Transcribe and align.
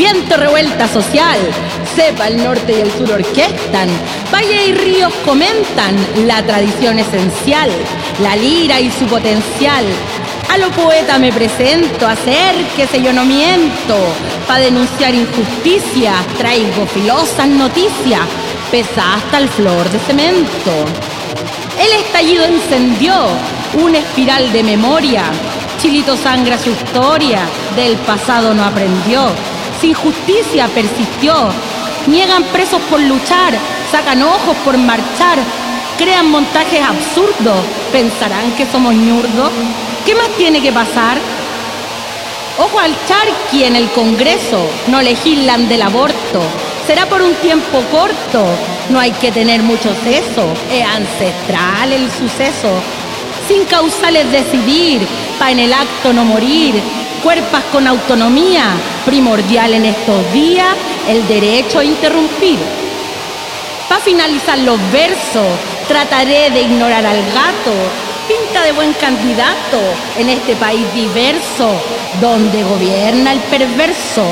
Viento 0.00 0.34
revuelta 0.38 0.88
social, 0.88 1.38
sepa 1.94 2.28
el 2.28 2.42
norte 2.42 2.72
y 2.72 2.80
el 2.80 2.90
sur 2.90 3.12
orquestan, 3.12 3.86
valle 4.32 4.68
y 4.68 4.72
ríos 4.72 5.12
comentan. 5.26 5.94
La 6.26 6.42
tradición 6.42 6.98
esencial, 6.98 7.70
la 8.22 8.34
lira 8.34 8.80
y 8.80 8.90
su 8.90 9.04
potencial. 9.04 9.84
A 10.48 10.56
lo 10.56 10.70
poeta 10.70 11.18
me 11.18 11.30
presento, 11.30 12.08
acérquese 12.08 13.02
yo 13.02 13.12
no 13.12 13.26
miento, 13.26 13.98
pa' 14.48 14.58
denunciar 14.58 15.14
injusticia, 15.14 16.14
traigo 16.38 16.86
filosas 16.86 17.48
noticias, 17.48 18.22
pesa 18.70 19.16
hasta 19.16 19.36
el 19.36 19.50
flor 19.50 19.86
de 19.90 19.98
cemento. 19.98 20.72
El 21.78 21.92
estallido 22.00 22.46
encendió 22.46 23.12
una 23.74 23.98
espiral 23.98 24.50
de 24.50 24.62
memoria, 24.62 25.24
Chilito 25.80 26.14
sangra 26.14 26.58
su 26.58 26.68
historia, 26.70 27.40
del 27.74 27.96
pasado 27.98 28.52
no 28.52 28.64
aprendió, 28.64 29.30
sin 29.80 29.94
justicia 29.94 30.68
persistió. 30.68 31.34
Niegan 32.06 32.44
presos 32.44 32.80
por 32.90 33.00
luchar, 33.00 33.54
sacan 33.90 34.22
ojos 34.22 34.56
por 34.64 34.76
marchar, 34.76 35.38
crean 35.98 36.30
montajes 36.30 36.82
absurdos, 36.82 37.58
pensarán 37.92 38.52
que 38.52 38.66
somos 38.66 38.94
ñurdos. 38.94 39.50
¿Qué 40.04 40.14
más 40.14 40.28
tiene 40.36 40.60
que 40.60 40.72
pasar? 40.72 41.18
Ojo 42.58 42.78
al 42.78 42.94
charqui 43.06 43.64
en 43.64 43.76
el 43.76 43.90
Congreso, 43.90 44.66
no 44.88 45.00
legislan 45.00 45.68
del 45.68 45.82
aborto. 45.82 46.42
Será 46.86 47.06
por 47.06 47.22
un 47.22 47.34
tiempo 47.36 47.82
corto, 47.90 48.44
no 48.90 48.98
hay 48.98 49.12
que 49.12 49.30
tener 49.30 49.62
mucho 49.62 49.94
seso, 50.04 50.44
es 50.70 50.84
ancestral 50.84 51.92
el 51.92 52.10
suceso. 52.10 52.68
Sin 53.46 53.64
causales 53.64 54.30
decidir, 54.30 55.06
pa' 55.38 55.50
en 55.52 55.60
el 55.60 55.72
acto 55.72 56.12
no 56.12 56.24
morir, 56.24 56.74
cuerpas 57.22 57.64
con 57.72 57.86
autonomía, 57.86 58.64
primordial 59.04 59.74
en 59.74 59.86
estos 59.86 60.32
días 60.32 60.74
el 61.08 61.26
derecho 61.26 61.78
a 61.78 61.84
interrumpir. 61.84 62.58
Para 63.88 64.00
finalizar 64.00 64.58
los 64.58 64.78
versos, 64.92 65.46
trataré 65.88 66.50
de 66.50 66.62
ignorar 66.62 67.04
al 67.04 67.22
gato, 67.32 67.74
pinta 68.28 68.62
de 68.62 68.72
buen 68.72 68.92
candidato 68.94 69.80
en 70.16 70.28
este 70.28 70.56
país 70.56 70.86
diverso, 70.94 71.72
donde 72.20 72.62
gobierna 72.62 73.32
el 73.32 73.40
perverso. 73.40 74.24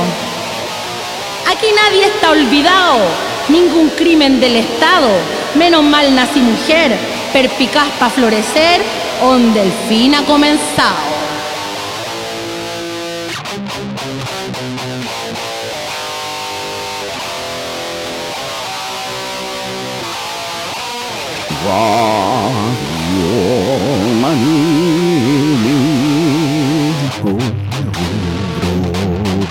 Aquí 1.50 1.66
nadie 1.74 2.06
está 2.06 2.30
olvidado, 2.30 3.00
ningún 3.48 3.90
crimen 3.90 4.40
del 4.40 4.56
Estado, 4.56 5.08
menos 5.54 5.82
mal 5.82 6.14
nací 6.14 6.40
mujer, 6.40 6.96
perpicaz 7.32 7.88
para 7.98 8.10
florecer, 8.10 8.82
donde 9.20 9.62
el 9.62 9.72
fin 9.88 10.14
ha 10.14 10.24
comenzado. 10.24 11.17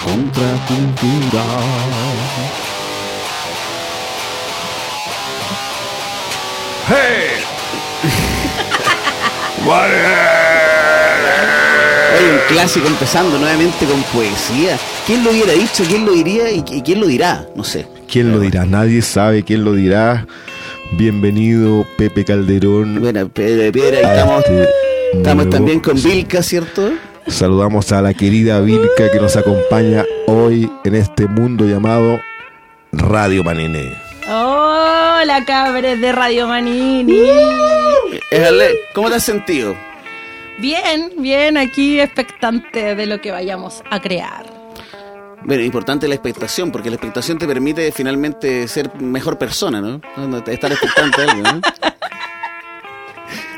Contra 0.03 0.49
cultura. 0.67 1.43
¡Hey! 6.89 7.43
Hay 12.17 12.25
un 12.25 12.39
clásico 12.47 12.87
empezando 12.87 13.37
nuevamente 13.37 13.85
con 13.85 14.01
poesía. 14.03 14.77
¿Quién 15.05 15.23
lo 15.23 15.31
hubiera 15.31 15.53
dicho? 15.53 15.83
¿Quién 15.83 16.05
lo 16.05 16.13
diría? 16.13 16.49
¿Y 16.49 16.63
y 16.71 16.81
quién 16.81 16.99
lo 17.01 17.07
dirá? 17.07 17.45
No 17.55 17.63
sé. 17.63 17.85
¿Quién 18.09 18.31
lo 18.31 18.39
dirá? 18.39 18.65
Nadie 18.65 19.01
sabe 19.01 19.43
quién 19.43 19.65
lo 19.65 19.73
dirá. 19.73 20.25
Bienvenido, 20.91 21.85
Pepe 21.97 22.23
Calderón. 22.25 22.99
Bueno, 23.01 23.27
Pedro 23.29 23.63
de 23.63 23.71
Piedra, 23.71 23.97
ahí 23.99 24.05
a 24.05 24.13
estamos, 24.13 24.39
este 24.45 24.67
estamos 25.13 25.35
nuevo- 25.45 25.49
también 25.51 25.79
con 25.79 26.01
Vilca, 26.01 26.41
¿cierto? 26.41 26.91
Saludamos 27.27 27.91
a 27.91 28.01
la 28.01 28.13
querida 28.13 28.61
Vilca 28.61 29.11
que 29.11 29.19
nos 29.19 29.35
acompaña 29.35 30.05
hoy 30.27 30.69
en 30.85 30.95
este 30.95 31.27
mundo 31.27 31.65
llamado 31.65 32.19
Radio 32.93 33.43
Manine. 33.43 33.91
Hola, 34.29 35.43
cabres 35.45 35.99
de 35.99 36.11
Radio 36.13 36.47
Manini. 36.47 37.21
Éjale, 38.31 38.69
¿Cómo 38.93 39.09
te 39.09 39.15
has 39.15 39.23
sentido? 39.23 39.75
Bien, 40.59 41.11
bien, 41.17 41.57
aquí 41.57 41.99
expectante 41.99 42.95
de 42.95 43.05
lo 43.05 43.21
que 43.21 43.31
vayamos 43.31 43.83
a 43.91 44.01
crear. 44.01 44.45
Bueno, 45.43 45.63
importante 45.63 46.07
la 46.07 46.15
expectación, 46.15 46.71
porque 46.71 46.89
la 46.89 46.95
expectación 46.95 47.37
te 47.37 47.47
permite 47.47 47.91
finalmente 47.91 48.67
ser 48.67 48.93
mejor 49.01 49.37
persona, 49.37 49.81
¿no? 49.81 50.01
Estar 50.47 50.71
expectante 50.71 51.21
algo, 51.21 51.41
¿no? 51.43 51.61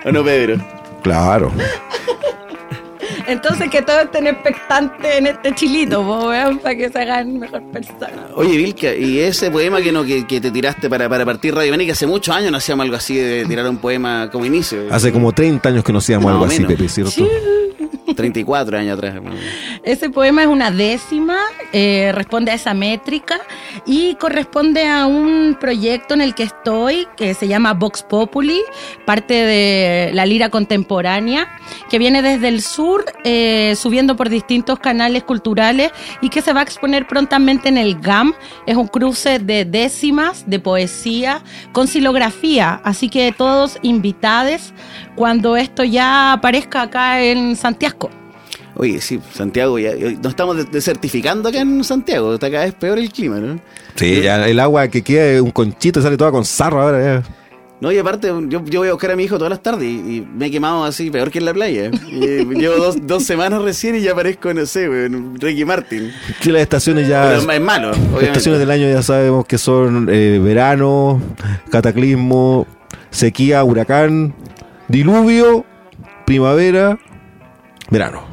¿O 0.06 0.12
no, 0.12 0.24
Pedro? 0.24 0.58
Claro. 1.02 1.52
Entonces 3.28 3.70
que 3.70 3.84
todos 3.84 4.06
estén 4.06 4.26
expectantes 4.26 5.16
en 5.18 5.28
este 5.28 5.54
chilito, 5.54 6.02
po, 6.04 6.30
weón, 6.30 6.58
para 6.60 6.76
que 6.76 6.90
se 6.90 7.00
hagan 7.00 7.38
mejor 7.38 7.62
personas. 7.72 8.32
Oye, 8.34 8.58
Vilca, 8.58 8.96
y 8.96 9.20
ese 9.20 9.52
poema 9.52 9.82
que 9.82 9.92
no 9.92 10.04
que, 10.04 10.26
que 10.26 10.42
te 10.42 10.50
tiraste 10.50 10.90
para, 10.90 11.08
para 11.08 11.26
partir 11.26 11.54
Radio 11.54 11.72
Maní, 11.72 11.86
que 11.86 11.92
hace 11.92 12.08
muchos 12.08 12.36
años 12.36 12.52
no 12.52 12.58
hacíamos 12.58 12.86
algo 12.86 12.96
así 12.96 13.18
de 13.18 13.46
tirar 13.46 13.70
un 13.70 13.78
poema 13.78 14.30
como 14.32 14.46
inicio. 14.46 14.88
Hace 14.90 15.12
como 15.12 15.32
30 15.32 15.70
años 15.70 15.84
que 15.84 15.94
no 15.94 16.00
hacíamos 16.00 16.32
algo 16.32 16.46
así. 16.46 16.66
Pepe, 16.66 16.90
¿cierto? 16.90 17.28
34 18.19 18.78
años 18.78 18.97
atrás. 18.97 19.16
Ese 19.84 20.09
poema 20.09 20.41
es 20.41 20.50
una 20.50 20.72
décima, 20.72 21.38
eh, 21.72 22.12
responde 22.13 22.52
a 22.52 22.56
esa 22.56 22.74
métrica 22.74 23.40
y 23.85 24.16
corresponde 24.16 24.85
a 24.85 25.06
un 25.06 25.56
proyecto 25.57 26.16
en 26.16 26.22
el 26.22 26.35
que 26.35 26.44
estoy 26.44 27.07
que 27.16 27.34
se 27.34 27.47
llama 27.47 27.74
Vox 27.74 28.03
Populi, 28.03 28.62
parte 29.06 29.34
de 29.34 30.12
la 30.13 30.25
lira 30.25 30.50
contemporánea, 30.50 31.47
que 31.90 31.97
viene 31.97 32.22
desde 32.22 32.50
el 32.50 32.62
sur, 32.62 33.06
eh, 33.24 33.74
subiendo 33.78 34.18
por 34.18 34.28
distintos 34.28 34.80
canales 34.80 35.24
culturales 35.24 35.91
y 36.22 36.30
que 36.30 36.41
se 36.41 36.51
va 36.51 36.59
a 36.59 36.63
exponer 36.63 37.07
prontamente 37.07 37.69
en 37.69 37.78
el 37.78 38.01
GAM. 38.01 38.34
Es 38.66 38.75
un 38.75 38.88
cruce 38.88 39.40
de 39.40 39.63
décimas, 39.63 40.44
de 40.46 40.59
poesía, 40.59 41.41
con 41.72 41.88
silografía, 41.88 42.81
así 42.84 43.07
que 43.09 43.31
todos 43.31 43.78
invitados 43.81 44.74
cuando 45.16 45.56
esto 45.56 45.84
ya 45.84 46.34
aparezca 46.34 46.81
acá 46.81 47.22
en 47.22 47.56
Santiago. 47.56 48.09
Oye, 48.82 49.02
sí, 49.02 49.20
Santiago, 49.34 49.78
ya, 49.78 49.92
nos 49.94 50.28
estamos 50.32 50.56
de- 50.56 50.64
desertificando 50.64 51.50
acá 51.50 51.60
en 51.60 51.84
Santiago. 51.84 52.34
Está 52.36 52.50
cada 52.50 52.64
vez 52.64 52.74
peor 52.74 52.98
el 52.98 53.12
clima, 53.12 53.38
¿no? 53.38 53.60
Sí, 53.96 54.22
ya 54.22 54.48
el 54.48 54.58
agua 54.58 54.88
que 54.88 55.02
queda 55.02 55.26
es 55.26 55.42
un 55.42 55.52
conchito 55.52 56.00
y 56.00 56.04
sale 56.04 56.16
toda 56.16 56.32
con 56.32 56.46
sarro 56.46 56.82
ahora. 56.82 57.04
ya. 57.22 57.24
No, 57.82 57.92
y 57.92 57.98
aparte, 57.98 58.28
yo, 58.48 58.64
yo 58.66 58.80
voy 58.80 58.88
a 58.88 58.92
buscar 58.94 59.12
a 59.12 59.16
mi 59.18 59.24
hijo 59.24 59.38
todas 59.38 59.52
las 59.52 59.62
tardes 59.62 59.84
y, 59.84 59.96
y 60.18 60.28
me 60.34 60.46
he 60.46 60.52
quemado 60.52 60.86
así, 60.86 61.12
peor 61.12 61.30
que 61.30 61.40
en 61.40 61.46
la 61.46 61.54
playa. 61.54 61.92
Y 62.10 62.20
llevo 62.56 62.76
dos, 62.78 62.98
dos 63.06 63.24
semanas 63.26 63.62
recién 63.62 63.96
y 63.96 64.02
ya 64.02 64.16
parezco, 64.16 64.54
no 64.54 64.66
sé, 64.66 64.88
weón, 64.90 65.36
Ricky 65.40 65.66
Martin. 65.66 66.12
Sí, 66.40 66.50
las 66.50 66.62
estaciones 66.62 67.06
ya. 67.08 67.24
Pero 67.38 67.52
es 67.52 67.62
malo, 67.62 67.92
Las 68.14 68.24
estaciones 68.24 68.60
del 68.62 68.72
año 68.72 68.88
ya 68.90 69.02
sabemos 69.02 69.46
que 69.46 69.58
son 69.58 70.08
eh, 70.10 70.40
verano, 70.42 71.22
cataclismo, 71.70 72.66
sequía, 73.12 73.62
huracán, 73.66 74.34
diluvio, 74.88 75.66
primavera, 76.26 76.98
verano. 77.90 78.24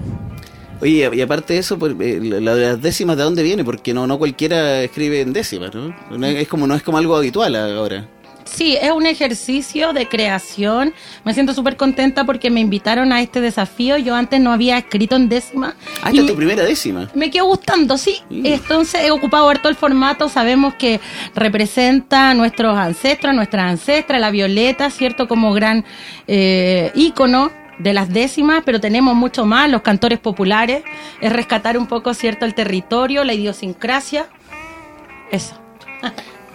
Oye, 0.80 1.10
y 1.12 1.20
aparte 1.20 1.54
de 1.54 1.60
eso, 1.60 1.78
eh, 2.00 2.20
la 2.22 2.54
de 2.54 2.66
las 2.66 2.82
décimas, 2.82 3.16
¿de 3.16 3.22
dónde 3.22 3.42
viene? 3.42 3.64
Porque 3.64 3.94
no, 3.94 4.06
no 4.06 4.18
cualquiera 4.18 4.82
escribe 4.82 5.20
en 5.20 5.32
décimas, 5.32 5.74
¿no? 5.74 5.94
No 6.10 6.26
es, 6.26 6.48
como, 6.48 6.66
no 6.66 6.74
es 6.74 6.82
como 6.82 6.98
algo 6.98 7.16
habitual 7.16 7.56
ahora. 7.56 8.08
Sí, 8.44 8.78
es 8.80 8.92
un 8.92 9.06
ejercicio 9.06 9.92
de 9.92 10.08
creación. 10.08 10.94
Me 11.24 11.34
siento 11.34 11.52
súper 11.52 11.76
contenta 11.76 12.24
porque 12.24 12.48
me 12.50 12.60
invitaron 12.60 13.12
a 13.12 13.20
este 13.20 13.40
desafío. 13.40 13.98
Yo 13.98 14.14
antes 14.14 14.40
no 14.40 14.52
había 14.52 14.78
escrito 14.78 15.16
en 15.16 15.28
décima. 15.28 15.74
Ah, 16.02 16.10
esta 16.10 16.20
es 16.20 16.26
tu 16.26 16.36
primera 16.36 16.62
décima. 16.62 17.10
me 17.14 17.30
quedó 17.30 17.46
gustando, 17.46 17.98
sí. 17.98 18.18
Mm. 18.30 18.46
Entonces 18.46 19.02
he 19.04 19.10
ocupado 19.10 19.48
harto 19.48 19.68
el 19.68 19.74
formato. 19.74 20.28
Sabemos 20.28 20.74
que 20.74 21.00
representa 21.34 22.30
a 22.30 22.34
nuestros 22.34 22.78
ancestros, 22.78 23.30
a 23.30 23.34
nuestras 23.34 23.72
ancestras, 23.72 24.20
la 24.20 24.30
violeta, 24.30 24.90
¿cierto? 24.90 25.26
Como 25.26 25.52
gran 25.52 25.84
eh, 26.28 26.92
ícono 26.94 27.50
de 27.78 27.92
las 27.92 28.12
décimas, 28.12 28.62
pero 28.64 28.80
tenemos 28.80 29.14
mucho 29.14 29.46
más, 29.46 29.70
los 29.70 29.82
cantores 29.82 30.18
populares. 30.18 30.82
Es 31.20 31.32
rescatar 31.32 31.78
un 31.78 31.86
poco, 31.86 32.14
¿cierto? 32.14 32.44
El 32.44 32.54
territorio, 32.54 33.24
la 33.24 33.34
idiosincrasia. 33.34 34.26
Eso. 35.30 35.54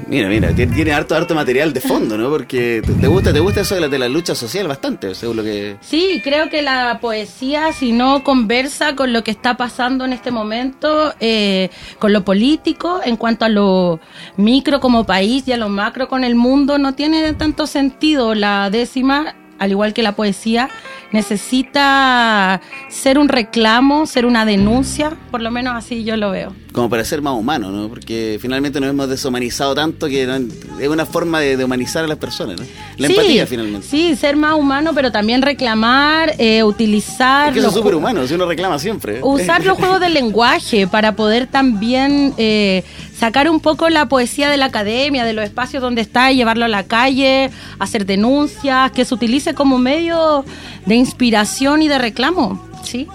Mira, 0.07 0.27
mira, 0.29 0.53
tiene, 0.53 0.73
tiene 0.73 0.93
harto, 0.93 1.15
harto 1.15 1.35
material 1.35 1.73
de 1.73 1.81
fondo, 1.81 2.17
¿no? 2.17 2.29
Porque 2.29 2.81
te, 2.85 2.93
te 2.93 3.07
gusta, 3.07 3.31
te 3.31 3.39
gusta 3.39 3.61
eso 3.61 3.75
de 3.75 3.81
la, 3.81 3.87
de 3.87 3.99
la 3.99 4.09
lucha 4.09 4.33
social 4.35 4.67
bastante, 4.67 5.13
según 5.15 5.37
lo 5.37 5.43
que... 5.43 5.77
Sí, 5.81 6.21
creo 6.23 6.49
que 6.49 6.61
la 6.61 6.99
poesía, 6.99 7.71
si 7.73 7.91
no 7.91 8.23
conversa 8.23 8.95
con 8.95 9.13
lo 9.13 9.23
que 9.23 9.31
está 9.31 9.57
pasando 9.57 10.05
en 10.05 10.13
este 10.13 10.31
momento, 10.31 11.13
eh, 11.19 11.69
con 11.99 12.13
lo 12.13 12.25
político, 12.25 12.99
en 13.03 13.15
cuanto 13.15 13.45
a 13.45 13.49
lo 13.49 13.99
micro 14.37 14.79
como 14.79 15.05
país 15.05 15.47
y 15.47 15.51
a 15.51 15.57
lo 15.57 15.69
macro 15.69 16.07
con 16.07 16.23
el 16.23 16.35
mundo, 16.35 16.77
no 16.77 16.93
tiene 16.93 17.33
tanto 17.33 17.67
sentido 17.67 18.33
la 18.33 18.69
décima, 18.69 19.35
al 19.59 19.69
igual 19.69 19.93
que 19.93 20.01
la 20.01 20.13
poesía, 20.13 20.69
necesita 21.11 22.61
ser 22.89 23.17
un 23.19 23.29
reclamo, 23.29 24.05
ser 24.05 24.25
una 24.25 24.45
denuncia, 24.45 25.13
por 25.29 25.41
lo 25.41 25.51
menos 25.51 25.75
así 25.75 26.03
yo 26.03 26.17
lo 26.17 26.31
veo. 26.31 26.53
Como 26.71 26.89
para 26.89 27.03
ser 27.03 27.21
más 27.21 27.33
humano, 27.33 27.69
¿no? 27.69 27.89
Porque 27.89 28.37
finalmente 28.41 28.79
nos 28.79 28.89
hemos 28.89 29.09
deshumanizado 29.09 29.75
tanto 29.75 30.07
que 30.07 30.25
no- 30.25 30.37
es 30.79 30.87
una 30.87 31.05
forma 31.05 31.39
de, 31.41 31.57
de 31.57 31.65
humanizar 31.65 32.05
a 32.05 32.07
las 32.07 32.17
personas, 32.17 32.59
¿no? 32.59 32.65
La 32.97 33.07
Sí, 33.07 33.13
empatía 33.13 33.45
finalmente. 33.45 33.87
Sí, 33.87 34.15
ser 34.15 34.35
más 34.37 34.53
humano, 34.55 34.91
pero 34.95 35.11
también 35.11 35.41
reclamar, 35.41 36.33
eh, 36.37 36.63
utilizar... 36.63 37.49
Es 37.49 37.53
que 37.53 37.59
eso 37.59 37.67
es 37.69 37.73
súper 37.73 37.95
humano, 37.95 38.25
si 38.25 38.33
uno 38.33 38.45
reclama 38.45 38.79
siempre. 38.79 39.19
Usar 39.21 39.65
los 39.65 39.77
juegos 39.77 39.99
del 39.99 40.13
lenguaje 40.13 40.87
para 40.87 41.15
poder 41.15 41.47
también 41.47 42.33
eh, 42.37 42.83
sacar 43.21 43.47
un 43.51 43.59
poco 43.59 43.87
la 43.89 44.09
poesía 44.09 44.49
de 44.49 44.57
la 44.57 44.65
academia, 44.65 45.23
de 45.25 45.33
los 45.33 45.45
espacios 45.45 45.83
donde 45.83 46.01
está 46.01 46.31
y 46.31 46.37
llevarlo 46.37 46.65
a 46.65 46.67
la 46.67 46.85
calle, 46.85 47.51
hacer 47.77 48.07
denuncias, 48.07 48.91
que 48.93 49.05
se 49.05 49.13
utilice 49.13 49.53
como 49.53 49.77
medio 49.77 50.43
de 50.87 50.95
inspiración 50.95 51.83
y 51.83 51.87
de 51.87 51.99
reclamo. 51.99 52.67
Sí. 52.83 53.07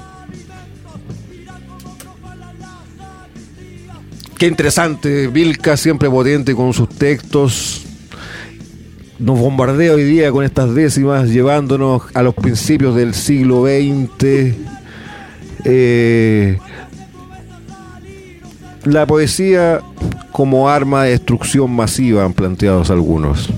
Qué 4.39 4.47
interesante, 4.47 5.27
Vilca 5.27 5.77
siempre 5.77 6.09
potente 6.09 6.55
con 6.55 6.73
sus 6.73 6.89
textos. 6.89 7.83
Nos 9.19 9.41
bombardea 9.41 9.93
hoy 9.93 10.05
día 10.05 10.31
con 10.31 10.45
estas 10.45 10.73
décimas, 10.73 11.31
llevándonos 11.31 12.03
a 12.15 12.23
los 12.23 12.35
principios 12.37 12.95
del 12.95 13.13
siglo 13.13 13.65
XX. 13.65 14.55
La 18.87 19.07
poesía 19.07 19.81
como 20.33 20.69
arma 20.69 21.05
de 21.05 21.11
destrucción 21.11 21.71
masiva, 21.71 22.25
han 22.25 22.33
planteado 22.33 22.83
algunos. 22.93 23.49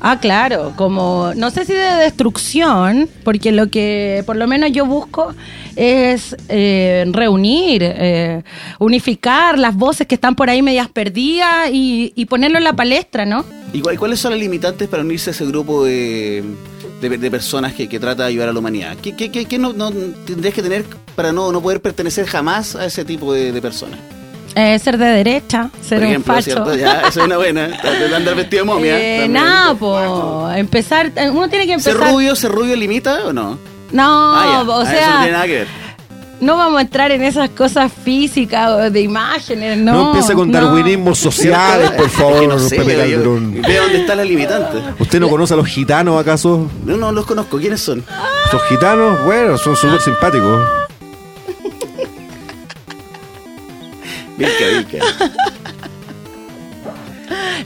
Ah, 0.00 0.20
claro, 0.20 0.72
como 0.76 1.32
no 1.34 1.50
sé 1.50 1.64
si 1.64 1.72
de 1.72 1.80
destrucción, 2.04 3.08
porque 3.24 3.50
lo 3.50 3.68
que 3.70 4.22
por 4.26 4.36
lo 4.36 4.46
menos 4.46 4.70
yo 4.70 4.84
busco 4.86 5.34
es 5.74 6.36
eh, 6.48 7.04
reunir, 7.12 7.82
eh, 7.82 8.42
unificar 8.78 9.58
las 9.58 9.74
voces 9.74 10.06
que 10.06 10.14
están 10.14 10.36
por 10.36 10.48
ahí 10.50 10.62
medias 10.62 10.88
perdidas 10.90 11.70
y, 11.72 12.12
y 12.14 12.26
ponerlo 12.26 12.58
en 12.58 12.64
la 12.64 12.74
palestra, 12.74 13.24
¿no? 13.26 13.44
¿Y 13.72 13.80
cuál- 13.80 13.98
cuáles 13.98 14.20
son 14.20 14.30
las 14.32 14.40
limitantes 14.40 14.86
para 14.88 15.02
unirse 15.02 15.30
a 15.30 15.32
ese 15.32 15.46
grupo 15.46 15.84
de, 15.84 16.44
de- 17.00 17.18
de 17.18 17.30
personas 17.30 17.72
que, 17.74 17.88
que 17.88 17.98
trata 17.98 18.24
de 18.24 18.28
ayudar 18.28 18.50
a 18.50 18.52
la 18.52 18.58
humanidad? 18.60 18.96
¿Qué, 19.02 19.16
qué- 19.16 19.30
qué- 19.32 19.46
qué 19.46 19.58
no, 19.58 19.72
no 19.72 19.90
tendrías 19.90 20.54
que 20.54 20.62
tener 20.62 20.84
para 21.16 21.32
no, 21.32 21.50
no 21.50 21.60
poder 21.60 21.80
pertenecer 21.80 22.26
jamás 22.26 22.76
a 22.76 22.84
ese 22.84 23.04
tipo 23.04 23.32
de, 23.32 23.50
de 23.50 23.62
personas? 23.62 23.98
Eh, 24.58 24.78
ser 24.78 24.96
de 24.96 25.04
derecha, 25.04 25.68
ser 25.82 25.98
Por 25.98 26.04
un 26.06 26.10
ejemplo, 26.12 26.32
facho. 26.34 26.44
¿cierto? 26.44 26.74
Ya, 26.76 27.00
esa 27.00 27.08
es 27.08 27.16
una 27.18 27.36
buena. 27.36 27.66
De 28.08 28.16
andar 28.16 28.34
vestido 28.34 28.64
de 28.64 28.66
momia. 28.72 28.98
Eh, 28.98 29.28
nada, 29.28 29.74
po, 29.74 30.50
empezar, 30.50 31.12
eh, 31.14 31.28
uno 31.28 31.46
tiene 31.50 31.66
que 31.66 31.78
¿Ser 31.78 31.92
empezar. 31.92 32.12
rubio, 32.14 32.34
ser 32.34 32.50
rubio 32.52 32.74
limita 32.74 33.26
o 33.26 33.32
no? 33.34 33.58
No, 33.92 34.34
Ah, 34.34 34.62
ya. 34.64 34.70
o 34.72 34.80
Ah, 34.80 34.82
eso 34.82 34.92
no 34.92 34.98
sea, 34.98 35.16
tiene 35.18 35.32
nada 35.32 35.44
que 35.46 35.52
ver. 35.52 35.68
no 36.40 36.56
vamos 36.56 36.78
a 36.78 36.80
entrar 36.80 37.10
en 37.12 37.22
esas 37.22 37.50
cosas 37.50 37.92
físicas 38.02 38.70
o 38.70 38.90
de 38.90 39.00
imágenes, 39.02 39.76
no. 39.76 39.92
No, 39.92 40.06
empiece 40.12 40.32
con 40.32 40.50
no. 40.50 40.58
darwinismos 40.58 41.18
sociales, 41.18 41.90
por 41.90 42.06
Es 42.06 42.12
que 42.12 42.18
favor, 42.18 42.48
no 42.48 42.58
sé, 42.58 42.76
Pepe 42.76 42.96
Calderón. 42.96 43.60
Ve 43.60 43.76
dónde 43.76 44.00
está 44.00 44.14
la 44.14 44.24
limitante. 44.24 44.78
¿Usted 44.98 45.20
no 45.20 45.28
conoce 45.28 45.52
a 45.52 45.58
los 45.58 45.66
gitanos 45.66 46.18
acaso? 46.18 46.70
No, 46.86 46.96
no 46.96 47.12
los 47.12 47.26
conozco. 47.26 47.58
¿Quiénes 47.58 47.82
son? 47.82 48.02
Los 48.50 48.62
gitanos, 48.70 49.22
bueno, 49.26 49.58
son 49.58 49.76
súper 49.76 50.00
simpáticos. 50.00 50.66
Vilca, 54.36 54.66
Vilca. 54.66 55.04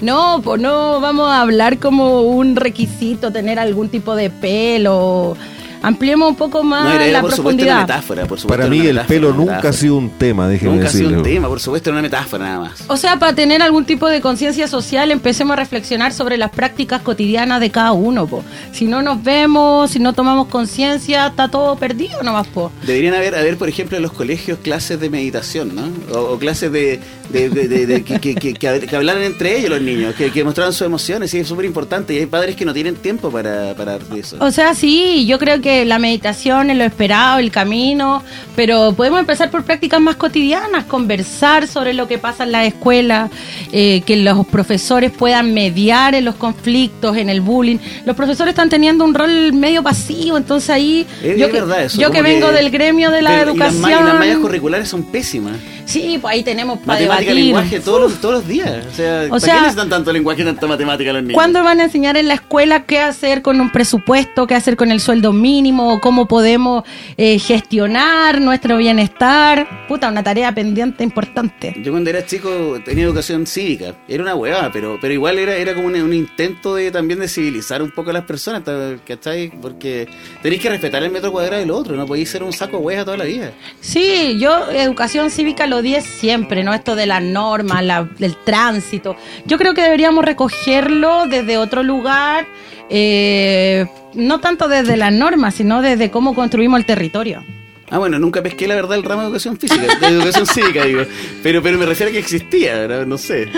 No, 0.01 0.41
pues 0.43 0.61
no 0.61 1.01
vamos 1.01 1.29
a 1.31 1.43
hablar 1.43 1.79
como 1.79 2.23
un 2.23 2.57
requisito 2.57 3.31
tener 3.33 3.59
algún 3.59 3.91
tipo 3.91 4.15
de 4.15 4.31
pelo. 4.31 5.37
Ampliemos 5.83 6.29
un 6.29 6.37
poco 6.37 6.63
más 6.63 6.85
No, 6.85 6.93
era, 6.93 7.05
era 7.05 7.13
la 7.15 7.21
por 7.23 7.31
supuesto 7.33 7.63
una 7.63 7.73
profundidad. 7.73 7.81
metáfora. 7.97 8.27
Por 8.27 8.39
supuesto, 8.41 8.49
Para 8.61 8.69
mí 8.71 8.79
el 8.81 8.95
metáfora, 8.95 9.07
pelo 9.09 9.33
nunca 9.33 9.69
ha 9.69 9.73
sido 9.73 9.97
un 9.97 10.11
tema, 10.11 10.49
déjeme 10.49 10.73
Nunca 10.75 10.89
ha 10.89 10.91
sido 10.91 11.09
un 11.09 11.13
decirlo. 11.17 11.35
tema, 11.35 11.49
por 11.49 11.61
supuesto, 11.61 11.91
era 11.91 11.95
una 11.95 12.03
metáfora 12.03 12.45
nada 12.45 12.61
más. 12.61 12.85
O 12.89 12.97
sea, 12.97 13.19
para 13.19 13.35
tener 13.35 13.63
algún 13.63 13.85
tipo 13.85 14.09
de 14.09 14.21
conciencia 14.21 14.69
social, 14.69 15.11
empecemos 15.11 15.55
a 15.55 15.57
reflexionar 15.57 16.13
sobre 16.13 16.37
las 16.37 16.51
prácticas 16.51 17.03
cotidianas 17.03 17.61
de 17.61 17.71
cada 17.71 17.93
uno. 17.93 18.27
Po. 18.27 18.45
Si 18.73 18.85
no 18.87 19.03
nos 19.03 19.23
vemos, 19.23 19.91
si 19.91 19.99
no 19.99 20.13
tomamos 20.13 20.49
conciencia, 20.49 21.29
está 21.29 21.49
todo 21.49 21.77
perdido 21.77 22.23
nomás. 22.23 22.47
Po. 22.49 22.71
Deberían 22.87 23.15
haber, 23.15 23.35
haber, 23.35 23.57
por 23.57 23.69
ejemplo, 23.69 23.97
en 23.97 24.03
los 24.03 24.13
colegios 24.13 24.59
clases 24.59 25.01
de 25.01 25.09
meditación, 25.11 25.75
¿no? 25.75 25.89
O, 26.15 26.35
o 26.35 26.39
clases 26.39 26.71
de, 26.73 27.01
de- 27.33 27.49
de- 27.51 27.69
de- 27.69 27.87
de- 27.87 28.03
que, 28.05 28.19
que- 28.19 28.35
que- 28.35 28.55
que 28.55 28.69
hab- 28.69 28.87
que 28.87 28.97
hablaran 28.97 29.23
entre 29.23 29.59
ellos 29.59 29.71
los 29.71 29.81
niños, 29.81 30.15
que, 30.15 30.45
mostraran 30.45 30.73
sus 30.73 30.83
emociones, 30.87 31.33
y 31.35 31.39
es 31.39 31.49
súper 31.49 31.65
importante. 31.65 32.15
Y 32.15 32.19
hay 32.19 32.27
padres 32.27 32.57
que 32.57 32.65
no 32.65 32.73
tienen 32.75 32.97
tiempo 32.97 33.31
para, 33.31 33.75
para 33.75 33.99
eso. 34.17 34.37
O 34.41 34.51
sea, 34.51 34.75
sí, 34.75 35.27
yo 35.27 35.39
creo 35.39 35.61
que 35.61 35.85
la 35.85 35.99
meditación 35.99 36.71
es 36.71 36.77
lo 36.77 36.85
esperado, 36.85 37.39
el 37.39 37.51
camino, 37.51 38.23
pero 38.57 38.93
podemos 38.97 39.21
empezar 39.21 39.51
por 39.51 39.65
prácticas 39.65 40.01
más 40.01 40.17
cotidianas, 40.17 40.85
conversar 40.85 41.67
sobre 41.67 41.95
lo 41.95 42.09
que 42.09 42.19
pasa 42.19 42.45
en 42.45 42.53
la 42.53 42.65
escuela, 42.65 43.31
eh, 43.73 44.03
que 44.07 44.17
los 44.17 44.47
profesores 44.47 45.11
puedan 45.11 45.55
mediar 45.55 46.15
en 46.15 46.25
los 46.25 46.35
conflictos, 46.37 47.17
en 47.17 47.29
el 47.29 47.41
bullying. 47.41 47.79
Los 48.05 48.17
profesores 48.17 48.53
están 48.53 48.69
teniendo 48.69 49.05
un 49.05 49.15
rol 49.15 49.53
medio 49.53 49.83
pasivo, 49.83 50.37
entonces 50.37 50.71
ahí 50.71 51.07
Es, 51.23 51.39
yo, 51.39 51.47
es 51.47 51.53
que, 51.53 51.61
verdad 51.61 51.85
eso. 51.85 52.01
yo 52.01 52.11
que 52.11 52.23
vengo 52.23 52.51
del 52.53 52.71
gremio 52.71 53.11
de 53.11 53.23
la 53.23 53.31
Pero- 53.31 53.55
y 53.55 53.59
las 53.59 53.73
educación. 53.75 54.03
Y 54.03 54.07
las, 54.09 54.19
mallas 54.19 54.39
curriculares 54.39 54.89
son 54.89 55.05
pésimas. 55.05 55.57
Sí, 55.91 56.19
pues 56.21 56.35
ahí 56.35 56.43
tenemos 56.43 56.79
para 56.79 56.95
Matemática, 57.01 57.31
debatir. 57.33 57.45
lenguaje, 57.45 57.81
todos 57.81 58.01
los, 58.01 58.21
todos 58.21 58.35
los 58.37 58.49
días. 58.49 58.87
O 58.91 58.95
sea, 58.95 59.25
O 59.27 59.29
¿para 59.31 59.41
sea- 59.41 59.55
qué 59.55 59.61
necesitan 59.61 59.89
tanto 59.91 60.13
lenguaje 60.13 60.43
y 60.43 60.45
tanta 60.45 60.67
matemática 60.67 61.13
los 61.13 61.23
niños? 61.23 61.35
¿Cuándo 61.35 61.63
van 61.63 61.81
a 61.81 61.85
enseñar 61.85 62.17
en 62.17 62.29
la 62.29 62.35
escuela 62.35 62.85
qué 62.85 63.01
hacer 63.01 63.43
con 63.43 63.61
un 63.61 63.71
presupuesto, 63.73 64.47
qué 64.47 64.55
hacer 64.55 64.77
con 64.77 64.91
el 64.91 65.01
sueldo 65.01 65.33
mínimo, 65.33 66.01
cómo 66.01 66.27
podemos 66.27 66.85
eh, 67.17 67.39
gestionar 67.39 68.41
nuestro 68.41 68.77
bienestar? 68.77 69.87
Puta, 69.89 70.09
una 70.09 70.23
tarea 70.23 70.53
pendiente 70.55 71.05
importante. 71.05 71.75
Yo 71.83 71.93
cuando 71.93 72.11
era 72.11 72.25
chico 72.27 72.79
tenía 72.85 73.05
educación 73.05 73.47
cívica. 73.47 73.95
Era 74.09 74.23
una 74.23 74.35
huevada, 74.35 74.71
pero, 74.73 74.99
pero 75.01 75.13
igual 75.15 75.39
era, 75.39 75.55
era 75.57 75.75
como 75.75 75.87
un, 75.89 75.95
un 75.97 76.13
intento 76.13 76.75
de 76.75 76.91
también 76.91 77.21
de 77.21 77.29
civilizar 77.29 77.83
un 77.83 77.91
poco 77.91 78.11
a 78.11 78.13
las 78.13 78.25
personas, 78.25 78.63
¿cachai? 79.07 79.51
Porque 79.61 80.09
tenéis 80.43 80.61
que 80.63 80.69
respetar 80.71 81.03
el 81.03 81.11
metro 81.11 81.33
cuadrado 81.33 81.61
del 81.61 81.71
otro, 81.71 81.97
no 81.97 82.07
podéis 82.07 82.31
ser 82.31 82.43
un 82.43 82.53
saco 82.53 82.79
de 82.79 82.83
hueá 82.85 83.05
toda 83.05 83.17
la 83.17 83.25
vida. 83.25 83.53
Sí, 83.81 84.37
yo 84.39 84.71
educación 84.71 85.31
cívica 85.31 85.67
lo 85.67 85.80
di 85.83 86.01
siempre, 86.01 86.63
¿no? 86.65 86.73
Esto 86.75 86.95
de 86.97 87.07
las 87.07 87.23
normas, 87.23 87.83
la- 87.85 88.05
del 88.19 88.37
tránsito. 88.37 89.17
Yo 89.47 89.59
creo 89.59 89.75
que 89.75 89.83
deberíamos 89.83 90.25
recogerlo 90.25 91.27
desde 91.27 91.59
otro 91.59 91.83
lugar, 91.83 92.47
eh, 92.89 93.87
no 94.15 94.41
tanto 94.41 94.69
desde 94.69 94.97
las 94.97 95.13
normas, 95.13 95.55
sino 95.55 95.83
desde 95.83 96.11
cómo 96.11 96.35
construimos 96.35 96.79
el 96.81 96.87
territorio. 96.87 97.45
Ah, 97.91 97.99
bueno, 97.99 98.19
nunca 98.19 98.43
pesqué 98.43 98.69
la 98.69 98.77
verdad 98.77 98.97
el 98.97 99.03
ramo 99.03 99.23
de 99.23 99.27
educación 99.29 99.57
física, 99.59 99.83
de 100.01 100.07
educación 100.07 100.47
cívica, 100.55 100.85
digo. 100.85 101.03
Pero, 101.43 101.61
pero 101.63 101.77
me 101.79 101.87
refiero 101.87 102.11
a 102.11 102.13
que 102.13 102.19
existía, 102.21 102.75
¿verdad? 102.79 103.07
no 103.07 103.19
sé. 103.19 103.49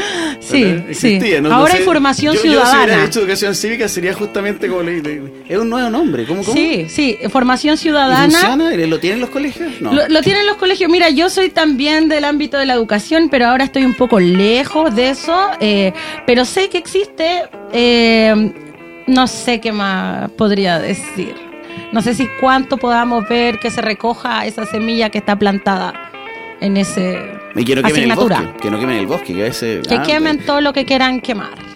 Sí, 0.40 0.64
¿verdad? 0.64 0.90
Existía, 0.90 1.36
sí. 1.36 1.42
no- 1.42 1.48
no 1.50 1.54
Ahora 1.56 1.72
sé. 1.72 1.78
hay 1.78 1.84
formación 1.84 2.34
Yo- 2.34 2.38
Yo, 2.38 2.42
si 2.42 2.48
ciudadana. 2.48 2.84
hubiera 2.84 3.04
hecho 3.04 3.20
educación 3.20 3.54
cívica 3.54 3.88
sería 3.88 4.14
justamente 4.14 4.68
como 4.68 4.82
le, 4.82 5.02
le- 5.02 5.22
es 5.48 5.58
un 5.58 5.68
nuevo 5.68 5.90
nombre. 5.90 6.24
¿Cómo, 6.26 6.42
cómo? 6.44 6.56
Sí, 6.56 6.86
sí, 6.88 7.18
formación 7.30 7.74
¿Y 7.74 7.78
ciudadana. 7.78 8.30
funciona? 8.30 8.70
¿Lo 8.86 8.98
tienen 8.98 9.20
los 9.20 9.30
colegios? 9.30 9.80
No. 9.80 9.92
Lo, 9.92 10.08
lo 10.08 10.22
tienen 10.22 10.46
los 10.46 10.56
colegios. 10.56 10.90
Mira, 10.90 11.10
yo 11.10 11.28
soy 11.28 11.50
también 11.50 12.08
del 12.08 12.24
ámbito 12.24 12.56
de 12.58 12.64
la 12.66 12.74
educación, 12.74 13.28
pero 13.30 13.46
ahora 13.48 13.64
estoy 13.64 13.84
un 13.84 13.94
poco 13.94 14.18
lejos 14.18 14.94
de 14.94 15.10
eso. 15.10 15.36
eh, 15.60 15.92
pero 16.26 16.44
sé 16.44 16.68
que 16.70 16.78
existe. 16.78 17.42
eh, 17.72 18.52
no 19.06 19.26
sé 19.26 19.60
qué 19.60 19.72
más 19.72 20.30
podría 20.32 20.78
decir. 20.78 21.34
No 21.92 22.02
sé 22.02 22.14
si 22.14 22.28
cuánto 22.40 22.78
podamos 22.78 23.28
ver 23.28 23.58
que 23.58 23.70
se 23.70 23.80
recoja 23.80 24.46
esa 24.46 24.64
semilla 24.66 25.10
que 25.10 25.18
está 25.18 25.36
plantada 25.36 26.10
en 26.60 26.76
ese 26.76 27.18
Y 27.54 27.64
que 27.64 27.76
no 27.76 27.82
quemen 27.82 28.04
el 28.04 28.10
asignatura. 28.10 28.40
bosque. 28.40 28.60
Que 28.62 28.70
no 28.70 28.80
quemen 28.80 28.96
el 28.96 29.06
bosque, 29.06 29.34
que 29.34 29.40
a 29.40 29.44
veces. 29.44 29.86
Que 29.86 29.96
ah, 29.96 30.02
quemen 30.02 30.44
todo 30.44 30.60
lo 30.60 30.72
que 30.72 30.84
quieran 30.84 31.20
quemar. 31.20 31.72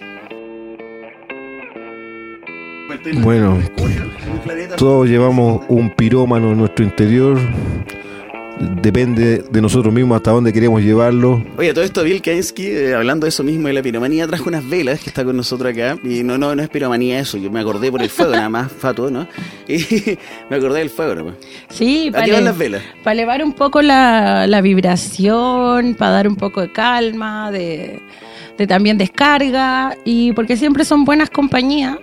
Bueno, 3.15 3.59
todos 4.77 5.07
llevamos 5.07 5.63
un 5.67 5.89
pirómano 5.91 6.51
en 6.51 6.57
nuestro 6.57 6.83
interior. 6.85 7.37
Depende 8.59 9.43
de 9.49 9.61
nosotros 9.61 9.93
mismos 9.93 10.15
hasta 10.15 10.31
dónde 10.31 10.51
queremos 10.51 10.81
llevarlo. 10.81 11.43
Oye, 11.57 11.73
todo 11.73 11.83
esto, 11.83 12.03
Bill 12.03 12.21
Kainsky, 12.21 12.65
eh, 12.65 12.95
hablando 12.95 13.25
de 13.25 13.29
eso 13.29 13.43
mismo 13.43 13.67
de 13.67 13.73
la 13.73 13.83
piromanía, 13.83 14.25
trajo 14.27 14.49
unas 14.49 14.67
velas 14.67 14.99
que 14.99 15.09
está 15.09 15.23
con 15.23 15.37
nosotros 15.37 15.71
acá. 15.71 15.97
Y 16.03 16.23
no, 16.23 16.37
no, 16.37 16.55
no 16.55 16.63
es 16.63 16.69
piromanía 16.69 17.19
eso, 17.19 17.37
yo 17.37 17.51
me 17.51 17.59
acordé 17.59 17.91
por 17.91 18.01
el 18.01 18.09
fuego, 18.09 18.31
nada 18.31 18.49
más, 18.49 18.71
fatuo, 18.79 19.11
¿no? 19.11 19.27
Y 19.67 19.77
me 20.49 20.55
acordé 20.55 20.79
del 20.79 20.89
fuego, 20.89 21.15
¿no? 21.15 21.35
Sí, 21.69 22.07
¿A 22.09 22.11
para 22.13 22.33
van 22.33 22.45
las 22.45 22.57
velas? 22.57 22.81
para 23.03 23.13
elevar 23.13 23.43
un 23.43 23.53
poco 23.53 23.81
la, 23.81 24.47
la 24.47 24.61
vibración, 24.61 25.93
para 25.95 26.11
dar 26.11 26.27
un 26.27 26.35
poco 26.35 26.61
de 26.61 26.71
calma, 26.71 27.51
de, 27.51 27.99
de 28.57 28.67
también 28.67 28.97
descarga, 28.97 29.95
y 30.03 30.31
porque 30.33 30.57
siempre 30.57 30.83
son 30.83 31.05
buenas 31.05 31.29
compañías, 31.29 31.97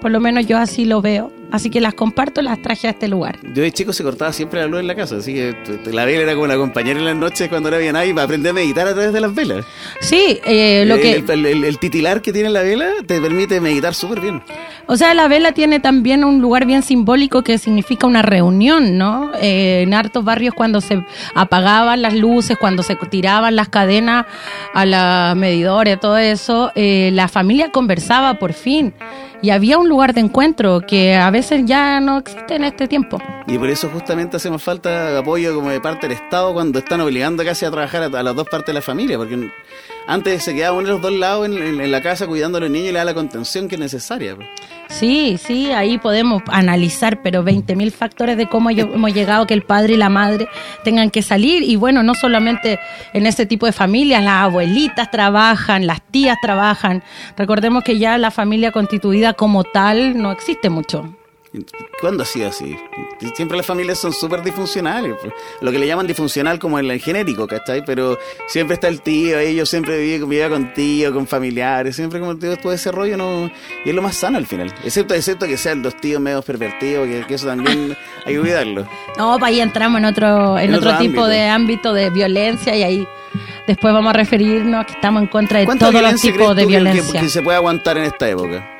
por 0.00 0.10
lo 0.10 0.20
menos 0.20 0.46
yo 0.46 0.56
así 0.56 0.84
lo 0.86 1.02
veo. 1.02 1.37
Así 1.50 1.70
que 1.70 1.80
las 1.80 1.94
comparto, 1.94 2.42
las 2.42 2.60
traje 2.60 2.88
a 2.88 2.90
este 2.90 3.08
lugar. 3.08 3.38
Yo 3.54 3.62
de 3.62 3.72
chico 3.72 3.92
se 3.92 4.02
cortaba 4.02 4.32
siempre 4.32 4.60
la 4.60 4.66
luz 4.66 4.80
en 4.80 4.86
la 4.86 4.94
casa, 4.94 5.16
así 5.16 5.32
que 5.32 5.56
la 5.90 6.04
vela 6.04 6.22
era 6.22 6.34
como 6.34 6.46
la 6.46 6.56
compañera 6.56 6.98
en 6.98 7.06
las 7.06 7.16
noches 7.16 7.48
cuando 7.48 7.70
no 7.70 7.76
había 7.76 7.92
nadie 7.92 8.12
para 8.12 8.24
aprender 8.24 8.50
a 8.50 8.52
meditar 8.54 8.86
a 8.86 8.92
través 8.92 9.12
de 9.12 9.20
las 9.20 9.34
velas. 9.34 9.64
Sí, 10.00 10.38
eh, 10.44 10.84
lo 10.86 10.96
el, 10.96 11.00
que... 11.00 11.32
el- 11.32 11.46
el- 11.46 11.64
el 11.64 11.78
titilar 11.78 12.20
que 12.20 12.32
tiene 12.32 12.50
la 12.50 12.60
vela 12.62 12.90
te 13.06 13.20
permite 13.20 13.60
meditar 13.60 13.94
súper 13.94 14.20
bien. 14.20 14.42
O 14.86 14.96
sea, 14.96 15.14
la 15.14 15.28
vela 15.28 15.52
tiene 15.52 15.80
también 15.80 16.24
un 16.24 16.40
lugar 16.40 16.66
bien 16.66 16.82
simbólico 16.82 17.42
que 17.42 17.58
significa 17.58 18.06
una 18.06 18.22
reunión, 18.22 18.96
¿no? 18.98 19.30
Eh, 19.40 19.82
en 19.82 19.94
hartos 19.94 20.24
barrios 20.24 20.54
cuando 20.54 20.80
se 20.80 21.02
apagaban 21.34 22.02
las 22.02 22.14
luces, 22.14 22.56
cuando 22.58 22.82
se 22.82 22.96
tiraban 22.96 23.56
las 23.56 23.68
cadenas 23.68 24.26
a 24.74 24.84
la 24.86 25.34
medidores, 25.36 25.98
todo 26.00 26.18
eso, 26.18 26.72
eh, 26.74 27.10
la 27.12 27.28
familia 27.28 27.70
conversaba 27.70 28.34
por 28.38 28.52
fin 28.52 28.92
y 29.42 29.50
había 29.50 29.78
un 29.78 29.88
lugar 29.88 30.14
de 30.14 30.20
encuentro 30.20 30.80
que 30.80 31.14
a 31.14 31.30
veces 31.30 31.62
ya 31.64 32.00
no 32.00 32.18
existe 32.18 32.56
en 32.56 32.64
este 32.64 32.88
tiempo. 32.88 33.18
Y 33.46 33.58
por 33.58 33.68
eso 33.68 33.88
justamente 33.92 34.36
hacemos 34.36 34.62
falta 34.62 35.18
apoyo 35.18 35.54
como 35.54 35.70
de 35.70 35.80
parte 35.80 36.08
del 36.08 36.16
Estado 36.16 36.52
cuando 36.52 36.78
están 36.78 37.00
obligando 37.00 37.44
casi 37.44 37.64
a 37.64 37.70
trabajar 37.70 38.02
a, 38.02 38.18
a 38.18 38.22
las 38.22 38.34
dos 38.34 38.48
partes 38.48 38.68
de 38.68 38.74
la 38.74 38.82
familia, 38.82 39.16
porque 39.16 39.50
antes 40.08 40.42
se 40.42 40.54
quedaba 40.54 40.76
uno 40.76 40.86
de 40.88 40.92
los 40.94 41.02
dos 41.02 41.12
lados 41.12 41.46
en, 41.46 41.56
en- 41.62 41.80
en 41.80 41.90
la 41.92 42.02
casa 42.02 42.26
cuidando 42.26 42.58
a 42.58 42.62
los 42.62 42.70
niños 42.70 42.88
y 42.88 42.92
le 42.92 42.98
da 42.98 43.04
la 43.04 43.14
contención 43.14 43.68
que 43.68 43.76
es 43.76 43.80
necesaria. 43.80 44.34
pues. 44.34 44.48
Sí, 44.88 45.36
sí, 45.38 45.70
ahí 45.70 45.98
podemos 45.98 46.42
analizar, 46.46 47.20
pero 47.22 47.44
20.000 47.44 47.90
factores 47.92 48.38
de 48.38 48.48
cómo 48.48 48.70
hemos 48.70 49.12
llegado 49.12 49.46
que 49.46 49.52
el 49.52 49.62
padre 49.62 49.94
y 49.94 49.96
la 49.98 50.08
madre 50.08 50.48
tengan 50.82 51.10
que 51.10 51.20
salir. 51.20 51.62
Y 51.62 51.76
bueno, 51.76 52.02
no 52.02 52.14
solamente 52.14 52.80
en 53.12 53.26
este 53.26 53.44
tipo 53.44 53.66
de 53.66 53.72
familias, 53.72 54.24
las 54.24 54.44
abuelitas 54.44 55.10
trabajan, 55.10 55.86
las 55.86 56.00
tías 56.00 56.38
trabajan. 56.40 57.02
Recordemos 57.36 57.84
que 57.84 57.98
ya 57.98 58.16
la 58.16 58.30
familia 58.30 58.72
constituida 58.72 59.34
como 59.34 59.62
tal 59.62 60.16
no 60.16 60.32
existe 60.32 60.70
mucho. 60.70 61.14
¿Cuándo 62.00 62.22
ha 62.22 62.26
sido 62.26 62.48
así? 62.48 62.76
Siempre 63.34 63.56
las 63.56 63.66
familias 63.66 63.98
son 63.98 64.12
súper 64.12 64.42
disfuncionales. 64.42 65.14
pues. 65.20 65.32
Lo 65.60 65.72
que 65.72 65.78
le 65.78 65.86
llaman 65.86 66.06
disfuncional 66.06 66.58
como 66.58 66.78
el 66.78 67.00
genérico, 67.00 67.46
¿cachai? 67.46 67.84
Pero 67.84 68.18
siempre 68.46 68.74
está 68.74 68.88
el 68.88 69.00
tío, 69.00 69.40
yo 69.42 69.64
siempre 69.66 69.98
viví, 69.98 70.18
vivía 70.24 70.48
con 70.48 70.72
tío, 70.74 71.12
con 71.12 71.26
familiares, 71.26 71.96
siempre 71.96 72.20
como 72.20 72.36
tío, 72.36 72.56
todo 72.58 72.72
ese 72.72 72.92
rollo 72.92 73.16
no... 73.16 73.50
Y 73.84 73.88
es 73.88 73.94
lo 73.94 74.02
más 74.02 74.16
sano 74.16 74.38
al 74.38 74.46
final. 74.46 74.72
Excepto, 74.84 75.14
excepto 75.14 75.46
que 75.46 75.56
sean 75.56 75.82
los 75.82 75.96
tíos 75.96 76.20
medio 76.20 76.42
pervertidos, 76.42 77.06
que, 77.08 77.24
que 77.26 77.34
eso 77.34 77.46
también 77.46 77.96
hay 78.26 78.34
que 78.34 78.40
cuidarlo. 78.40 78.86
No, 79.16 79.34
para 79.38 79.46
ahí 79.46 79.60
entramos 79.60 79.98
en 79.98 80.04
otro, 80.04 80.58
en 80.58 80.70
En 80.70 80.74
otro, 80.74 80.90
otro 80.90 81.00
tipo 81.00 81.22
ámbito. 81.22 81.26
de 81.26 81.42
ámbito 81.44 81.92
de 81.94 82.10
violencia 82.10 82.76
y 82.76 82.82
ahí 82.82 83.08
después 83.66 83.92
vamos 83.92 84.10
a 84.10 84.12
referirnos 84.12 84.86
que 84.86 84.92
estamos 84.92 85.22
en 85.22 85.28
contra 85.28 85.58
de 85.60 85.64
¿Cuánta 85.64 85.86
todos 85.86 85.94
los 85.94 86.02
violencia 86.02 86.32
tipos 86.32 86.54
de 86.56 86.62
tú 86.62 86.68
que- 86.68 86.74
violencia. 86.76 87.20
que 87.20 87.28
se 87.28 87.42
puede 87.42 87.56
aguantar 87.56 87.96
en 87.98 88.04
esta 88.04 88.28
época? 88.28 88.74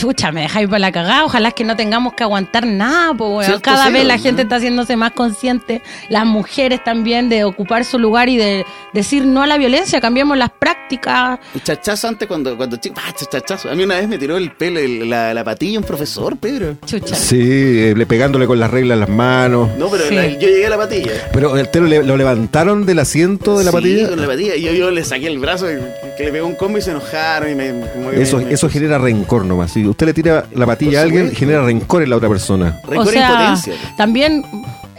Chucha, 0.00 0.32
me 0.32 0.42
dejáis 0.42 0.66
para 0.66 0.78
la 0.78 0.92
cagada. 0.92 1.24
Ojalá 1.26 1.48
es 1.48 1.54
que 1.54 1.62
no 1.64 1.76
tengamos 1.76 2.14
que 2.14 2.22
aguantar 2.22 2.66
nada, 2.66 3.12
pues. 3.14 3.46
Sí, 3.46 3.52
Cada 3.60 3.90
vez 3.90 4.04
la 4.06 4.16
¿no? 4.16 4.22
gente 4.22 4.42
está 4.42 4.56
haciéndose 4.56 4.96
más 4.96 5.12
consciente, 5.12 5.82
las 6.08 6.24
mujeres 6.24 6.82
también, 6.82 7.28
de 7.28 7.44
ocupar 7.44 7.84
su 7.84 7.98
lugar 7.98 8.28
y 8.30 8.36
de 8.38 8.64
decir 8.94 9.24
no 9.26 9.42
a 9.42 9.46
la 9.46 9.58
violencia. 9.58 10.00
Cambiemos 10.00 10.38
las 10.38 10.50
prácticas. 10.50 11.38
El 11.54 11.62
chachazo 11.62 12.08
antes 12.08 12.26
cuando, 12.26 12.56
cuando 12.56 12.76
chico, 12.78 12.94
¡ah, 13.06 13.12
chachazo! 13.30 13.70
A 13.70 13.74
mí 13.74 13.82
una 13.84 13.96
vez 13.96 14.08
me 14.08 14.16
tiró 14.16 14.36
el 14.38 14.52
pelo, 14.52 14.80
el- 14.80 15.08
la, 15.10 15.34
la 15.34 15.44
patilla 15.44 15.78
un 15.78 15.84
profesor, 15.84 16.36
Pedro. 16.38 16.76
Chucha. 16.86 17.14
Sí, 17.14 17.38
eh, 17.40 17.94
le 17.96 18.06
pegándole 18.06 18.46
con 18.46 18.58
las 18.58 18.70
reglas 18.70 18.96
en 18.96 19.00
las 19.00 19.08
manos. 19.10 19.68
No, 19.78 19.88
pero 19.90 20.04
Sí. 20.08 20.14
la- 20.14 20.26
yo 20.28 20.48
llegué 20.48 20.66
a 20.66 20.70
la 20.70 20.78
patilla. 20.78 21.10
Pero 21.32 21.56
el 21.58 21.68
telo 21.68 21.86
le- 21.86 22.02
lo 22.02 22.16
levantaron 22.16 22.86
del 22.86 22.98
asiento 23.00 23.58
de 23.58 23.64
la 23.64 23.70
Sí, 23.70 23.76
patilla. 23.76 24.08
con 24.08 24.20
la 24.20 24.26
patilla. 24.26 24.56
Y 24.56 24.62
yo, 24.62 24.72
yo 24.72 24.90
le 24.90 25.04
saqué 25.04 25.26
el 25.26 25.38
brazo 25.38 25.70
y- 25.70 25.76
que 26.16 26.24
le 26.24 26.32
pegó 26.32 26.46
un 26.46 26.54
combo 26.54 26.78
y 26.78 26.82
se 26.82 26.90
enojaron 26.90 27.50
y 27.50 27.54
me... 27.54 27.70
como 27.94 28.10
que 28.10 28.22
Eso, 28.22 28.38
me- 28.38 28.46
me- 28.46 28.52
eso 28.54 28.68
genera 28.70 28.98
rencor 28.98 29.44
nomás. 29.44 29.72
Si 29.72 29.89
usted 29.90 30.06
le 30.06 30.14
tira 30.14 30.46
la 30.54 30.66
patilla 30.66 31.00
a 31.00 31.02
alguien, 31.02 31.32
genera 31.32 31.62
rencor 31.64 32.02
en 32.02 32.10
la 32.10 32.16
otra 32.16 32.28
persona. 32.28 32.80
Rencor 32.84 33.06
o 33.06 33.10
e 33.10 33.12
sea, 33.12 33.30
impotencia. 33.30 33.74
también 33.96 34.44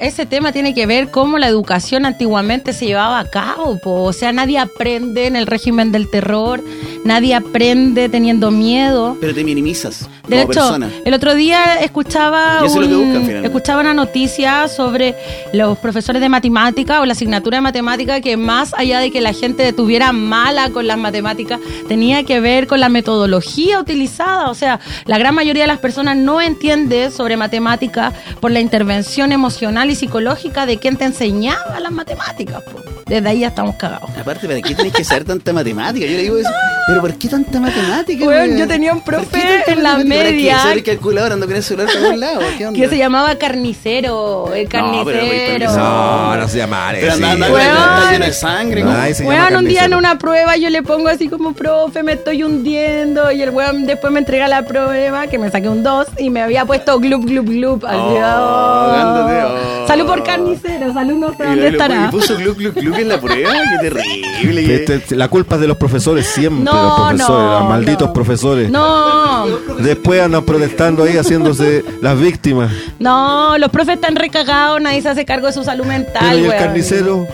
ese 0.01 0.25
tema 0.25 0.51
tiene 0.51 0.73
que 0.73 0.85
ver 0.85 1.09
cómo 1.11 1.37
la 1.37 1.47
educación 1.47 2.05
antiguamente 2.05 2.73
se 2.73 2.85
llevaba 2.87 3.19
a 3.19 3.29
cabo. 3.29 3.77
po. 3.83 4.03
O 4.03 4.13
sea, 4.13 4.31
nadie 4.31 4.57
aprende 4.57 5.27
en 5.27 5.35
el 5.35 5.45
régimen 5.47 5.91
del 5.91 6.09
terror, 6.09 6.63
nadie 7.05 7.35
aprende 7.35 8.09
teniendo 8.09 8.51
miedo. 8.51 9.17
Pero 9.21 9.33
te 9.33 9.43
minimizas 9.43 10.09
De 10.27 10.41
como 10.41 10.51
hecho, 10.51 10.59
persona. 10.61 10.89
el 11.05 11.13
otro 11.13 11.35
día 11.35 11.75
escuchaba, 11.81 12.63
un- 12.63 13.13
buscan, 13.21 13.45
escuchaba 13.45 13.81
una 13.81 13.93
noticia 13.93 14.67
sobre 14.67 15.15
los 15.53 15.77
profesores 15.77 16.21
de 16.21 16.29
matemática 16.29 17.01
o 17.01 17.05
la 17.05 17.13
asignatura 17.13 17.57
de 17.57 17.61
matemática 17.61 18.21
que 18.21 18.37
más 18.37 18.73
allá 18.75 18.99
de 18.99 19.11
que 19.11 19.21
la 19.21 19.33
gente 19.33 19.71
tuviera 19.73 20.11
mala 20.11 20.69
con 20.71 20.87
las 20.87 20.97
matemáticas, 20.97 21.59
tenía 21.87 22.23
que 22.23 22.39
ver 22.39 22.65
con 22.67 22.79
la 22.79 22.89
metodología 22.89 23.79
utilizada. 23.79 24.49
O 24.49 24.55
sea, 24.55 24.79
la 25.05 25.17
gran 25.19 25.35
mayoría 25.35 25.63
de 25.63 25.67
las 25.67 25.79
personas 25.79 26.17
no 26.17 26.41
entiende 26.41 27.11
sobre 27.11 27.37
matemática 27.37 28.13
por 28.39 28.49
la 28.51 28.59
intervención 28.61 29.31
emocional 29.31 29.90
y 29.91 29.95
psicológica 29.95 30.65
de 30.65 30.77
quien 30.77 30.97
te 30.97 31.05
enseñaba 31.05 31.79
las 31.79 31.91
matemáticas. 31.91 32.61
po. 32.63 32.81
Desde 33.05 33.27
ahí 33.27 33.39
ya 33.39 33.47
estamos 33.47 33.75
cagados. 33.75 34.09
Aparte, 34.17 34.47
¿para 34.47 34.61
qué 34.61 34.73
tenés 34.73 34.93
que 34.93 35.03
saber 35.03 35.25
tanta 35.25 35.51
matemática? 35.51 36.05
Yo 36.05 36.13
le 36.13 36.21
digo 36.23 36.37
eso. 36.37 36.49
¿Pero 36.87 37.01
por 37.01 37.13
qué 37.15 37.27
tanta 37.27 37.59
matemática? 37.59 38.25
Weón, 38.25 38.47
weón? 38.49 38.57
yo 38.57 38.67
tenía 38.67 38.93
un 38.93 39.01
¿Por 39.01 39.15
qué 39.15 39.19
profe 39.27 39.39
tanta 39.65 39.71
en 39.73 39.83
la 39.83 39.89
matemática? 39.97 40.15
¿Para 40.15 40.29
qué? 40.29 40.35
media 40.35 40.59
¿Ser 40.61 40.71
el 40.77 40.83
calculador 40.83 41.31
ando 41.33 41.45
con 41.45 41.55
el 41.55 41.63
celular 41.63 42.17
lados? 42.17 42.43
¿Qué 42.57 42.67
onda? 42.67 42.79
que 42.79 42.87
se 42.87 42.97
llamaba 42.97 43.35
carnicero, 43.35 44.53
el 44.55 44.63
No, 44.63 44.69
pero 44.69 44.85
muy 44.85 45.05
carnicero. 45.05 45.75
No, 45.75 46.37
no 46.37 46.47
se 46.47 46.57
llama 46.57 46.89
Pero 46.93 47.13
anda, 47.13 48.11
lleno 48.11 48.25
de 48.25 48.33
sangre. 48.33 48.83
Weón, 48.83 49.55
un 49.57 49.65
día 49.65 49.85
en 49.85 49.93
una 49.93 50.17
prueba 50.17 50.55
yo 50.55 50.69
le 50.69 50.81
pongo 50.81 51.09
así 51.09 51.27
como, 51.27 51.51
profe, 51.53 52.03
me 52.03 52.13
estoy 52.13 52.43
hundiendo. 52.43 53.29
Y 53.31 53.41
el 53.41 53.49
weón 53.49 53.85
después 53.85 54.11
me 54.13 54.19
entrega 54.19 54.47
la 54.47 54.63
prueba, 54.65 55.27
que 55.27 55.37
me 55.37 55.51
saqué 55.51 55.67
un 55.67 55.83
2 55.83 56.07
y 56.17 56.29
me 56.29 56.41
había 56.41 56.65
puesto 56.65 56.97
glup, 56.99 57.25
glup, 57.25 57.47
glup. 57.49 57.85
Así, 57.85 57.97
Oh, 57.99 58.19
oh. 58.23 59.80
Salud 59.87 60.05
por 60.05 60.23
carnicero, 60.23 60.93
salud 60.93 61.15
no 61.17 61.33
sé 61.35 61.43
dónde 61.43 61.67
estará. 61.67 62.05
Y 62.07 62.11
puso 62.11 62.35
gluc, 62.37 62.57
gluc, 62.57 62.75
gluc 62.75 62.97
en 62.97 63.07
la 63.09 63.19
prueba. 63.19 63.51
Qué 63.81 63.89
terrible. 63.89 64.75
Este, 64.75 65.15
la 65.15 65.27
culpa 65.27 65.55
es 65.55 65.61
de 65.61 65.67
los 65.67 65.77
profesores 65.77 66.27
siempre, 66.27 66.63
No, 66.63 66.73
los 66.73 66.93
profesores, 67.09 67.27
no, 67.45 67.59
los 67.59 67.69
malditos 67.69 68.07
no. 68.07 68.13
profesores. 68.13 68.71
No, 68.71 69.45
Después 69.79 70.21
andan 70.21 70.43
protestando 70.45 71.03
ahí 71.03 71.17
haciéndose 71.17 71.83
las 72.01 72.19
víctimas. 72.19 72.71
no, 72.99 73.57
los 73.57 73.69
profes 73.69 73.95
están 73.95 74.15
recagados, 74.15 74.81
nadie 74.81 75.01
se 75.01 75.09
hace 75.09 75.25
cargo 75.25 75.47
de 75.47 75.53
su 75.53 75.63
salud 75.63 75.85
mental, 75.85 76.21
Pero 76.29 76.37
y 76.41 76.45
el 76.45 76.51
carnicero, 76.57 77.27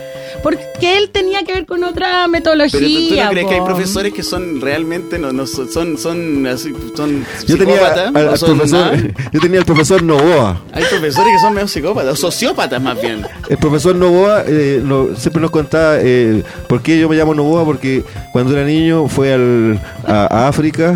Porque 0.43 0.97
él 0.97 1.09
tenía 1.11 1.43
que 1.43 1.53
ver 1.53 1.65
con 1.65 1.83
otra 1.83 2.27
metodología. 2.27 2.79
Pero 2.79 2.87
tú, 2.87 3.09
tú 3.09 3.15
no 3.15 3.29
crees 3.31 3.47
que 3.47 3.53
hay 3.55 3.61
profesores 3.61 4.13
que 4.13 4.23
son 4.23 4.61
realmente 4.61 5.17
no, 5.19 5.31
no 5.33 5.45
son 5.47 5.69
son 5.71 5.97
son 5.97 6.47
así, 6.47 6.73
son 6.95 7.25
yo 7.45 7.57
tenía 7.57 7.87
al, 8.13 8.37
son 8.37 8.57
profesor, 8.57 8.93
nada? 8.97 9.13
yo 9.33 9.39
tenía 9.39 9.59
al 9.59 9.65
profesor 9.65 10.03
Novoa. 10.03 10.61
Hay 10.73 10.83
profesores 10.85 11.33
que 11.33 11.39
son 11.39 11.53
medio 11.53 11.67
psicópatas, 11.67 12.19
sociópatas 12.19 12.81
más 12.81 13.01
bien. 13.01 13.25
El 13.49 13.57
profesor 13.57 13.95
Novoa 13.95 14.43
eh, 14.47 14.81
no- 14.83 15.15
siempre 15.15 15.41
nos 15.41 15.51
contaba 15.51 15.97
eh, 15.99 16.43
por 16.67 16.81
qué 16.81 16.99
yo 16.99 17.09
me 17.09 17.15
llamo 17.15 17.33
Novoa, 17.33 17.65
porque 17.65 18.03
cuando 18.31 18.53
era 18.55 18.65
niño 18.65 19.07
fue 19.07 19.33
al, 19.33 19.79
a, 20.05 20.45
a 20.45 20.47
África 20.47 20.95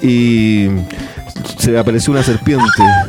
y 0.00 0.68
se 1.58 1.70
le 1.72 1.78
apareció 1.78 2.12
una 2.12 2.22
serpiente. 2.22 2.64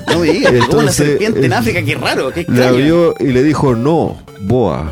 No 0.08 0.20
me 0.20 0.32
digas, 0.32 0.52
como 0.52 0.58
una 0.58 0.66
Entonces, 0.66 0.96
serpiente 0.96 1.46
en 1.46 1.52
eh, 1.54 1.56
África, 1.56 1.82
qué 1.84 1.96
raro, 1.96 2.32
qué 2.32 2.46
La 2.48 2.70
extraño. 2.70 2.78
vio 2.78 3.16
y 3.20 3.32
le 3.32 3.44
dijo 3.44 3.76
no, 3.76 4.18
boa. 4.42 4.92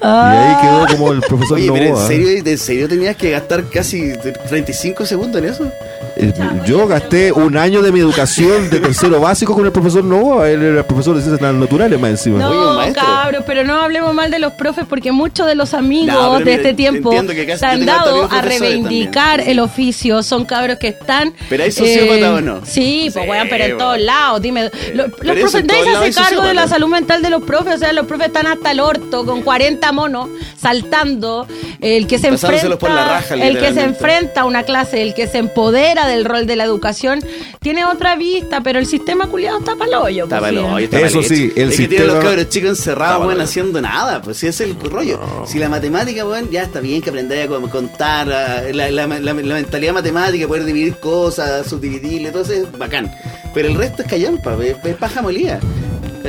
Y 0.00 0.06
ahí 0.06 0.56
quedó 0.62 0.86
como 0.96 1.12
el 1.12 1.20
profesor 1.20 1.58
Oye, 1.58 1.70
pero 1.72 1.84
Novoa. 1.90 2.02
¿en 2.02 2.08
serio, 2.08 2.28
¿en 2.52 2.58
serio 2.58 2.88
tenías 2.88 3.16
que 3.16 3.30
gastar 3.30 3.64
casi 3.68 4.12
35 4.48 5.04
segundos 5.06 5.42
en 5.42 5.48
eso? 5.48 5.72
Eh, 6.20 6.32
Yo 6.66 6.86
gasté 6.88 7.30
un 7.32 7.56
año 7.56 7.80
de 7.80 7.92
mi 7.92 8.00
educación 8.00 8.70
de 8.70 8.80
tercero 8.80 9.20
básico 9.20 9.54
con 9.54 9.64
el 9.66 9.70
profesor 9.72 10.02
Novoa. 10.04 10.50
Él 10.50 10.62
era 10.62 10.78
el 10.80 10.84
profesor 10.84 11.14
de 11.16 11.22
ciencias 11.22 11.54
naturales 11.54 11.98
más 12.00 12.10
encima. 12.10 12.38
No, 12.40 12.78
Oye, 12.78 12.92
cabros, 12.92 13.44
pero 13.46 13.62
no 13.64 13.74
hablemos 13.80 14.12
mal 14.14 14.30
de 14.30 14.38
los 14.40 14.52
profes 14.54 14.84
porque 14.88 15.12
muchos 15.12 15.46
de 15.46 15.54
los 15.54 15.74
amigos 15.74 16.14
No, 16.14 16.38
de 16.38 16.44
mira, 16.44 16.56
este 16.56 16.74
tiempo 16.74 17.12
se 17.12 17.66
han 17.66 17.86
dado 17.86 18.28
a 18.30 18.42
reivindicar 18.42 19.36
también. 19.38 19.50
el 19.50 19.60
oficio. 19.60 20.22
Son 20.24 20.44
cabros 20.44 20.78
que 20.78 20.88
están. 20.88 21.28
eh, 21.28 21.32
¿Pero 21.48 21.64
hay 21.64 21.72
sociópata 21.72 22.34
o 22.34 22.40
no? 22.40 22.60
Sí, 22.64 23.10
pues 23.12 23.24
Sí, 23.24 23.30
weón, 23.30 23.46
pero 23.48 23.64
en 23.64 23.78
todos 23.78 24.00
lados. 24.00 24.42
Dime, 24.42 24.70
lo- 24.94 25.06
los 25.06 25.36
eso, 25.36 25.50
profes, 25.50 25.50
se 25.52 25.62
lados 25.84 25.96
hace 25.96 26.04
hay 26.06 26.12
cargo 26.12 26.42
de 26.42 26.54
la 26.54 26.66
salud 26.68 26.88
mental 26.88 27.22
de 27.22 27.30
los 27.30 27.42
profes. 27.44 27.76
O 27.76 27.78
sea, 27.78 27.92
los 27.92 28.06
profes 28.06 28.28
están 28.28 28.46
hasta 28.46 28.72
el 28.72 28.80
orto 28.80 29.24
con 29.24 29.42
40 29.42 29.87
monos 29.92 30.28
saltando. 30.60 31.46
El 31.80 32.06
que 32.06 32.18
se 32.18 32.28
Pasándoselos 32.30 32.78
por 32.78 32.90
la 32.90 33.02
enfrenta, 33.02 33.20
raja, 33.36 33.46
el 33.46 33.58
que 33.58 33.72
se 33.72 33.82
enfrenta 33.82 34.40
a 34.40 34.44
una 34.44 34.62
clase, 34.64 35.02
el 35.02 35.14
que 35.14 35.26
se 35.28 35.38
empodera 35.38 36.06
del 36.08 36.24
rol 36.24 36.46
de 36.46 36.56
la 36.56 36.64
educación, 36.64 37.20
tiene 37.60 37.84
otra 37.84 38.16
vista, 38.16 38.60
pero 38.62 38.78
el 38.78 38.86
sistema 38.86 39.26
culiado 39.28 39.58
está 39.58 39.76
para 39.76 40.00
hoyo. 40.00 40.24
Está 40.24 40.40
pues, 40.40 40.52
está 40.84 41.00
Eso 41.00 41.22
sí, 41.22 41.52
el 41.56 41.70
es 41.70 41.76
que 41.76 41.88
tienen 41.88 41.90
sistema- 41.90 42.14
los 42.14 42.24
cabros 42.24 42.48
chicos 42.48 42.70
encerrados, 42.70 43.32
hecho. 43.32 43.42
haciendo 43.42 43.80
nada. 43.80 44.20
Pues 44.22 44.36
si 44.38 44.46
es 44.48 44.60
el 44.60 44.76
rollo. 44.80 45.20
Si 45.46 45.58
la 45.58 45.68
matemática, 45.68 46.24
weón, 46.26 46.50
ya 46.50 46.62
está 46.62 46.80
bien 46.80 47.00
que 47.00 47.10
aprendáis 47.10 47.48
a 47.50 47.70
contar, 47.70 48.26
la, 48.26 48.62
la- 48.72 48.90
la- 48.90 49.06
la 49.06 49.34
mentalidad 49.34 49.92
matemática, 49.94 50.46
poder 50.48 50.64
dividir 50.64 50.96
cosas, 50.96 51.66
subdividirle, 51.68 52.30
todo 52.30 52.42
eso 52.42 52.52
es 52.54 52.72
bacán. 52.78 53.12
Pero 53.54 53.68
el 53.68 53.74
resto 53.76 54.02
es 54.02 54.08
callampa, 54.08 54.56
es, 54.62 54.76
es 54.84 54.96
paja 54.96 55.22
molida. 55.22 55.60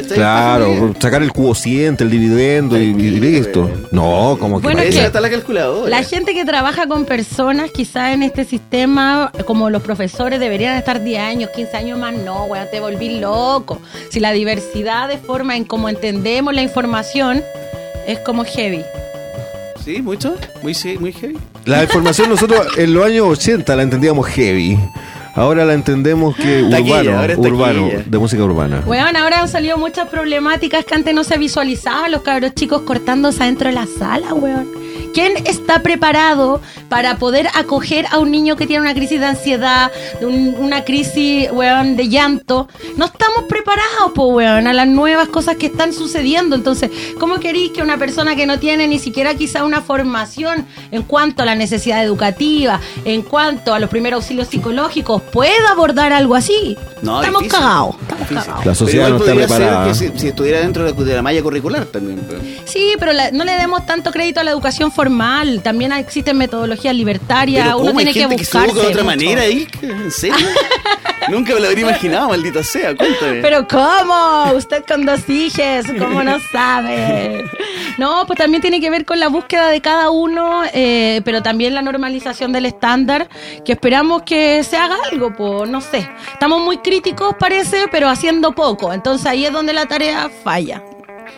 Claro, 0.07 0.93
sacar 0.99 1.21
el 1.21 1.31
cuociente, 1.31 2.03
el 2.03 2.09
dividendo 2.09 2.77
y, 2.77 2.85
y 2.85 3.19
listo. 3.19 3.69
No, 3.91 4.37
como 4.39 4.59
que 4.59 4.67
Bueno, 4.67 4.81
que 4.81 4.89
está 4.89 5.19
la 5.21 5.29
calculadora. 5.29 5.89
La 5.89 6.03
gente 6.03 6.33
que 6.33 6.45
trabaja 6.45 6.87
con 6.87 7.05
personas, 7.05 7.71
quizás 7.71 8.13
en 8.13 8.23
este 8.23 8.45
sistema, 8.45 9.31
como 9.45 9.69
los 9.69 9.81
profesores, 9.81 10.39
deberían 10.39 10.77
estar 10.77 11.03
10 11.03 11.19
años, 11.21 11.49
15 11.55 11.77
años 11.77 11.99
más. 11.99 12.13
No, 12.13 12.45
weón, 12.45 12.67
te 12.71 12.79
volví 12.79 13.19
loco. 13.19 13.81
Si 14.09 14.19
la 14.19 14.31
diversidad 14.31 15.07
de 15.07 15.17
forma 15.17 15.55
en 15.55 15.65
cómo 15.65 15.89
entendemos 15.89 16.53
la 16.53 16.61
información 16.61 17.43
es 18.07 18.19
como 18.19 18.43
heavy. 18.43 18.83
Sí, 19.83 20.01
mucho. 20.01 20.35
Muy, 20.61 20.73
sí, 20.73 20.97
muy 20.99 21.13
heavy. 21.13 21.37
La 21.65 21.83
información 21.83 22.29
nosotros 22.29 22.77
en 22.77 22.93
los 22.93 23.05
años 23.05 23.27
80 23.27 23.75
la 23.75 23.83
entendíamos 23.83 24.27
heavy. 24.27 24.77
Ahora 25.39 25.63
la 25.63 25.73
entendemos 25.73 26.35
que 26.35 26.63
urbano, 26.63 27.11
urbano, 27.37 27.87
taquilla. 27.87 28.03
de 28.05 28.17
música 28.17 28.43
urbana. 28.43 28.83
Weón, 28.85 29.15
ahora 29.15 29.39
han 29.39 29.47
salido 29.47 29.77
muchas 29.77 30.09
problemáticas 30.09 30.83
que 30.83 30.95
antes 30.95 31.15
no 31.15 31.23
se 31.23 31.37
visualizaban, 31.37 32.11
los 32.11 32.23
cabros 32.23 32.53
chicos 32.55 32.81
cortándose 32.81 33.43
adentro 33.43 33.69
de 33.69 33.75
la 33.75 33.87
sala, 33.87 34.33
weón. 34.33 34.67
¿Quién 35.13 35.33
está 35.45 35.81
preparado 35.81 36.61
para 36.87 37.17
poder 37.17 37.47
acoger 37.55 38.05
a 38.11 38.19
un 38.19 38.31
niño 38.31 38.55
que 38.55 38.67
tiene 38.67 38.81
una 38.81 38.93
crisis 38.93 39.19
de 39.19 39.25
ansiedad, 39.25 39.91
de 40.19 40.25
un- 40.25 40.55
una 40.59 40.83
crisis, 40.83 41.49
weón, 41.51 41.95
de 41.95 42.09
llanto? 42.09 42.67
No 42.97 43.05
estamos 43.05 43.43
preparados, 43.49 44.11
po, 44.15 44.27
weón, 44.27 44.67
a 44.67 44.73
las 44.73 44.87
nuevas 44.87 45.27
cosas 45.29 45.57
que 45.57 45.67
están 45.67 45.93
sucediendo. 45.93 46.55
Entonces, 46.55 46.89
¿cómo 47.19 47.39
queréis 47.39 47.71
que 47.71 47.81
una 47.81 47.97
persona 47.97 48.35
que 48.35 48.45
no 48.45 48.59
tiene 48.59 48.87
ni 48.87 48.99
siquiera 48.99 49.33
quizá 49.35 49.63
una 49.63 49.81
formación 49.81 50.65
en 50.91 51.03
cuanto 51.03 51.43
a 51.43 51.45
la 51.45 51.55
necesidad 51.55 52.03
educativa, 52.03 52.79
en 53.05 53.21
cuanto 53.21 53.73
a 53.73 53.79
los 53.79 53.89
primeros 53.89 54.17
auxilios 54.23 54.47
psicológicos, 54.47 55.21
pueda 55.21 55.71
abordar 55.71 56.13
algo 56.13 56.35
así? 56.35 56.77
No, 57.01 57.19
estamos 57.21 57.43
difícil. 57.43 57.59
cagados, 57.63 57.95
estamos 58.01 58.19
Difícil. 58.29 58.43
cagados. 58.45 58.65
La 58.65 58.75
sociedad 58.75 59.05
Pero 59.05 59.17
no 59.19 59.23
está 59.25 59.35
preparada. 59.35 59.87
que 59.87 59.95
si, 59.95 60.11
si 60.17 60.27
estuviera 60.27 60.59
dentro 60.59 60.83
de 60.85 60.91
la, 60.93 61.03
de 61.05 61.15
la 61.15 61.21
malla 61.21 61.41
curricular 61.41 61.85
también. 61.85 62.21
pero- 62.27 62.41
Sí, 62.65 62.93
pero 62.99 63.13
la- 63.13 63.31
no 63.31 63.43
le 63.45 63.53
demos 63.53 63.85
tanto 63.85 64.11
crédito 64.11 64.39
a 64.39 64.43
la 64.43 64.51
educación 64.51 64.91
formal. 64.99 65.61
También 65.63 65.93
existen 65.93 66.37
metodologías 66.37 66.93
libertarias. 66.93 67.65
Pero 67.67 67.77
Uno 67.79 67.93
tiene 67.93 68.09
Hay 68.09 68.13
que 68.13 68.19
gente 68.19 68.35
que 68.35 68.43
se 68.45 68.57
buscarse. 68.57 68.71
educa 68.71 68.81
de 68.81 68.93
otra 68.93 69.03
mucho. 69.03 69.15
manera, 69.15 69.45
Ilka? 69.47 69.79
¿En 69.87 70.11
serio? 70.11 70.35
Nunca 71.29 71.53
me 71.53 71.59
lo 71.59 71.67
habría 71.67 71.85
imaginado, 71.87 72.29
maldita 72.29 72.63
sea. 72.63 72.95
Cuéntame. 72.95 73.41
Pero 73.41 73.67
¿cómo? 73.67 74.51
Usted 74.55 74.83
con 74.85 75.05
dos 75.05 75.29
hijas, 75.29 75.85
¿cómo 75.97 76.23
no 76.23 76.37
sabe? 76.51 77.45
No, 77.97 78.23
pues 78.25 78.37
también 78.39 78.61
tiene 78.61 78.81
que 78.81 78.89
ver 78.89 79.05
con 79.05 79.19
la 79.19 79.27
búsqueda 79.27 79.69
de 79.69 79.79
cada 79.79 80.09
uno, 80.09 80.63
eh, 80.73 81.21
pero 81.25 81.43
también 81.43 81.75
la 81.75 81.81
normalización 81.81 82.51
del 82.51 82.65
estándar, 82.65 83.29
que 83.63 83.73
esperamos 83.73 84.23
que 84.23 84.63
se 84.63 84.75
haga 84.77 84.95
algo, 85.11 85.33
pues 85.35 85.69
no 85.69 85.81
sé. 85.81 86.09
Estamos 86.33 86.61
muy 86.61 86.77
críticos, 86.79 87.35
parece, 87.39 87.85
pero 87.91 88.09
haciendo 88.09 88.53
poco. 88.53 88.91
Entonces 88.91 89.27
ahí 89.27 89.45
es 89.45 89.53
donde 89.53 89.73
la 89.73 89.85
tarea 89.85 90.29
falla. 90.43 90.81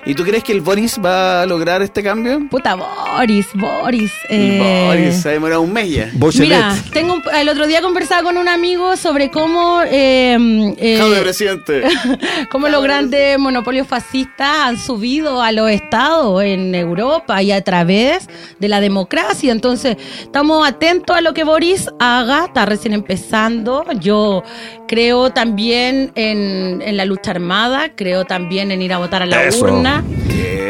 ¿Y 0.03 0.15
tú 0.15 0.23
crees 0.23 0.43
que 0.43 0.51
el 0.51 0.61
Boris 0.61 0.99
va 1.03 1.43
a 1.43 1.45
lograr 1.45 1.81
este 1.83 2.01
cambio? 2.01 2.41
Puta, 2.49 2.73
Boris, 2.75 3.47
Boris. 3.53 4.11
Eh, 4.29 4.85
Boris 4.87 5.21
se 5.21 5.29
ha 5.29 5.31
demorado 5.33 5.61
un 5.61 5.71
mes 5.71 5.91
ya. 5.91 6.09
Mira, 6.39 6.75
tengo 6.91 7.13
un- 7.13 7.23
el 7.35 7.47
otro 7.49 7.67
día 7.67 7.81
conversaba 7.83 8.23
con 8.23 8.37
un 8.37 8.47
amigo 8.47 8.97
sobre 8.97 9.29
cómo, 9.29 9.81
eh, 9.83 10.73
eh, 10.79 10.95
Jaume, 10.97 11.17
presidente. 11.17 11.83
cómo 12.51 12.67
los 12.67 12.81
grandes 12.81 13.37
monopolios 13.37 13.85
fascistas 13.87 14.47
han 14.63 14.77
subido 14.79 15.41
a 15.41 15.51
los 15.51 15.69
estados 15.69 16.43
en 16.43 16.73
Europa 16.73 17.43
y 17.43 17.51
a 17.51 17.61
través 17.63 18.27
de 18.59 18.67
la 18.69 18.81
democracia. 18.81 19.51
Entonces, 19.51 19.97
estamos 20.21 20.67
atentos 20.67 21.15
a 21.15 21.21
lo 21.21 21.33
que 21.35 21.43
Boris 21.43 21.89
haga, 21.99 22.45
está 22.45 22.65
recién 22.65 22.93
empezando. 22.95 23.85
Yo 23.99 24.41
creo 24.87 25.29
también 25.31 26.11
en, 26.15 26.81
en 26.81 26.97
la 26.97 27.05
lucha 27.05 27.31
armada, 27.31 27.91
creo 27.95 28.25
también 28.25 28.71
en 28.71 28.81
ir 28.81 28.93
a 28.93 28.97
votar 28.97 29.21
a 29.21 29.25
la 29.27 29.43
Eso. 29.43 29.63
urna. 29.65 29.90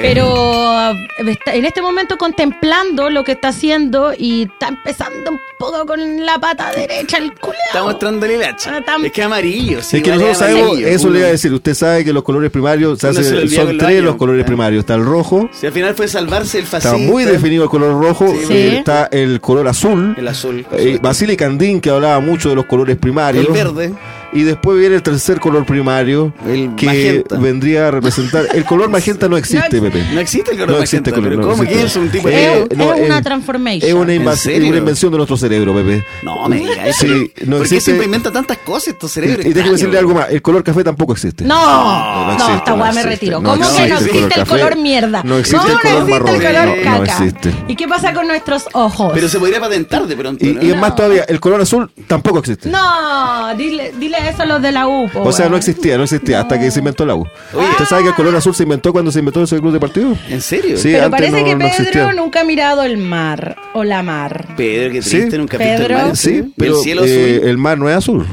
Pero 0.01 0.91
eh, 0.93 1.37
en 1.53 1.65
este 1.65 1.81
momento 1.81 2.17
contemplando 2.17 3.09
lo 3.11 3.23
que 3.23 3.33
está 3.33 3.49
haciendo 3.49 4.13
y 4.17 4.43
está 4.43 4.69
empezando 4.69 5.29
un 5.31 5.39
poco 5.59 5.85
con 5.85 6.25
la 6.25 6.39
pata 6.39 6.71
derecha 6.71 7.17
el 7.17 7.33
culeado. 7.33 7.59
Está 7.67 7.83
mostrando 7.83 8.25
el 8.25 8.31
Ah, 8.31 8.35
hilacha. 8.35 8.81
tam- 8.83 9.05
Es 9.05 9.11
que 9.11 9.21
amarillo. 9.21 9.81
sí, 9.83 9.97
es 9.97 10.03
que 10.03 10.09
nosotros 10.09 10.37
sabemos, 10.39 10.79
eso 10.79 11.09
le 11.11 11.19
iba 11.19 11.27
a 11.27 11.31
decir, 11.31 11.53
usted 11.53 11.75
sabe 11.75 12.03
que 12.03 12.13
los 12.13 12.23
colores 12.23 12.49
primarios 12.49 12.97
se 12.97 13.09
hace- 13.09 13.23
se 13.23 13.47
son 13.55 13.77
tres 13.77 14.01
los 14.01 14.15
colores 14.15 14.43
Ah. 14.43 14.47
primarios. 14.47 14.79
Está 14.79 14.95
el 14.95 15.05
rojo, 15.05 15.47
Si 15.53 15.67
al 15.67 15.71
final 15.73 15.93
fue 15.93 16.07
salvarse 16.07 16.57
el 16.57 16.65
fascista. 16.65 16.97
está 16.97 17.11
muy 17.11 17.23
definido 17.23 17.63
el 17.65 17.69
color 17.69 18.01
rojo, 18.01 18.27
Sí. 18.47 18.53
eh, 18.53 18.77
está 18.79 19.05
el 19.11 19.39
color 19.39 19.67
azul, 19.67 20.15
El 20.17 20.27
azul. 20.27 20.65
eh, 20.71 20.97
Basile 20.99 21.37
Candín 21.37 21.79
que 21.79 21.91
hablaba 21.91 22.19
mucho 22.19 22.49
de 22.49 22.55
los 22.55 22.65
colores 22.65 22.97
primarios. 22.97 23.45
El 23.45 23.53
verde. 23.53 23.93
Y 24.33 24.43
después 24.43 24.77
viene 24.79 24.95
el 24.95 25.03
tercer 25.03 25.39
color 25.39 25.65
primario 25.65 26.33
El 26.47 26.73
que 26.75 26.85
magenta. 26.85 27.37
vendría 27.37 27.87
a 27.89 27.91
representar. 27.91 28.45
El 28.53 28.63
color 28.63 28.89
magenta 28.89 29.27
no 29.27 29.35
existe, 29.37 29.77
No 29.77 29.83
Pepe. 29.83 30.05
No 30.13 30.19
existe 30.21 30.51
el 30.51 30.57
color 30.57 30.71
No 30.71 30.79
magenta, 30.79 31.09
existe 31.09 31.11
color, 31.11 31.29
pero 31.29 31.41
no 31.41 31.47
¿cómo 31.49 31.63
existe. 31.63 31.81
que 31.81 31.87
es 31.87 31.95
un 31.97 32.09
tipo 32.09 32.29
Es, 32.29 32.35
de... 32.35 32.53
Eh, 32.61 32.67
no, 32.77 32.93
es 32.93 33.05
una 33.05 33.21
transformation. 33.21 33.81
Es 33.89 33.93
una, 33.93 34.13
invención 34.13 35.11
de 35.11 35.17
nuestro 35.17 35.35
cerebro, 35.37 35.73
Pepe. 35.73 36.03
No, 36.23 36.47
me 36.47 36.57
digas 36.57 36.95
Sí, 36.95 37.07
eso. 37.07 37.45
no 37.49 37.57
¿Por 37.57 37.67
qué 37.69 37.81
siempre 37.81 38.05
inventa 38.05 38.31
tantas 38.31 38.57
cosas 38.59 38.89
estos 38.89 39.11
Y, 39.11 39.13
cerebros? 39.15 39.45
y 39.45 39.49
déjeme 39.49 39.59
extraños, 39.59 39.79
decirle 39.79 39.97
algo 39.99 40.13
más. 40.13 40.29
El 40.29 40.41
color 40.41 40.63
café 40.63 40.83
tampoco 40.83 41.13
existe. 41.13 41.43
No, 41.43 41.55
No, 41.55 41.73
no 41.73 42.25
no, 42.27 42.31
existe, 42.33 42.53
esta 42.55 42.71
no 42.75 42.81
weá 42.83 42.91
me 42.93 43.03
retiro. 43.03 43.41
No 43.41 43.49
¿Cómo 43.49 43.61
que 43.75 43.87
no 43.89 43.97
existe 43.97 44.39
el 44.39 44.47
color 44.47 44.71
el 44.73 44.79
mierda? 44.79 45.23
No 45.23 45.37
existe 45.37 45.57
el 45.71 45.79
color 45.79 45.93
existe 45.97 46.11
marrón. 46.11 46.35
el 46.35 46.41
color 46.41 46.77
No 46.77 46.83
caca. 46.99 47.03
existe. 47.25 47.53
¿Y 47.67 47.75
qué 47.75 47.87
pasa 47.87 48.13
con 48.13 48.27
nuestros 48.27 48.65
ojos? 48.73 49.11
Pero 49.13 49.27
se 49.27 49.39
podría 49.39 49.59
patentar 49.59 50.07
de 50.07 50.15
pronto, 50.15 50.45
Y, 50.45 50.57
y 50.61 50.71
es 50.71 50.77
más 50.77 50.95
todavía, 50.95 51.23
el 51.27 51.39
color 51.41 51.59
azul 51.61 51.91
tampoco 52.07 52.39
existe. 52.39 52.69
No, 52.69 53.53
dile, 53.57 53.91
dile 53.99 54.20
eso 54.27 54.45
los 54.45 54.61
de 54.61 54.71
la 54.71 54.87
U. 54.87 55.09
po, 55.09 55.21
O 55.23 55.31
sea, 55.31 55.49
no 55.49 55.57
existía, 55.57 55.97
no 55.97 56.03
existía 56.03 56.41
hasta 56.41 56.59
que 56.59 56.71
se 56.71 56.79
inventó 56.79 57.05
la 57.05 57.15
U. 57.15 57.27
Oye. 57.53 57.69
¿Usted 57.71 57.85
sabe 57.85 58.03
que 58.03 58.09
el 58.09 58.15
color 58.15 58.35
azul 58.35 58.53
se 58.55 58.63
inventó 58.63 58.91
cuando 58.91 59.11
se 59.11 59.19
inventó 59.19 59.43
ese 59.43 59.59
club 59.59 59.73
de 59.73 59.79
partido? 59.79 60.15
¿En 60.29 60.41
serio? 60.41 60.77
Sí, 60.77 60.89
Pero 60.91 61.05
antes 61.05 61.19
parece 61.19 61.39
no- 61.39 61.45
que 61.45 61.53
no 61.53 61.59
Pedro 61.59 61.67
existía. 61.83 62.13
nunca 62.13 62.41
ha 62.41 62.43
mirado 62.43 62.83
el 62.83 62.97
mar 62.97 63.55
o 63.73 63.83
la 63.83 64.03
mar. 64.03 64.47
Pedro, 64.57 65.01
Sí. 65.01 65.09
triste, 65.09 65.37
nunca 65.37 65.57
visto 65.57 65.71
el 65.73 65.77
Pedro. 65.79 65.95
mar, 65.97 66.07
¿en 66.09 66.15
Sí, 66.15 66.53
pero 66.57 66.77
el 66.77 66.83
cielo 66.83 67.05
eh, 67.05 67.35
azul? 67.37 67.49
el 67.49 67.57
mar 67.57 67.77
no 67.77 67.89
es 67.89 67.95
azul. 67.97 68.25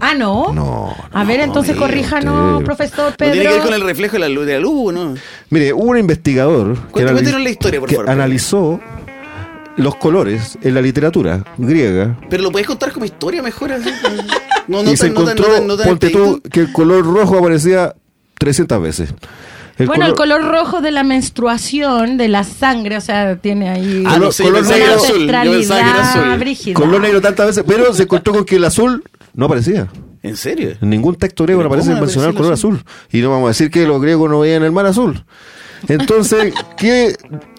Ah, 0.00 0.12
¿no? 0.14 0.52
No, 0.52 0.94
A 1.12 1.24
ver, 1.24 1.40
entonces 1.40 1.76
no, 1.76 1.80
corríjanos, 1.82 2.52
usted- 2.54 2.64
profesor 2.64 3.10
¿No 3.12 3.16
tiene 3.16 3.32
que 3.34 3.38
Pedro. 3.40 3.52
ver 3.54 3.62
con 3.62 3.74
el 3.74 3.80
reflejo 3.82 4.14
de 4.14 4.18
la 4.18 4.28
luz, 4.28 4.44
de 4.44 4.54
la 4.54 4.58
luz 4.60 4.92
¿no? 4.92 5.14
Mire, 5.50 5.72
hubo 5.72 5.84
un 5.92 5.98
investigador 5.98 6.74
que, 6.76 6.90
cuéntanos 6.90 7.40
la 7.40 7.48
historia, 7.48 7.80
por 7.80 7.88
que 7.88 7.94
favor. 7.94 8.10
analizó 8.10 8.80
los 9.76 9.96
colores 9.96 10.58
en 10.62 10.74
la 10.74 10.80
literatura 10.82 11.44
griega 11.58 12.16
Pero 12.30 12.42
lo 12.44 12.52
puedes 12.52 12.66
contar 12.66 12.92
como 12.92 13.04
historia 13.04 13.42
mejor. 13.42 13.72
así? 13.72 13.90
No, 14.68 14.82
no 14.82 14.92
y 14.92 14.96
se 14.96 15.06
tan- 15.10 15.14
no 15.14 15.24
tan- 15.24 15.36
encontró, 15.38 15.48
no 15.48 15.54
tan- 15.58 15.66
no 15.66 15.76
tan 15.76 15.86
ponte 15.88 16.10
tú, 16.10 16.40
que 16.50 16.60
el 16.60 16.72
color 16.72 17.04
rojo 17.04 17.38
aparecía 17.38 17.94
300 18.38 18.80
veces. 18.82 19.14
El 19.76 19.86
bueno, 19.88 20.06
el 20.06 20.14
color 20.14 20.42
rojo 20.44 20.80
de 20.80 20.92
la 20.92 21.02
menstruación, 21.02 22.16
de 22.16 22.28
la 22.28 22.44
sangre, 22.44 22.96
o 22.96 23.00
sea, 23.00 23.36
tiene 23.36 23.68
ahí 23.68 24.04
Ah, 24.06 24.18
no 24.20 24.30
yo 24.30 24.44
color 24.44 24.64
negro- 24.64 24.94
azul. 24.94 25.26
Yo 25.26 25.26
pensaba 25.26 25.80
que 25.80 25.88
era 25.88 25.98
ancestralidad 25.98 26.00
azul. 26.28 26.38
brígida. 26.38 26.74
color 26.80 27.00
negro 27.00 27.20
tantas 27.20 27.46
veces, 27.46 27.64
pero 27.66 27.92
se 27.92 28.04
encontró 28.04 28.32
con 28.34 28.44
que 28.44 28.56
el 28.56 28.64
azul 28.64 29.02
no 29.34 29.46
aparecía. 29.46 29.88
¿En 30.22 30.36
serio? 30.36 30.70
En 30.80 30.88
ningún 30.90 31.16
texto 31.16 31.42
griego 31.44 31.58
¿Pero 31.60 31.68
no 31.68 31.74
aparece 31.74 32.00
mencionar 32.00 32.30
el 32.30 32.36
color 32.36 32.52
azul. 32.54 32.82
Y 33.12 33.20
no 33.20 33.30
vamos 33.30 33.46
a 33.46 33.48
decir 33.48 33.70
que 33.70 33.84
los 33.86 34.00
griegos 34.00 34.30
no 34.30 34.40
veían 34.40 34.62
el 34.62 34.72
mar 34.72 34.86
azul. 34.86 35.24
Entonces, 35.88 36.52
¿qué 36.76 37.16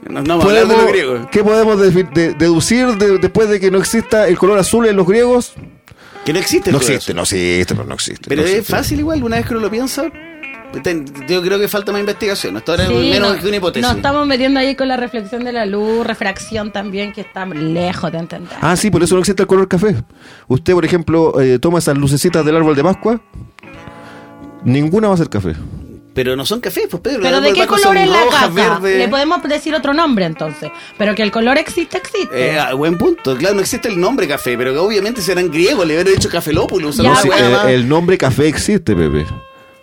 No, 0.10 0.22
no 0.22 0.38
de 0.40 0.44
podemos, 0.44 0.78
los 0.78 0.88
griegos. 0.88 1.28
¿qué 1.32 1.44
podemos 1.44 1.78
defi- 1.80 2.12
de- 2.14 2.34
deducir 2.34 2.88
de- 2.98 3.18
después 3.20 3.50
de 3.50 3.60
que 3.60 3.72
no 3.72 3.78
exista 3.78 4.28
el 4.28 4.38
color 4.38 4.60
azul 4.60 4.86
en 4.88 4.96
los 4.96 5.08
griegos? 5.08 5.54
Que 6.26 6.34
no 6.34 6.40
existe 6.40 6.70
el 6.70 6.74
No 6.74 6.80
color 6.80 6.94
existe, 6.94 7.12
azul. 7.12 7.16
no 7.18 7.24
existe, 7.24 7.76
pero 7.76 7.88
no 7.88 7.94
existe. 7.96 8.26
Pero 8.30 8.42
no 8.42 8.48
es 8.48 8.68
fácil 8.68 9.00
igual, 9.00 9.24
una 9.24 9.36
vez 9.38 9.46
que 9.46 9.54
uno 9.54 9.62
lo 9.62 9.70
piensa. 9.72 10.04
Yo 11.30 11.42
creo 11.42 11.58
que 11.58 11.70
falta 11.70 11.94
más 11.94 12.02
investigación. 12.02 12.58
Hasta 12.58 12.74
ahora 12.74 12.88
Sí, 12.88 12.94
es 12.96 13.14
menos 13.16 13.36
no- 13.36 13.42
que 13.42 13.48
una 13.48 13.58
hipótesis. 13.58 13.88
Nos 13.88 13.96
estamos 13.96 14.28
metiendo 14.28 14.60
ahí 14.60 14.76
con 14.76 14.90
la 14.90 14.98
reflexión 14.98 15.46
de 15.46 15.54
la 15.54 15.66
luz, 15.66 16.06
refracción 16.06 16.74
también, 16.74 17.14
que 17.14 17.22
está 17.22 17.46
lejos 17.46 18.12
de 18.12 18.18
entender. 18.18 18.58
Ah, 18.60 18.76
sí, 18.76 18.90
por 18.90 19.02
eso 19.02 19.16
no 19.16 19.22
existe 19.22 19.44
el 19.44 19.48
color 19.48 19.70
café. 19.70 19.96
Usted, 20.50 20.74
por 20.74 20.84
ejemplo, 20.84 21.40
eh, 21.40 21.60
toma 21.60 21.80
esas 21.80 21.98
lucecitas 21.98 22.44
del 22.44 22.58
árbol 22.58 22.76
de 22.76 22.84
Pascua, 22.84 23.22
ninguna 24.66 25.08
va 25.08 25.14
a 25.14 25.18
ser 25.18 25.30
café. 25.30 25.54
Pero 26.16 26.38
no 26.38 26.46
son 26.46 26.62
cafés, 26.62 26.88
pues 26.90 27.02
Pedro. 27.02 27.20
Pero 27.22 27.42
¿de 27.42 27.52
qué 27.52 27.68
color 27.68 27.98
es 27.98 28.10
la 28.10 28.24
caca? 28.32 28.48
verdes. 28.48 28.98
Le 28.98 29.10
podemos 29.10 29.44
decir 29.44 29.76
otro 29.76 29.94
nombre 29.94 30.24
entonces. 30.24 30.72
Pero 30.98 31.14
que 31.14 31.22
el 31.22 31.30
color 31.30 31.58
existe, 31.58 31.98
existe. 31.98 32.54
Eh, 32.54 32.58
ah, 32.58 32.74
buen 32.74 32.98
punto. 32.98 33.36
Claro, 33.36 33.56
no 33.56 33.62
existe 33.62 33.90
el 33.90 34.00
nombre 34.00 34.26
café, 34.26 34.58
pero 34.58 34.72
que 34.72 34.80
obviamente 34.80 35.22
serán 35.22 35.52
griegos, 35.52 35.86
le 35.86 35.94
hubieran 35.96 36.14
dicho 36.14 36.30
cafelópolis. 36.30 36.96
Sí, 36.96 37.02
hueá 37.02 37.70
eh, 37.70 37.76
el 37.76 37.90
nombre 37.90 38.18
café 38.18 38.48
existe, 38.48 38.96
Pepe. 38.96 39.26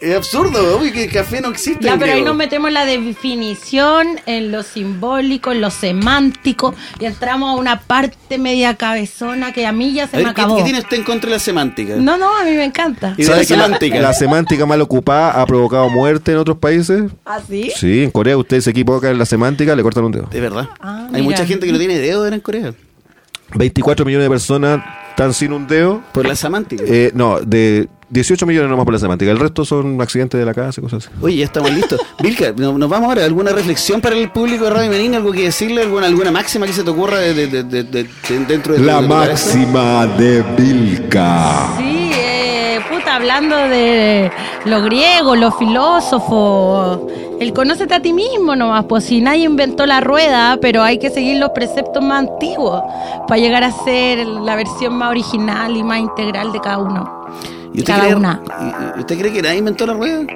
Es 0.03 0.17
absurdo, 0.17 0.77
obvio 0.77 0.93
que 0.93 1.05
el 1.05 1.13
café 1.13 1.41
no 1.41 1.49
existe. 1.51 1.85
Ya, 1.85 1.97
pero 1.97 2.13
ahí 2.15 2.23
nos 2.23 2.35
metemos 2.35 2.67
en 2.69 2.75
la 2.75 2.85
definición, 2.85 4.19
en 4.27 4.51
lo 4.51 4.65
simbólico, 4.65 5.53
en 5.53 5.61
lo 5.61 5.71
semántico, 5.71 6.75
y 6.99 7.05
entramos 7.05 7.51
a 7.51 7.61
una 7.61 7.79
parte 7.83 8.37
media 8.37 8.75
cabezona 8.75 9.53
que 9.53 9.65
a 9.65 9.71
mí 9.71 9.93
ya 9.93 10.09
se 10.09 10.17
ver, 10.17 10.27
me 10.27 10.35
¿qué, 10.35 10.41
acabó. 10.41 10.57
qué 10.57 10.65
tiene 10.65 10.81
usted 10.81 10.97
en 10.97 11.05
contra 11.05 11.31
de 11.31 11.37
la 11.37 11.39
semántica? 11.39 11.95
No, 11.97 12.17
no, 12.19 12.37
a 12.37 12.43
mí 12.43 12.51
me 12.51 12.65
encanta. 12.65 13.15
Y 13.17 13.23
de 13.23 13.25
¿Sabe 13.29 13.39
la 13.39 13.45
semántica. 13.45 14.01
la 14.01 14.13
semántica 14.13 14.67
mal 14.67 14.81
ocupada 14.81 15.41
ha 15.41 15.47
provocado 15.47 15.89
muerte 15.89 16.33
en 16.33 16.39
otros 16.39 16.59
países? 16.59 17.05
¿Así? 17.25 17.71
Sí, 17.77 18.03
en 18.03 18.11
Corea 18.11 18.37
usted 18.37 18.61
se 18.61 18.71
equivoca 18.71 19.09
en 19.09 19.19
la 19.19 19.25
semántica, 19.25 19.77
le 19.77 19.85
cortan 19.85 20.03
un 20.03 20.11
dedo. 20.11 20.27
De 20.33 20.41
verdad. 20.41 20.69
Ah, 20.81 21.05
Hay 21.13 21.23
mira. 21.23 21.23
mucha 21.23 21.47
gente 21.47 21.65
que 21.65 21.71
no 21.73 21.79
tiene 21.79 21.99
dedo 22.01 22.25
ahora 22.25 22.35
en 22.35 22.41
Corea. 22.43 22.75
24 23.55 24.05
millones 24.05 24.25
de 24.25 24.31
personas 24.31 24.83
están 25.11 25.33
sin 25.33 25.53
un 25.53 25.69
dedo. 25.69 26.03
Por 26.13 26.27
la 26.27 26.35
semántica. 26.35 26.83
Eh, 26.87 27.13
no, 27.15 27.39
de 27.39 27.89
18 28.13 28.45
millones 28.47 28.69
nomás 28.71 28.85
por 28.85 28.93
la 28.93 29.01
semántica. 29.01 29.31
El 29.31 29.39
resto 29.39 29.65
son 29.65 29.99
accidentes 30.01 30.39
de 30.39 30.45
la 30.45 30.53
casa 30.53 30.81
y 30.81 30.85
cosas 30.85 31.07
así. 31.07 31.17
Oye, 31.23 31.37
ya 31.39 31.45
estamos 31.47 31.71
listos. 31.73 31.99
Vilca, 32.23 32.53
no- 32.57 32.77
nos 32.77 32.89
vamos 32.91 33.09
ahora. 33.09 33.25
¿Alguna 33.25 33.53
reflexión 33.53 34.01
para 34.03 34.15
el 34.17 34.31
público 34.31 34.65
de 34.65 34.71
Radio 34.71 34.91
Menina? 34.91 35.17
¿Algo 35.17 35.33
que 35.33 35.45
decirle? 35.45 35.81
¿Alguna, 35.83 36.07
alguna 36.09 36.31
máxima 36.31 36.67
que 36.67 36.73
se 36.75 36.85
te 36.85 36.91
ocurra 36.91 37.19
de, 37.19 37.33
de- 37.35 37.47
de- 37.47 37.63
de- 37.65 37.85
de- 37.85 38.05
de- 38.05 38.45
dentro 38.47 38.75
de 38.75 38.81
tu- 38.81 38.85
La 38.85 39.01
tu 39.01 39.09
máxima 39.09 40.07
de 40.07 40.43
Vilca. 40.59 41.69
Sí, 41.79 42.11
eh, 42.15 42.81
puta, 42.91 43.17
hablando 43.17 43.57
de 43.57 44.31
los 44.67 44.83
griegos, 44.85 45.39
los 45.39 45.55
filósofos. 45.57 47.01
El 47.41 47.53
conócete 47.53 47.95
a 47.95 48.01
ti 48.01 48.13
mismo 48.13 48.55
nomás, 48.55 48.85
pues 48.85 49.05
si 49.05 49.21
nadie 49.21 49.45
inventó 49.45 49.87
la 49.87 50.01
rueda, 50.01 50.59
pero 50.61 50.83
hay 50.83 50.99
que 50.99 51.11
seguir 51.11 51.39
los 51.39 51.51
preceptos 51.51 52.03
más 52.05 52.29
antiguos 52.29 52.83
para 53.27 53.41
llegar 53.41 53.65
a 53.65 53.73
ser 53.73 54.27
la 54.27 54.55
versión 54.55 54.95
más 54.97 55.11
original 55.11 55.77
y 55.77 55.83
más 55.83 55.99
integral 55.99 56.53
de 56.53 56.61
cada 56.61 56.79
uno. 56.79 57.23
¿Y 57.75 57.79
usted, 57.79 57.93
Cada 57.93 58.05
cree, 58.05 58.15
una. 58.15 58.43
¿Usted 58.99 59.19
cree 59.19 59.33
que 59.33 59.43
nadie 59.43 59.59
inventó 59.59 59.87
la 59.87 59.95
rueda? 59.95 60.27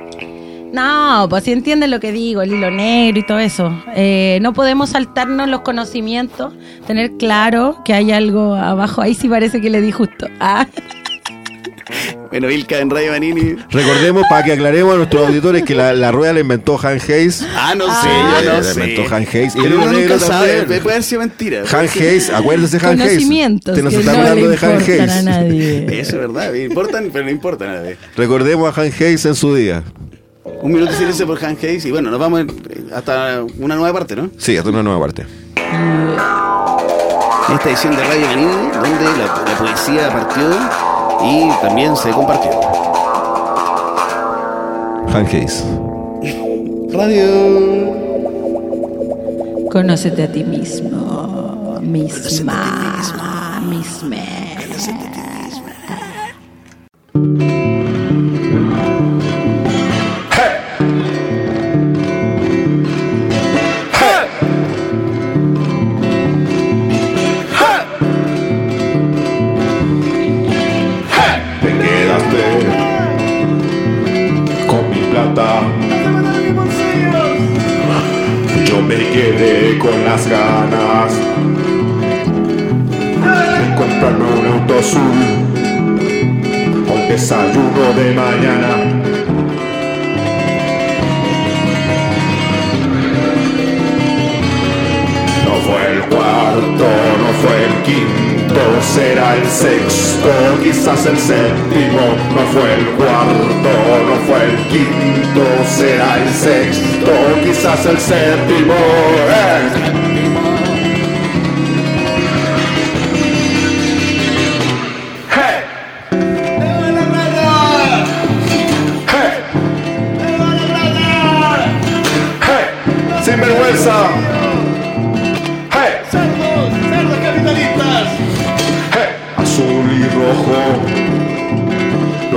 No, 0.73 1.27
pues 1.31 1.45
si 1.45 1.53
entienden 1.53 1.91
lo 1.91 2.01
que 2.01 2.13
digo, 2.13 2.43
el 2.43 2.53
hilo 2.53 2.71
negro 2.71 3.21
y 3.21 3.27
todo 3.27 3.39
eso. 3.39 3.73
Eh, 3.95 4.39
no 4.43 4.53
podemos 4.53 4.91
saltarnos 4.91 5.49
los 5.49 5.61
conocimientos, 5.61 6.53
tener 6.87 7.13
claro 7.13 7.83
que 7.85 7.95
hay 7.95 8.13
algo 8.13 8.55
abajo. 8.55 9.01
Ahí 9.03 9.15
sí 9.15 9.29
parece 9.29 9.61
que 9.61 9.71
le 9.71 9.81
di 9.81 9.93
justo. 9.93 10.27
Ah. 10.41 10.67
Bueno, 12.31 12.49
Vilca 12.49 12.79
en 12.79 12.91
Radio 12.91 13.13
Manini. 13.13 13.55
Recordemos, 13.71 14.25
para 14.29 14.43
que 14.45 14.53
aclaremos 14.53 14.95
a 14.95 14.97
nuestros 14.97 15.27
auditores, 15.29 15.63
que 15.63 15.75
la, 15.75 15.93
la 15.95 16.11
rueda 16.11 16.33
la 16.33 16.41
inventó 16.41 16.79
Han 16.83 16.99
Hayes. 17.01 17.47
Ah, 17.57 17.75
no 17.77 17.87
sé, 17.87 18.09
Ah. 18.11 18.41
yo 18.43 18.51
no 18.51 18.57
la 18.59 18.63
sé. 18.65 18.71
inventó 18.81 19.15
Han 19.15 19.27
Hayes. 19.33 19.55
Y 19.57 19.59
el 19.65 19.75
uno 19.75 19.93
negro 19.93 20.19
sabe, 20.19 20.63
puede 20.65 20.81
haber 20.81 21.03
sido 21.05 21.21
mentira. 21.21 21.63
Han 21.71 21.89
Hayes, 21.89 22.31
acuérdese 22.31 22.79
Han 22.79 23.01
Hayes. 23.01 23.09
Conocimientos 23.13 23.75
Te 23.75 23.83
nos 23.83 23.93
que 23.95 24.01
está 24.01 24.13
no 24.13 24.19
hablando 24.19 24.49
de 24.49 24.57
Han 24.57 24.71
importan 24.81 25.01
a 25.01 25.13
Hayes. 25.13 25.25
nadie. 25.25 26.01
Eso 26.01 26.13
es 26.17 26.21
verdad, 26.33 26.53
importan, 26.55 27.11
pero 27.13 27.25
no 27.25 27.31
importa 27.31 27.67
nada. 27.67 27.89
Recordemos 28.17 28.77
a 28.77 28.81
Han 28.81 28.93
Hayes 28.93 29.25
en 29.25 29.35
su 29.37 29.55
día. 29.55 29.83
Un 30.63 30.73
minuto 30.73 30.91
de 30.93 30.99
silencio 30.99 31.27
por 31.27 31.43
Han 31.45 31.57
Hayes 31.63 31.85
y 31.87 31.91
bueno, 31.93 32.11
nos 32.11 32.19
vamos 32.19 32.45
hasta 32.95 33.45
una 33.59 33.77
nueva 33.77 33.93
parte, 33.93 34.17
¿no? 34.17 34.31
Sí, 34.39 34.57
hasta 34.57 34.71
una 34.71 34.83
nueva 34.83 34.99
parte. 35.01 35.25
Esta 37.55 37.69
edición 37.71 37.95
de 37.97 38.03
Radio 38.03 38.27
Manini, 38.27 38.71
donde 38.75 39.05
la, 39.19 39.45
la 39.47 39.59
poesía 39.59 40.09
partió 40.13 40.51
y 41.25 41.51
también 41.61 41.97
se 41.97 42.11
compartió. 42.11 42.51
Han 45.13 45.27
Hayes. 45.27 45.65
Radio. 46.93 47.27
Conócete 49.71 50.23
a 50.23 50.33
ti 50.33 50.45
mismo, 50.45 51.79
misma, 51.81 53.61
misma. 53.69 54.17
Te 57.13 57.66
quedé 79.27 79.77
con 79.79 80.05
las 80.05 80.29
ganas 80.29 81.13
de 83.59 83.75
comprarme 83.75 84.25
un 84.25 84.47
auto 84.47 84.79
azul. 84.79 85.01
Un 86.95 87.09
desayuno 87.09 87.93
de 87.97 88.15
mañana. 88.15 88.96
Será 98.97 99.37
el 99.37 99.47
sexto, 99.47 100.33
quizás 100.63 101.05
el 101.05 101.19
séptimo. 101.19 102.05
No 102.35 102.43
fue 102.53 102.75
el 102.79 102.87
cuarto, 102.97 103.73
no 104.09 104.17
fue 104.27 104.43
el 104.51 104.57
quinto, 104.73 105.45
será 105.77 106.17
el 106.23 106.33
sexto, 106.33 107.13
quizás 107.45 107.85
el 107.85 107.99
séptimo. 107.99 108.75
¡Eh! 109.29 110.16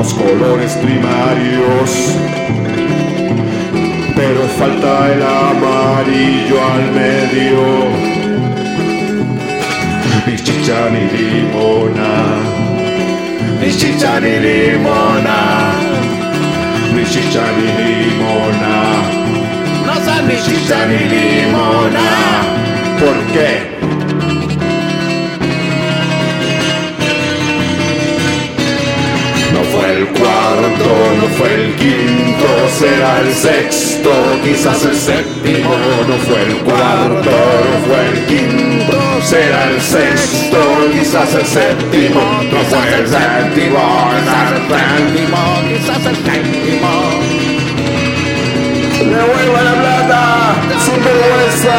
Los 0.10 0.14
colores 0.14 0.74
primarios. 0.78 2.16
Pero 4.16 4.42
falta 4.58 5.14
el 5.14 5.22
amarillo 5.22 6.58
al 6.74 6.92
medio. 6.92 7.62
Ni 10.28 10.36
chicha 10.36 10.90
ni 10.92 11.04
limona. 11.18 12.12
Ni 13.62 13.72
chicha 13.72 14.20
ni 14.20 14.40
limona. 14.40 15.74
Ni 16.96 17.06
chicha 17.06 17.44
ni 17.58 17.68
limona. 17.80 18.76
No 19.86 19.94
son 20.06 20.28
ni 20.28 20.36
chicha 20.36 20.86
ni 20.86 20.98
limona. 20.98 22.08
¿Por 23.00 23.18
qué? 23.34 23.69
Cuarto, 30.14 30.90
no 31.20 31.28
fue 31.38 31.54
el 31.54 31.76
quinto, 31.76 32.48
será 32.78 33.20
el 33.20 33.34
sexto, 33.34 34.12
quizás 34.44 34.86
el 34.86 34.96
séptimo. 34.96 35.76
No 36.08 36.16
fue 36.28 36.42
el 36.44 36.58
cuarto, 36.58 37.32
no 37.32 37.76
fue 37.88 38.00
el 38.12 38.26
quinto, 38.26 38.98
será 39.24 39.70
el 39.70 39.82
sexto, 39.82 40.60
quizás 40.92 41.34
el 41.36 41.46
séptimo. 41.46 42.22
No 42.52 42.60
fue 42.70 42.88
el 43.00 43.08
séptimo, 43.08 43.82
será 44.26 44.50
el 44.50 44.62
séptimo, 44.70 45.42
quizás 45.68 46.06
el 46.06 46.16
séptimo. 46.16 46.92
Devuelva 49.00 49.62
la 49.64 49.74
plata, 49.74 50.22
sin 50.86 51.00
vergüenza, 51.04 51.78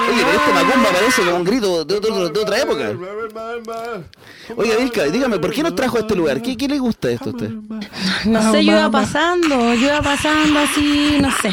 Oye, 0.09 0.23
pero 0.23 0.37
este 0.39 0.53
Macumba 0.53 0.89
parece 0.93 1.21
como 1.23 1.35
un 1.37 1.43
grito 1.43 1.83
de, 1.85 1.95
otro- 1.95 2.29
de 2.29 2.39
otra 2.39 2.59
época. 2.59 2.91
Oiga, 4.55 4.75
Vilca, 4.77 5.03
dígame, 5.03 5.39
¿por 5.39 5.51
qué 5.51 5.61
nos 5.63 5.75
trajo 5.75 5.97
a 5.97 5.99
este 5.99 6.15
lugar? 6.15 6.41
¿Qué, 6.41 6.55
qué 6.55 6.67
le 6.69 6.79
gusta 6.79 7.09
esto 7.09 7.29
a 7.29 7.33
usted? 7.33 7.49
No 8.25 8.51
sé, 8.51 8.63
yo 8.63 8.71
iba 8.71 8.89
pasando, 8.89 9.73
yo 9.73 9.87
iba 9.87 10.01
pasando 10.01 10.59
así, 10.59 11.17
no 11.21 11.29
sé. 11.41 11.49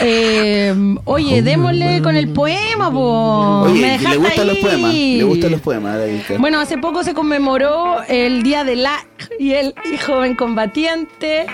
Eh, 0.00 0.74
oye, 1.04 1.42
démosle 1.42 2.00
con 2.02 2.16
el 2.16 2.28
poema, 2.28 2.90
po. 2.90 3.64
Me 3.66 3.70
Oye, 3.70 3.78
¿y 3.78 3.82
dejaste 3.82 4.08
¿le 4.08 4.16
gustan 4.16 4.46
los 4.46 4.58
poemas? 4.58 4.94
¿Le 4.94 5.24
gustan 5.24 5.50
los 5.50 5.60
poemas? 5.60 5.98
Bueno, 6.38 6.60
hace 6.60 6.78
poco 6.78 7.04
se 7.04 7.14
conmemoró 7.14 8.02
el 8.08 8.42
Día 8.42 8.64
del 8.64 8.82
la 8.82 9.06
y 9.38 9.52
el 9.52 9.74
joven 10.04 10.34
combatiente. 10.34 11.46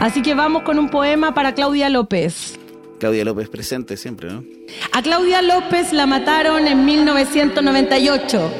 Así 0.00 0.22
que 0.22 0.34
vamos 0.34 0.62
con 0.62 0.78
un 0.78 0.88
poema 0.88 1.34
para 1.34 1.54
Claudia 1.54 1.88
López. 1.88 2.58
Claudia 2.98 3.24
López 3.24 3.48
presente 3.48 3.96
siempre, 3.96 4.30
¿no? 4.30 4.44
A 4.92 5.02
Claudia 5.02 5.42
López 5.42 5.92
la 5.92 6.06
mataron 6.06 6.66
en 6.66 6.84
1998. 6.84 8.50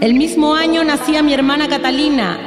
El 0.00 0.14
mismo 0.14 0.54
año 0.54 0.84
nacía 0.84 1.22
mi 1.22 1.34
hermana 1.34 1.68
Catalina. 1.68 2.38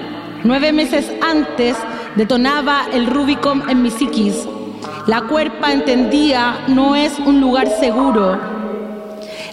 Nueve 0.44 0.72
meses 0.72 1.12
antes 1.22 1.76
detonaba 2.15 2.88
el 2.94 3.08
Rubicon 3.08 3.70
en 3.70 3.82
mi 3.82 3.91
psiquis. 3.91 4.36
La 5.08 5.22
cuerpa 5.22 5.72
entendía 5.72 6.60
no 6.68 6.96
es 6.96 7.18
un 7.20 7.42
lugar 7.42 7.68
seguro. 7.80 8.40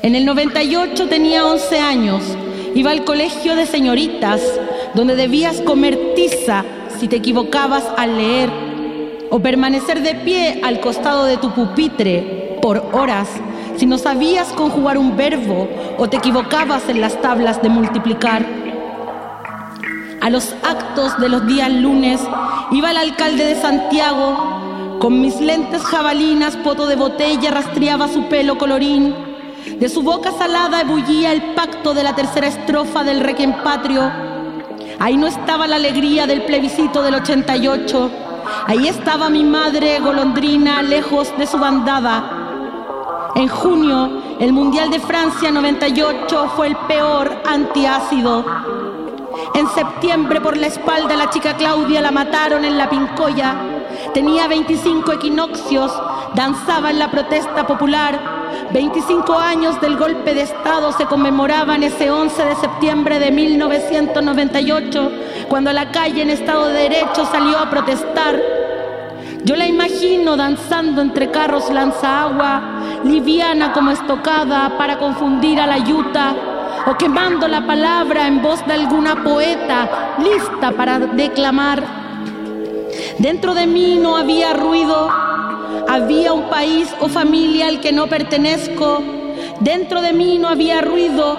En 0.03 0.15
el 0.15 0.27
98 0.27 1.09
tenía 1.09 1.47
11 1.47 1.79
años. 1.81 2.23
Iba 2.75 2.91
al 2.91 3.05
colegio 3.05 3.57
de 3.57 3.67
señoritas, 3.67 4.43
donde 4.95 5.17
debías 5.17 5.61
comer 5.63 6.15
tiza 6.15 6.65
si 6.99 7.09
te 7.09 7.17
equivocabas 7.17 7.85
al 7.97 8.19
leer 8.19 8.51
o 9.31 9.41
permanecer 9.41 10.03
de 10.03 10.15
pie 10.17 10.61
al 10.63 10.81
costado 10.81 11.25
de 11.25 11.39
tu 11.39 11.51
pupitre 11.53 12.59
por 12.61 12.85
horas 12.93 13.29
si 13.77 13.87
no 13.87 13.97
sabías 13.97 14.49
conjugar 14.49 14.99
un 14.99 15.17
verbo 15.17 15.69
o 15.99 16.09
te 16.09 16.17
equivocabas 16.17 16.89
en 16.89 17.01
las 17.01 17.21
tablas 17.23 17.63
de 17.63 17.69
multiplicar. 17.69 18.45
A 20.21 20.31
los 20.31 20.53
actos 20.65 21.19
de 21.21 21.29
los 21.29 21.47
días 21.47 21.71
lunes 21.73 22.21
iba 22.73 22.91
el 22.91 22.97
alcalde 22.97 23.45
de 23.45 23.55
Santiago, 23.55 24.58
con 24.99 25.21
mis 25.21 25.41
lentes 25.41 25.83
jabalinas, 25.83 26.57
poto 26.57 26.87
de 26.87 26.97
botella, 26.97 27.51
rastreaba 27.51 28.09
su 28.09 28.25
pelo 28.25 28.59
colorín. 28.59 29.15
De 29.79 29.89
su 29.89 30.03
boca 30.03 30.33
salada 30.33 30.81
ebullía 30.81 31.33
el 31.33 31.55
pacto 31.55 31.95
de 31.95 32.03
la 32.03 32.15
tercera 32.15 32.49
estrofa 32.49 33.05
del 33.05 33.21
Requiem 33.21 33.63
Patrio. 33.63 34.11
Ahí 34.99 35.17
no 35.17 35.29
estaba 35.29 35.69
la 35.69 35.77
alegría 35.77 36.27
del 36.27 36.43
plebiscito 36.43 37.03
del 37.03 37.15
88. 37.15 38.11
Ahí 38.67 38.89
estaba 38.89 39.31
mi 39.31 39.45
madre 39.45 40.01
golondrina 40.01 40.83
lejos 40.83 41.33
de 41.39 41.47
su 41.47 41.59
bandada. 41.59 43.31
En 43.37 43.47
junio, 43.47 44.37
el 44.41 44.53
Mundial 44.53 44.91
de 44.91 44.99
Francia 44.99 45.51
98 45.53 46.53
fue 46.57 46.69
el 46.69 46.77
peor 46.89 47.43
antiácido. 47.47 48.45
En 49.55 49.69
septiembre, 49.69 50.41
por 50.41 50.57
la 50.57 50.67
espalda, 50.67 51.15
la 51.17 51.31
chica 51.31 51.57
Claudia 51.57 52.01
la 52.01 52.11
mataron 52.11 52.65
en 52.65 52.77
la 52.77 52.91
Pincoya. 52.91 53.78
Tenía 54.14 54.48
25 54.48 55.12
equinoccios, 55.12 55.92
danzaba 56.35 56.90
en 56.90 56.98
la 56.98 57.11
protesta 57.11 57.66
popular. 57.66 58.38
25 58.72 59.38
años 59.38 59.81
del 59.81 59.96
golpe 59.96 60.35
de 60.35 60.42
Estado 60.42 60.92
se 60.92 61.07
conmemoraban 61.07 61.83
ese 61.83 62.11
11 62.11 62.44
de 62.44 62.57
septiembre 62.57 63.18
de 63.18 63.31
1998, 63.31 65.12
cuando 65.48 65.72
la 65.72 65.90
calle 65.90 66.22
en 66.22 66.31
Estado 66.31 66.66
de 66.68 66.83
Derecho 66.83 67.24
salió 67.31 67.59
a 67.59 67.70
protestar. 67.70 68.38
Yo 69.44 69.57
la 69.57 69.66
imagino 69.66 70.37
danzando 70.37 71.01
entre 71.01 71.31
carros 71.31 71.70
lanza 71.70 72.22
agua, 72.24 73.01
liviana 73.05 73.72
como 73.72 73.90
estocada 73.90 74.77
para 74.77 74.98
confundir 74.98 75.61
a 75.61 75.66
la 75.66 75.79
yuta, 75.79 76.35
o 76.87 76.96
quemando 76.96 77.48
la 77.48 77.66
palabra 77.66 78.27
en 78.27 78.42
voz 78.42 78.64
de 78.66 78.74
alguna 78.74 79.22
poeta, 79.22 80.16
lista 80.18 80.72
para 80.72 80.98
declamar. 80.98 81.98
Dentro 83.19 83.55
de 83.55 83.67
mí 83.67 83.99
no 84.01 84.17
había 84.17 84.53
ruido, 84.53 85.09
había 85.89 86.33
un 86.33 86.49
país 86.49 86.89
o 87.01 87.09
familia 87.09 87.69
al 87.69 87.81
que 87.81 87.93
no 87.93 88.07
pertenezco. 88.09 89.03
Dentro 89.61 90.01
de 90.03 90.13
mí 90.13 90.39
no 90.39 90.49
había 90.49 90.81
ruido, 90.81 91.39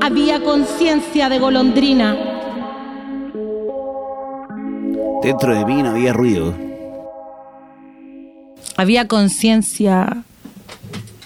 había 0.00 0.42
conciencia 0.42 1.28
de 1.28 1.38
golondrina. 1.38 2.16
Dentro 5.22 5.54
de 5.54 5.64
mí 5.64 5.82
no 5.82 5.90
había 5.90 6.12
ruido. 6.12 6.54
Había 8.76 9.06
conciencia 9.06 10.24
de 10.24 10.32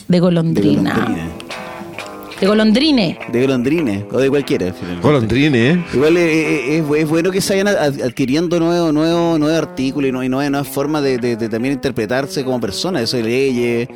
De 0.08 0.20
golondrina. 0.20 1.45
De 2.40 2.46
golondrine. 2.46 3.18
De 3.32 3.40
golondrines, 3.40 4.04
o 4.12 4.18
de 4.18 4.28
cualquiera. 4.28 4.72
finalmente. 4.72 5.06
Golondrine, 5.06 5.70
¿eh? 5.70 5.84
Igual 5.94 6.16
es, 6.18 6.68
es- 6.68 6.84
es- 7.00 7.08
bueno 7.08 7.30
que 7.30 7.40
se 7.40 7.54
vayan 7.54 7.68
ad- 7.68 8.02
adquiriendo 8.02 8.60
nuevos 8.60 8.92
nuevos 8.92 9.38
nuevos 9.38 9.58
artículos 9.58 10.10
y 10.10 10.12
nue- 10.12 10.26
y 10.26 10.28
nuevas, 10.28 10.50
nuevas 10.50 10.68
formas 10.68 11.02
de, 11.02 11.16
de- 11.18 11.36
de 11.36 11.48
también 11.48 11.74
interpretarse 11.74 12.44
como 12.44 12.60
persona, 12.60 13.00
eso 13.00 13.16
de 13.16 13.22
leyes. 13.22 13.88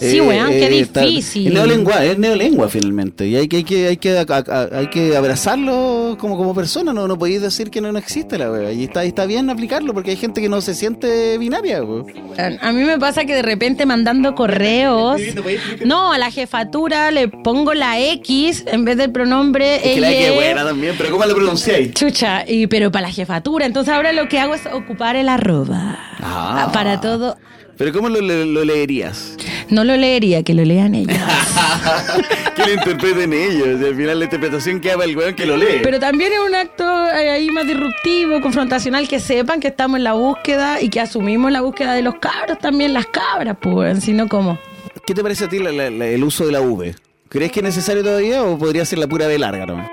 Sí, 0.00 0.20
weón, 0.20 0.48
qué 0.50 0.80
está- 0.80 1.02
difícil. 1.02 1.46
Es 1.46 1.52
neolengua, 1.54 2.04
es 2.04 2.18
neolengua 2.18 2.68
finalmente. 2.68 3.28
Y 3.28 3.36
hay 3.36 3.46
que, 3.46 3.58
hay 3.58 3.64
que, 3.64 3.86
hay 3.86 3.96
que, 3.96 4.18
a- 4.18 4.24
a- 4.28 4.68
hay 4.78 4.88
que 4.88 5.16
abrazarlo 5.16 5.93
como, 6.18 6.36
como 6.36 6.54
persona, 6.54 6.92
no, 6.92 7.08
no 7.08 7.18
podéis 7.18 7.42
decir 7.42 7.70
que 7.70 7.80
no, 7.80 7.90
no 7.92 7.98
existe 7.98 8.38
la 8.38 8.50
wea. 8.50 8.72
Y 8.72 8.84
está, 8.84 9.04
y 9.04 9.08
está 9.08 9.26
bien 9.26 9.50
aplicarlo 9.50 9.92
porque 9.94 10.10
hay 10.12 10.16
gente 10.16 10.40
que 10.40 10.48
no 10.48 10.60
se 10.60 10.74
siente 10.74 11.36
binaria. 11.38 11.82
weón. 11.82 12.06
A 12.60 12.72
mí 12.72 12.82
me 12.84 12.98
pasa 12.98 13.24
que 13.24 13.34
de 13.34 13.42
repente 13.42 13.86
mandando 13.86 14.34
correos, 14.34 15.20
no, 15.84 16.12
a 16.12 16.18
la 16.18 16.30
jefatura 16.30 17.10
le 17.10 17.28
pongo 17.28 17.74
la 17.74 17.98
X 18.00 18.64
en 18.66 18.84
vez 18.84 18.96
del 18.96 19.10
pronombre 19.12 19.76
Es 19.76 19.94
que 19.94 20.00
la 20.00 20.10
ella. 20.10 20.28
que 20.30 20.34
buena 20.34 20.64
también, 20.64 20.94
pero 20.98 21.10
¿cómo 21.10 21.24
lo 21.24 21.34
pronunciáis? 21.34 21.92
Chucha, 21.94 22.44
y, 22.46 22.66
pero 22.66 22.90
para 22.92 23.08
la 23.08 23.12
jefatura. 23.12 23.66
Entonces 23.66 23.92
ahora 23.92 24.12
lo 24.12 24.28
que 24.28 24.38
hago 24.38 24.54
es 24.54 24.62
ocupar 24.66 25.16
el 25.16 25.28
arroba. 25.28 25.98
Ah. 26.20 26.70
Para 26.72 27.00
todo. 27.00 27.36
Pero 27.76 27.92
¿cómo 27.92 28.08
lo, 28.08 28.20
lo- 28.20 28.44
lo 28.44 28.64
leerías? 28.64 29.36
No 29.70 29.82
lo 29.84 29.96
leería, 29.96 30.42
que 30.42 30.54
lo 30.54 30.64
lean 30.64 30.94
ellos. 30.94 31.16
que 32.54 32.62
lo 32.66 32.72
interpreten 32.74 33.32
ellos. 33.32 33.80
Y 33.80 33.84
al 33.84 33.96
final 33.96 34.18
la 34.18 34.24
interpretación 34.26 34.80
queda 34.80 34.94
para 34.94 35.06
el 35.06 35.16
weón 35.16 35.34
que 35.34 35.46
lo 35.46 35.56
lee. 35.56 35.80
Pero 35.82 35.98
también 35.98 36.32
es 36.32 36.38
un 36.46 36.54
acto 36.54 36.84
eh, 37.10 37.30
ahí 37.30 37.50
más 37.50 37.66
disruptivo, 37.66 38.40
confrontacional, 38.40 39.08
que 39.08 39.18
sepan 39.20 39.60
que 39.60 39.68
estamos 39.68 39.98
en 39.98 40.04
la 40.04 40.12
búsqueda 40.12 40.80
y 40.80 40.88
que 40.88 41.00
asumimos 41.00 41.50
la 41.50 41.62
búsqueda 41.62 41.94
de 41.94 42.02
los 42.02 42.14
cabros, 42.16 42.58
también 42.58 42.92
las 42.92 43.06
cabras, 43.06 43.56
pues, 43.60 44.04
sino 44.04 44.28
como. 44.28 44.58
¿Qué 45.06 45.14
te 45.14 45.22
parece 45.22 45.44
a 45.44 45.48
ti 45.48 45.58
la- 45.58 45.72
la- 45.72 45.90
la- 45.90 46.06
el 46.06 46.22
uso 46.24 46.46
de 46.46 46.52
la 46.52 46.60
V? 46.60 46.94
¿Crees 47.28 47.50
que 47.50 47.60
es 47.60 47.64
necesario 47.64 48.02
todavía 48.04 48.44
o 48.44 48.56
podría 48.56 48.84
ser 48.84 48.98
la 49.00 49.08
pura 49.08 49.26
B 49.26 49.38
larga 49.38 49.66
nomás? 49.66 49.88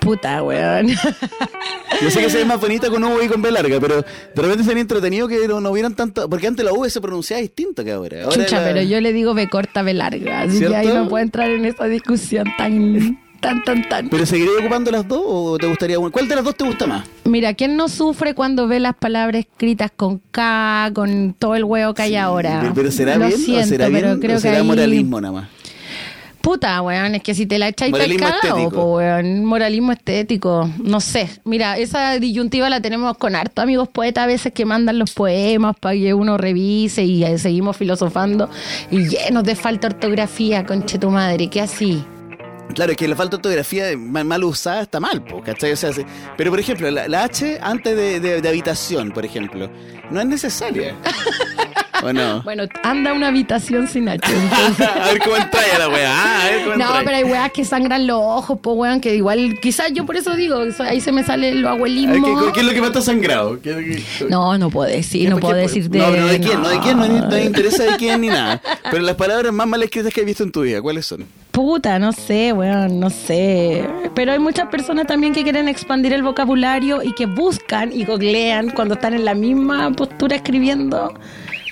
Puta, 0.00 0.42
weón. 0.42 0.88
Yo 2.02 2.10
sé 2.10 2.20
que 2.20 2.30
se 2.30 2.38
ve 2.38 2.44
más 2.44 2.60
bonita 2.60 2.90
con 2.90 3.02
V 3.02 3.24
y 3.24 3.28
con 3.28 3.42
B 3.42 3.50
larga, 3.50 3.78
pero 3.80 4.02
de 4.02 4.42
repente 4.42 4.64
sería 4.64 4.80
entretenido 4.82 5.26
que 5.28 5.48
no, 5.48 5.60
no 5.60 5.70
hubieran 5.70 5.94
tanto. 5.94 6.28
Porque 6.28 6.46
antes 6.46 6.64
la 6.64 6.72
V 6.72 6.88
se 6.90 7.00
pronunciaba 7.00 7.40
distinto 7.40 7.82
que 7.84 7.92
ahora. 7.92 8.24
Ahora 8.24 8.36
Chucha, 8.36 8.62
pero 8.62 8.82
yo 8.82 9.00
le 9.00 9.12
digo 9.12 9.34
B 9.34 9.48
corta, 9.48 9.82
B 9.82 9.94
larga. 9.94 10.42
Así 10.42 10.60
que 10.60 10.76
ahí 10.76 10.88
no 10.88 11.08
puedo 11.08 11.22
entrar 11.24 11.50
en 11.50 11.64
esa 11.64 11.84
discusión 11.86 12.46
tan, 12.58 13.18
tan, 13.40 13.64
tan, 13.64 13.88
tan. 13.88 14.08
¿Pero 14.10 14.26
seguirías 14.26 14.56
ocupando 14.60 14.90
las 14.90 15.08
dos 15.08 15.22
o 15.24 15.58
te 15.58 15.66
gustaría 15.66 15.98
una? 15.98 16.10
¿Cuál 16.10 16.28
de 16.28 16.34
las 16.36 16.44
dos 16.44 16.54
te 16.54 16.64
gusta 16.64 16.86
más? 16.86 17.04
Mira, 17.24 17.54
¿quién 17.54 17.76
no 17.76 17.88
sufre 17.88 18.34
cuando 18.34 18.68
ve 18.68 18.78
las 18.80 18.94
palabras 18.94 19.40
escritas 19.46 19.90
con 19.96 20.18
K, 20.30 20.90
con 20.94 21.34
todo 21.38 21.54
el 21.56 21.64
huevo 21.64 21.94
que 21.94 22.02
hay 22.02 22.16
ahora? 22.16 22.72
Pero, 22.74 22.90
¿será 22.92 23.16
Lo 23.16 23.26
bien 23.26 23.38
siento, 23.40 23.64
o 23.64 23.68
será 23.68 23.86
pero 23.86 24.08
bien 24.08 24.20
creo 24.20 24.36
o 24.36 24.40
será 24.40 24.54
que 24.56 24.60
ahí- 24.60 24.66
moralismo 24.66 25.20
nada 25.20 25.32
más? 25.32 25.48
Puta, 26.46 26.80
weón, 26.80 27.16
es 27.16 27.22
que 27.24 27.34
si 27.34 27.44
te 27.44 27.58
la 27.58 27.66
echáis 27.66 27.92
te 27.92 28.16
cagado, 28.16 28.70
po, 28.70 28.96
weón. 28.98 29.44
Moralismo 29.44 29.90
estético. 29.90 30.70
No 30.78 31.00
sé. 31.00 31.28
Mira, 31.42 31.76
esa 31.76 32.20
disyuntiva 32.20 32.70
la 32.70 32.80
tenemos 32.80 33.18
con 33.18 33.34
harto 33.34 33.62
amigos 33.62 33.88
poetas 33.88 34.22
a 34.22 34.26
veces 34.28 34.52
que 34.52 34.64
mandan 34.64 34.96
los 35.00 35.10
poemas 35.12 35.74
para 35.80 35.96
que 35.96 36.14
uno 36.14 36.38
revise 36.38 37.02
y 37.02 37.24
seguimos 37.38 37.76
filosofando 37.76 38.48
y 38.92 39.08
llenos 39.08 39.42
de 39.42 39.56
falta 39.56 39.88
ortografía, 39.88 40.64
conche 40.64 41.00
tu 41.00 41.10
madre, 41.10 41.50
¿qué 41.50 41.62
así? 41.62 42.04
Claro, 42.74 42.92
es 42.92 42.96
que 42.98 43.08
la 43.08 43.16
falta 43.16 43.32
de 43.32 43.36
ortografía 43.38 43.84
mal, 43.96 44.44
usada 44.44 44.82
está 44.82 45.00
mal, 45.00 45.24
¿cachai? 45.44 45.72
O 45.72 45.76
sea, 45.76 45.92
se- 45.92 46.06
pero 46.36 46.50
por 46.50 46.60
ejemplo, 46.60 46.88
la, 46.92 47.08
la 47.08 47.24
H 47.24 47.58
antes 47.60 47.96
de, 47.96 48.20
de- 48.20 48.40
de 48.40 48.48
habitación, 48.48 49.10
por 49.10 49.24
ejemplo, 49.24 49.68
no 50.12 50.20
es 50.20 50.26
necesaria. 50.26 50.94
¿O 52.02 52.12
no? 52.12 52.42
Bueno, 52.42 52.64
anda 52.82 53.10
a 53.10 53.14
una 53.14 53.28
habitación 53.28 53.86
sin 53.88 54.08
H. 54.08 54.20
a 55.00 55.06
ver 55.12 55.18
cómo 55.20 55.36
entra 55.36 55.60
la 55.78 55.88
weá. 55.88 56.10
ah, 56.12 56.42
A 56.42 56.50
ver 56.50 56.64
cómo 56.64 56.76
No, 56.76 56.84
entra. 56.86 57.02
pero 57.04 57.16
hay 57.16 57.24
weas 57.24 57.52
que 57.52 57.64
sangran 57.64 58.06
los 58.06 58.18
ojos, 58.20 58.58
po, 58.60 58.72
weón, 58.72 59.00
que 59.00 59.14
igual, 59.14 59.58
quizás 59.60 59.92
yo 59.92 60.04
por 60.06 60.16
eso 60.16 60.34
digo, 60.34 60.60
ahí 60.80 61.00
se 61.00 61.12
me 61.12 61.22
sale 61.24 61.54
lo 61.54 61.68
A 61.68 61.72
ver, 61.72 61.78
abuelismo. 61.78 62.46
¿qué, 62.46 62.52
qué 62.52 62.60
es 62.60 62.66
lo 62.66 62.72
que 62.72 62.80
más 62.80 62.88
está 62.90 63.02
sangrado? 63.02 63.60
¿Qué- 63.60 64.02
qué- 64.18 64.24
No, 64.28 64.56
no 64.58 64.70
puedo 64.70 64.88
decir, 64.90 65.24
¿Qué- 65.24 65.30
no 65.30 65.38
puedo 65.38 65.54
decir 65.56 65.88
de... 65.90 65.98
No, 65.98 66.06
pero 66.10 66.22
no 66.22 66.28
de 66.28 66.40
quién, 66.40 66.62
no 66.62 66.68
de 66.68 66.78
quién, 66.80 66.96
no, 66.98 67.06
no 67.08 67.28
me 67.28 67.44
interesa 67.44 67.84
de 67.84 67.96
quién 67.96 68.20
ni 68.20 68.28
nada. 68.28 68.60
Pero 68.90 69.02
las 69.02 69.16
palabras 69.16 69.52
más 69.52 69.66
mal 69.66 69.82
escritas 69.82 70.12
que 70.12 70.20
has 70.20 70.26
visto 70.26 70.42
en 70.44 70.52
tu 70.52 70.62
vida, 70.62 70.80
¿cuáles 70.80 71.06
son? 71.06 71.24
Puta, 71.50 71.98
no 71.98 72.12
sé, 72.12 72.52
weón, 72.52 73.00
no 73.00 73.10
sé. 73.10 73.84
Pero 74.14 74.32
hay 74.32 74.38
muchas 74.38 74.68
personas 74.68 75.06
también 75.06 75.32
que 75.32 75.42
quieren 75.42 75.68
expandir 75.68 76.12
el 76.12 76.22
vocabulario 76.22 77.02
y 77.02 77.12
que 77.14 77.26
buscan 77.26 77.92
y 77.92 78.04
googlean 78.04 78.70
cuando 78.70 78.94
están 78.94 79.14
en 79.14 79.24
la 79.24 79.34
misma 79.34 79.90
postura 79.92 80.36
escribiendo 80.36 81.14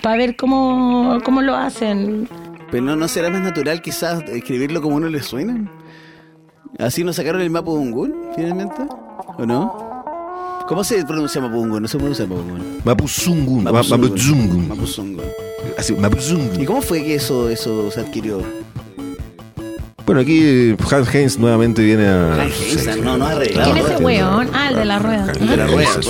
para 0.05 0.17
ver 0.17 0.37
cómo, 0.37 1.19
cómo 1.25 1.43
lo 1.43 1.57
hacen. 1.57 2.29
Pero 2.71 2.85
no, 2.85 2.95
no 2.95 3.09
será 3.09 3.31
más 3.31 3.43
natural 3.43 3.83
quizás 3.83 4.23
escribirlo 4.29 4.81
como 4.83 4.97
uno 4.97 5.09
le 5.09 5.21
suena. 5.23 5.69
¿Así 6.79 7.03
nos 7.05 7.17
sacaron 7.17 7.41
el 7.41 7.51
Mapudungún, 7.51 8.15
finalmente? 8.37 8.83
¿O 9.39 9.47
no? 9.47 9.95
¿Cómo 10.69 10.83
se 10.85 11.05
pronuncia 11.05 11.41
Mapudungún? 11.41 11.83
No 11.83 11.89
se 11.89 11.97
pronuncia 11.99 12.27
Mapudungún. 12.27 12.81
Mapuzungun. 12.85 13.65
ma- 13.65 13.73
Mapuzungun. 13.73 14.01
Mapuzungun. 14.11 14.69
Mapuzungun. 14.69 15.25
Así, 15.79 15.95
¿Y 15.95 15.97
Mapuzungun. 15.97 16.65
cómo 16.65 16.83
fue 16.83 17.03
que 17.03 17.15
eso, 17.15 17.49
eso 17.49 17.91
se 17.91 18.01
adquirió? 18.01 18.43
Bueno, 20.07 20.21
aquí 20.21 20.75
Hans 20.91 21.15
Heinz 21.15 21.39
nuevamente 21.39 21.83
viene 21.83 22.07
a. 22.07 22.43
Hans 22.43 22.61
Heinz, 22.61 22.97
no, 23.03 23.17
no 23.17 23.25
ha 23.27 23.31
arreglado. 23.31 23.73
¿Quién 23.73 23.85
es 23.87 23.93
ese 23.93 24.03
weón? 24.05 24.49
Ah, 24.53 24.69
el 24.71 24.77
de 24.77 24.85
la 24.85 24.99
rueda. 24.99 25.33
El 25.41 25.49
de 25.49 25.57
la 25.57 25.67
rueda, 25.67 25.89
sí. 26.03 26.09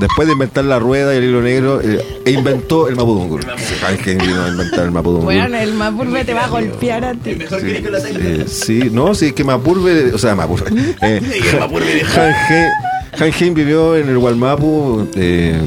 después 0.00 0.26
de 0.28 0.32
inventar 0.32 0.64
la 0.64 0.78
rueda 0.78 1.14
y 1.14 1.18
el 1.18 1.24
hilo 1.24 1.42
negro, 1.42 1.80
eh, 1.82 2.00
e 2.24 2.30
inventó 2.30 2.88
el 2.88 2.96
Mapudungun. 2.96 3.42
Hans 3.50 4.06
Heinz 4.06 4.22
vino 4.26 4.44
a 4.44 4.48
inventar 4.48 4.84
el 4.84 4.92
Mapudungun. 4.92 5.26
Weón, 5.26 5.54
el 5.54 5.74
Mapurbe 5.74 6.24
te 6.24 6.32
va 6.32 6.44
a 6.44 6.48
golpear 6.48 7.04
a 7.04 7.12
ti. 7.14 7.30
Eh, 7.32 8.44
sí, 8.48 8.88
no, 8.90 9.14
sí, 9.14 9.32
que 9.32 9.44
Mapurbe, 9.44 10.12
o 10.14 10.18
sea, 10.18 10.34
Mapurbe. 10.34 10.70
Eh, 11.02 11.20
el 11.52 11.60
Mapurbe 11.60 11.86
de- 11.86 12.00
Han 12.02 13.30
Heinz- 13.30 13.46
Han 13.48 13.54
vivió 13.54 13.94
en 13.96 14.08
el 14.08 14.18
Gualmapu 14.18 15.06
eh, 15.16 15.60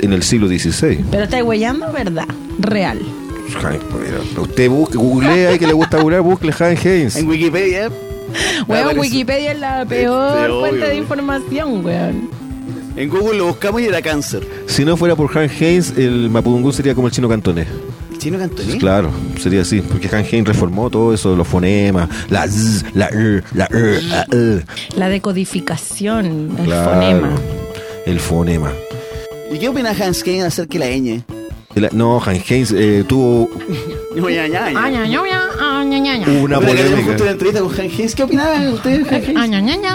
en 0.00 0.12
el 0.12 0.22
siglo 0.22 0.48
XVI. 0.48 1.02
Pero 1.10 1.24
estáis 1.24 1.44
weyando, 1.44 1.90
¿verdad? 1.92 2.26
real. 2.58 3.00
Usted 4.38 4.68
busque, 4.70 4.96
googlea 4.98 5.54
y 5.54 5.58
que 5.58 5.66
le 5.66 5.72
gusta 5.72 5.98
googlear, 6.00 6.22
busque 6.22 6.50
Hank 6.52 6.78
Haynes. 6.84 7.16
En 7.16 7.28
Wikipedia. 7.28 7.90
Weón. 8.66 8.98
Wikipedia 8.98 9.52
es 9.52 9.58
la 9.58 9.84
peor 9.84 10.46
Sí, 10.46 10.52
fuente 10.60 10.88
de 10.88 10.96
información, 10.96 11.84
weón. 11.84 12.30
En 12.96 13.08
Google 13.08 13.38
lo 13.38 13.46
buscamos 13.46 13.80
y 13.80 13.86
era 13.86 14.02
cáncer. 14.02 14.46
Si 14.66 14.84
no 14.84 14.96
fuera 14.96 15.16
por 15.16 15.28
Hank 15.28 15.50
Haynes, 15.60 15.94
el 15.96 16.28
Mapudungún 16.30 16.72
sería 16.72 16.94
como 16.94 17.08
el 17.08 17.12
chino 17.12 17.28
cantonés. 17.28 17.68
¿Chino 18.18 18.38
Cantoní? 18.38 18.78
Claro, 18.78 19.10
sería 19.40 19.62
así, 19.62 19.80
porque 19.80 20.08
Hank 20.08 20.26
Haynes 20.32 20.46
reformó 20.46 20.88
todo 20.90 21.12
eso, 21.12 21.34
los 21.34 21.48
fonemas, 21.48 22.08
la 22.30 22.46
z, 22.46 22.88
la 22.94 23.08
r, 23.08 23.42
la 23.52 23.66
r, 23.66 24.00
la 24.02 24.26
e. 24.30 24.62
La 24.94 25.08
decodificación, 25.08 26.54
el 26.56 26.64
Claro, 26.66 26.90
fonema. 26.92 27.30
El 28.06 28.20
fonema. 28.20 28.72
¿Y 29.52 29.58
qué 29.58 29.68
opina 29.68 29.90
Hans 29.90 30.22
Kane 30.22 30.44
acerca 30.44 30.78
de 30.78 30.78
la 30.78 30.86
ñ? 30.96 31.22
No, 31.92 32.20
Han 32.24 32.36
Haynes 32.48 32.72
eh, 32.72 33.04
tuvo 33.08 33.48
ah, 33.58 34.76
ah, 35.58 35.84
una 36.42 36.60
polémica. 36.60 37.22
una 37.22 37.30
entrevista 37.30 37.60
con 37.60 37.72
Han 37.72 37.90
Haynes. 37.90 38.14
¿Qué 38.14 38.22
opinaba 38.22 38.70
usted 38.70 39.04
de 39.04 39.16
Han 39.16 39.22
eh, 39.22 39.38
Haynes? 39.38 39.86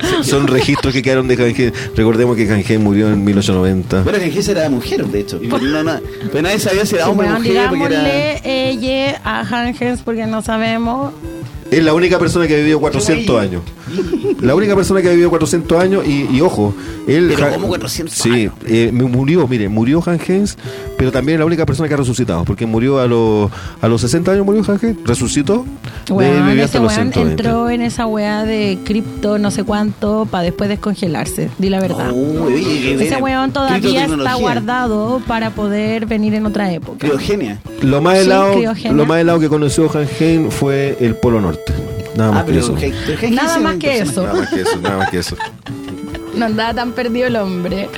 Ah, 0.00 0.22
Son 0.22 0.46
registros 0.46 0.92
que 0.92 1.02
quedaron 1.02 1.26
de 1.26 1.34
Han 1.34 1.54
Haynes. 1.54 1.72
Recordemos 1.96 2.36
que 2.36 2.42
Han 2.44 2.58
Haynes 2.58 2.80
murió 2.80 3.08
en 3.08 3.24
1890. 3.24 4.02
Bueno, 4.02 4.18
Han 4.18 4.24
Haynes 4.24 4.48
era 4.48 4.68
mujer, 4.68 5.06
de 5.06 5.20
hecho. 5.20 5.40
Pero, 5.50 6.42
nadie 6.42 6.58
sabía 6.58 6.84
si 6.84 6.96
era 6.96 7.08
hombre 7.08 7.28
o 7.28 7.30
mujer. 7.32 7.52
Digámosle 7.52 8.40
ella 8.44 9.20
a 9.24 9.40
Han 9.40 9.68
Haynes 9.68 10.02
porque 10.02 10.26
no 10.26 10.42
sabemos. 10.42 11.14
Es 11.70 11.82
la 11.82 11.94
única 11.94 12.18
persona 12.18 12.46
que 12.46 12.54
ha 12.54 12.58
vivido 12.58 12.78
400 12.78 13.40
años. 13.40 13.62
La 14.40 14.54
única 14.54 14.74
persona 14.74 15.00
que 15.02 15.08
ha 15.08 15.10
vivido 15.10 15.30
400 15.30 15.78
años 15.80 16.06
y, 16.06 16.26
y 16.34 16.40
ojo, 16.40 16.74
él... 17.06 17.32
Pero 17.34 17.50
¿cómo 17.52 17.68
400 17.68 18.14
Sí, 18.16 18.30
años? 18.30 18.54
eh, 18.66 18.90
murió, 18.92 19.46
mire, 19.48 19.68
murió 19.68 20.00
Hank 20.00 20.22
Haynes, 20.28 20.56
pero 20.96 21.12
también 21.12 21.36
es 21.36 21.40
la 21.40 21.46
única 21.46 21.66
persona 21.66 21.88
que 21.88 21.94
ha 21.94 21.98
resucitado, 21.98 22.44
porque 22.44 22.66
murió 22.66 22.98
a 23.00 23.06
los, 23.06 23.50
a 23.80 23.88
los 23.88 24.00
60 24.00 24.32
años, 24.32 24.44
murió 24.46 24.62
Haynes, 24.66 24.96
resucitó, 25.04 25.64
de 26.08 26.42
vivió 26.42 26.64
ese 26.64 26.78
weón 26.78 26.90
120. 27.12 27.20
entró 27.30 27.70
en 27.70 27.82
esa 27.82 28.06
weá 28.06 28.44
de 28.44 28.78
cripto 28.84 29.38
no 29.38 29.50
sé 29.50 29.64
cuánto 29.64 30.26
para 30.30 30.44
después 30.44 30.68
descongelarse. 30.68 31.50
Di 31.58 31.68
la 31.70 31.80
verdad. 31.80 32.10
Oye, 32.12 32.96
que 32.96 33.04
ese 33.06 33.16
weón 33.16 33.52
todavía 33.52 34.04
está 34.06 34.34
guardado 34.34 35.20
para 35.26 35.50
poder 35.50 36.06
venir 36.06 36.34
en 36.34 36.46
otra 36.46 36.72
época. 36.72 36.98
Criogenia. 36.98 37.60
Lo 37.82 38.00
más, 38.00 38.18
Sí, 38.18 38.24
helado, 38.24 38.54
criogenia. 38.54 38.92
lo 38.92 39.06
más 39.06 39.20
helado 39.20 39.40
que 39.40 39.48
conoció 39.48 39.88
Hank 39.88 40.08
Haynes 40.20 40.54
fue 40.54 40.96
el 41.00 41.16
Polo 41.16 41.40
Norte. 41.40 41.72
Nada 42.16 42.32
más 42.32 42.42
Ah, 42.42 42.46
que 42.46 42.58
eso. 42.58 42.74
Hans- 42.74 42.94
pero 43.06 43.18
Hans 43.26 43.30
Nada 43.34 43.58
más 43.58 43.76
que 43.76 43.98
eso. 43.98 44.22
Nada 44.22 44.96
más 44.98 45.10
que 45.10 45.18
eso, 45.18 45.36
No 46.36 46.46
andaba 46.46 46.74
tan 46.74 46.92
perdido 46.92 47.26
el 47.28 47.36
hombre. 47.36 47.88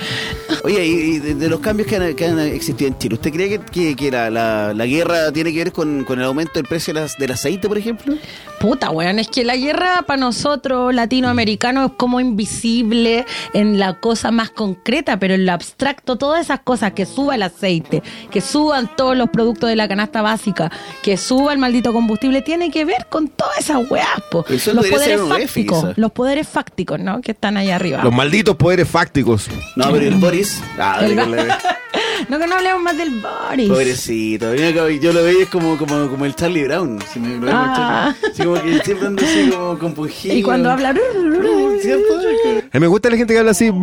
Oye, 0.65 0.85
y, 0.85 1.19
de, 1.19 1.35
de 1.35 1.49
los 1.49 1.61
cambios 1.61 1.89
que 1.89 1.97
han, 1.97 2.15
que 2.15 2.27
han 2.27 2.39
existido 2.41 2.89
en 2.89 2.99
Chile, 2.99 3.15
¿usted 3.15 3.33
cree 3.33 3.49
que, 3.49 3.59
que- 3.61 3.97
que 3.97 4.11
la, 4.11 4.31
la- 4.31 4.73
la 4.75 4.87
guerra 4.87 5.33
tiene 5.33 5.53
que 5.53 5.59
ver 5.59 5.73
con, 5.73 6.05
con 6.05 6.19
el 6.19 6.25
aumento 6.25 6.53
del 6.55 6.65
precio 6.65 6.93
de 6.95 7.01
las- 7.01 7.17
del 7.17 7.33
aceite, 7.33 7.69
por 7.69 7.79
ejemplo? 7.79 8.15
Puta, 8.61 8.91
weón, 8.91 9.19
es 9.19 9.29
que 9.29 9.45
la 9.45 9.57
guerra 9.57 10.03
para 10.07 10.19
nosotros 10.19 10.95
latinoamericanos 10.95 11.91
es 11.91 11.97
como 11.97 12.21
invisible 12.21 13.27
en 13.53 13.79
la 13.79 13.95
cosa 14.01 14.31
más 14.31 14.51
concreta, 14.51 15.19
pero 15.19 15.35
en 15.35 15.45
lo 15.47 15.53
abstracto, 15.53 16.17
todas 16.17 16.41
esas 16.43 16.61
cosas, 16.61 16.93
que 16.93 17.07
suba 17.07 17.35
el 17.35 17.43
aceite, 17.43 18.03
que 18.31 18.41
suban 18.41 18.91
todos 18.97 19.17
los 19.17 19.29
productos 19.31 19.69
de 19.69 19.77
la 19.77 19.87
canasta 19.89 20.23
básica, 20.23 20.71
que 21.03 21.17
suba 21.17 21.53
el 21.53 21.59
maldito 21.59 21.93
combustible, 21.93 22.43
tiene 22.43 22.71
que 22.71 22.85
ver 22.85 23.07
con 23.11 23.29
todas 23.29 23.59
esas 23.59 23.89
weas, 23.91 24.09
po. 24.31 24.45
Los 24.49 24.87
poderes 24.89 25.21
fácticos, 25.29 25.99
los 25.99 26.13
poderes 26.13 26.49
fácticos, 26.49 26.99
¿no? 27.01 27.21
Que 27.21 27.33
están 27.33 27.57
ahí 27.57 27.71
arriba. 27.71 28.03
Los 28.03 28.13
malditos 28.27 28.57
poderes 28.57 28.89
fácticos. 28.89 29.49
No, 29.77 29.91
pero 29.93 30.07
el 30.07 30.15
Boris. 30.17 30.61
Ah, 30.79 30.99
El 31.03 31.11
de 31.11 31.15
ba- 31.17 31.25
que 31.25 31.31
le- 31.31 31.47
no 32.29 32.39
que 32.39 32.47
no 32.47 32.57
hablemos 32.57 32.83
más 32.83 32.97
del 32.99 33.11
Boris. 33.21 33.69
Pobrecito, 33.69 34.51
mira 34.53 34.73
que 34.73 34.99
yo 35.01 35.13
lo 35.13 35.23
veía 35.23 35.43
es 35.45 35.49
como, 35.49 35.77
como, 35.77 36.09
como 36.09 36.25
el 36.25 36.35
Charlie 36.35 36.65
Brown. 36.65 36.99
Si 37.13 37.21
me, 37.21 37.37
lo 37.39 37.51
Ah. 37.53 38.15
Sí, 38.35 38.43
como 38.43 38.61
que 38.63 38.81
siempre 38.83 39.07
ando 39.07 39.25
así 39.25 39.51
como 39.51 39.79
compungido. 39.79 40.35
Y 40.35 40.43
cuando 40.43 40.71
habla... 40.71 40.95
Me 42.73 42.87
gusta 42.87 43.11
la 43.11 43.17
gente 43.17 43.33
que 43.35 43.39
habla 43.39 43.51
así. 43.53 43.71
Oye, 43.71 43.81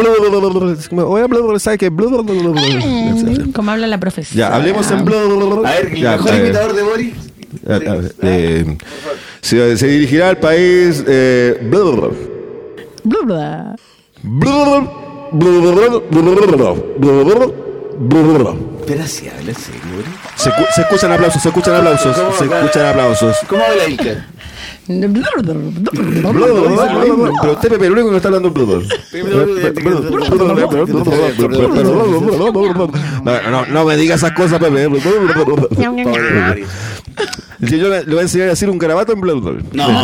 ¿sabes 3.20 3.40
qué? 3.40 3.52
Como 3.52 3.72
habla 3.72 3.88
la 3.88 4.00
profesora. 4.00 4.38
Ya, 4.38 4.56
hablemos 4.56 4.90
en. 4.92 5.00
A 5.00 5.04
ver, 5.72 5.88
el 5.94 6.02
Ya, 6.02 6.12
mejor 6.12 6.34
eh, 6.34 6.38
imitador 6.40 6.74
de 6.76 6.84
Boris. 6.84 7.14
a- 7.68 7.74
a- 7.74 8.02
eh, 8.24 8.78
se, 9.42 9.78
se 9.78 9.88
dirigirá 9.88 10.30
al 10.30 10.38
país. 10.38 11.04
Eh, 11.08 11.58
bla, 11.70 11.80
bla, 13.04 13.20
bla. 13.26 13.76
Gracias, 18.88 19.34
seguro. 19.58 20.08
Se, 20.36 20.50
escuchan 20.82 21.12
aplausos, 21.12 21.42
se 21.42 21.50
escuchan 21.50 21.76
aplausos, 21.76 22.16
se 22.38 22.46
escuchan 22.46 22.86
aplausos. 22.86 23.38
¿Cómo 23.48 23.64
habla 23.64 23.84
Iker? 23.84 24.24
Pero 27.42 27.54
usted, 27.54 27.70
Pepe, 27.70 27.86
el 27.86 27.92
único 27.94 28.10
que 28.10 28.18
está 28.18 28.28
hablando 28.28 28.54
No, 33.24 33.50
no, 33.50 33.66
no 33.66 33.86
me 33.86 33.96
diga 33.96 34.16
esas 34.16 34.34
cosas, 34.34 34.60
Pepe. 34.60 34.90
Si 37.68 37.78
yo 37.80 37.88
le 37.90 38.04
voy 38.04 38.18
a 38.20 38.22
enseñar 38.24 38.48
a 38.48 38.50
decir 38.52 38.70
un 38.70 38.78
garabato 38.78 39.14
en 39.14 39.22
bla. 39.22 39.34
No, 39.34 39.42
No 39.44 39.52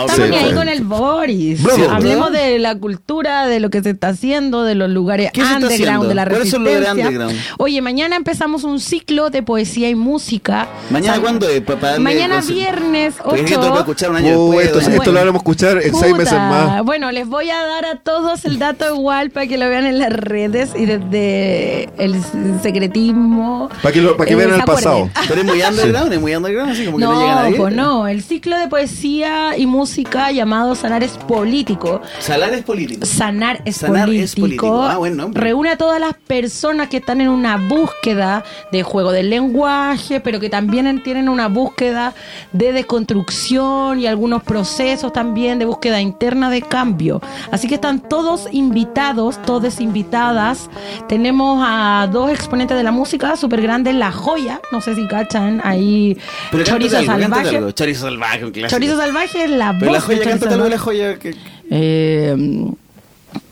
estamos 0.06 0.12
Sí, 0.16 0.22
ni 0.30 0.36
ahí 0.38 0.50
sí. 0.50 0.56
con 0.56 0.70
el 0.70 0.82
Boris. 0.84 1.62
Bla. 1.64 1.74
Hablemos 1.96 2.32
de 2.32 2.58
la 2.60 2.76
cultura, 2.78 3.48
de 3.48 3.60
lo 3.60 3.70
que 3.70 3.82
se 3.84 3.90
está 3.92 4.10
haciendo, 4.10 4.64
de 4.64 4.76
los 4.76 4.90
lugares 4.90 5.32
¿Qué 5.34 5.42
se 5.42 5.48
está 5.48 5.58
underground, 5.58 6.08
de 6.08 6.16
la 6.16 6.26
¿Cuáles 6.26 6.50
son 6.50 6.64
los 6.64 6.74
lugares 6.74 6.90
resistencia. 6.96 7.20
underground? 7.28 7.56
Oye, 7.60 7.82
mañana 7.82 8.16
empezamos 8.16 8.64
un 8.64 8.80
ciclo 8.80 9.30
de 9.30 9.44
poesía 9.44 9.90
y 9.90 9.96
música. 9.96 10.68
¿Mañana 10.90 11.14
San- 11.16 11.22
cuándo 11.22 11.50
es? 11.50 11.62
Pa- 11.62 11.76
pa 11.76 11.88
darle 11.88 12.04
Mañana 12.04 12.36
cosas. 12.38 12.54
viernes 12.54 13.16
Porque 13.24 13.42
es 13.42 13.46
que 13.48 13.54
esto 13.54 13.66
lo 13.66 13.70
puede 13.72 13.82
8. 13.84 13.92
escuchar 13.92 14.10
un 14.12 14.16
año 14.18 14.34
Oh, 14.38 14.52
después. 14.52 14.88
esto, 14.88 15.12
lo 15.12 15.20
vamos 15.20 15.34
a 15.34 15.38
escuchar 15.38 15.78
en 15.84 15.96
seis 15.96 16.16
meses 16.16 16.34
más. 16.34 16.84
Bueno, 16.84 17.12
les 17.12 17.28
voy 17.28 17.50
a 17.50 17.58
dar 17.66 17.86
a 17.86 17.96
todos 17.98 18.46
el 18.46 18.58
dato 18.60 18.94
igual 18.96 19.32
para 19.32 19.48
que 19.48 19.58
lo 19.58 19.68
vean 19.68 19.86
en 19.86 20.00
las 20.00 20.14
redes 20.14 20.70
y 20.78 20.86
desde 20.86 21.90
el 21.98 22.16
secretismo. 22.62 23.70
Para 23.82 23.94
que, 23.94 24.02
lo- 24.02 24.16
para 24.18 24.28
que 24.28 24.34
eh, 24.34 24.38
vean 24.38 24.54
el 24.54 24.62
acuerden. 24.62 24.84
pasado. 24.84 25.10
Pero 25.28 25.42
es 25.42 25.48
muy 25.48 25.62
underground, 25.62 26.14
es 26.14 26.22
muy 26.22 26.36
underground, 26.36 26.72
así 26.72 26.86
como 26.86 26.99
no, 27.00 27.20
llega 27.20 27.36
No, 27.36 27.42
nadie. 27.44 27.58
pues 27.58 27.76
no, 27.76 28.08
el 28.08 28.22
ciclo 28.24 28.58
de 28.58 28.68
poesía 28.68 29.58
y 29.58 29.66
música 29.66 30.32
llamado 30.32 30.76
Sanar 30.76 31.04
es 31.04 31.18
Político. 31.18 32.02
Salar 32.20 32.54
es 32.54 32.64
político. 32.64 33.06
Sanar 33.06 33.62
es, 33.66 33.78
Sanar 33.78 34.06
político. 34.06 34.24
es 34.26 34.36
político. 34.36 34.84
Ah, 34.84 34.98
buen 34.98 35.18
nombre. 35.18 35.42
Reúne 35.42 35.72
a 35.72 35.78
todas 35.78 36.00
las 36.00 36.14
personas 36.16 36.88
que 36.90 36.98
están 36.98 37.22
en 37.22 37.30
una 37.30 37.58
búsqueda 37.58 38.44
de 38.72 38.84
juego 38.84 39.12
del 39.12 39.30
lenguaje, 39.30 40.20
pero 40.20 40.40
que 40.40 40.50
también 40.50 41.02
tienen 41.04 41.30
una 41.30 41.48
búsqueda 41.48 42.14
de 42.52 42.72
desconstrucción 42.74 44.00
y 44.00 44.08
algunos 44.08 44.44
procesos 44.44 45.12
también 45.14 45.60
de 45.60 45.66
búsqueda 45.66 46.02
interna 46.02 46.50
de 46.50 46.62
cambio. 46.62 47.22
Así 47.52 47.68
que 47.68 47.76
están 47.76 48.00
todos 48.00 48.48
invitados, 48.52 49.42
todas 49.44 49.82
invitadas. 49.82 50.70
Tenemos 51.08 51.64
a 51.66 52.08
dos 52.12 52.30
exponentes 52.32 52.78
de 52.78 52.84
la 52.84 52.92
música 52.92 53.36
súper 53.36 53.62
grandes, 53.62 53.96
La 53.96 54.12
Joya, 54.12 54.62
no 54.72 54.82
sé 54.82 54.96
si 54.96 55.08
cachan, 55.08 55.62
ahí 55.64 56.18
Pero 56.52 56.64
chorizo 56.90 57.12
algo, 57.12 57.24
salvaje. 57.24 57.58
Algo. 57.58 57.72
Chorizo 57.72 58.02
salvaje, 58.02 58.46
un 58.46 58.52
clásico. 58.52 58.80
Chorizo 58.80 58.98
salvaje 58.98 59.44
es 59.44 59.50
la 59.50 59.72
voz 59.72 59.80
Pero 59.80 59.92
la 59.92 60.02
joya, 60.02 60.24
cántate 60.24 60.54
algo 60.54 60.64
de 60.66 60.70
la 60.70 60.78
joya. 60.78 61.20
Que... 61.20 61.36
Eh, 61.72 62.36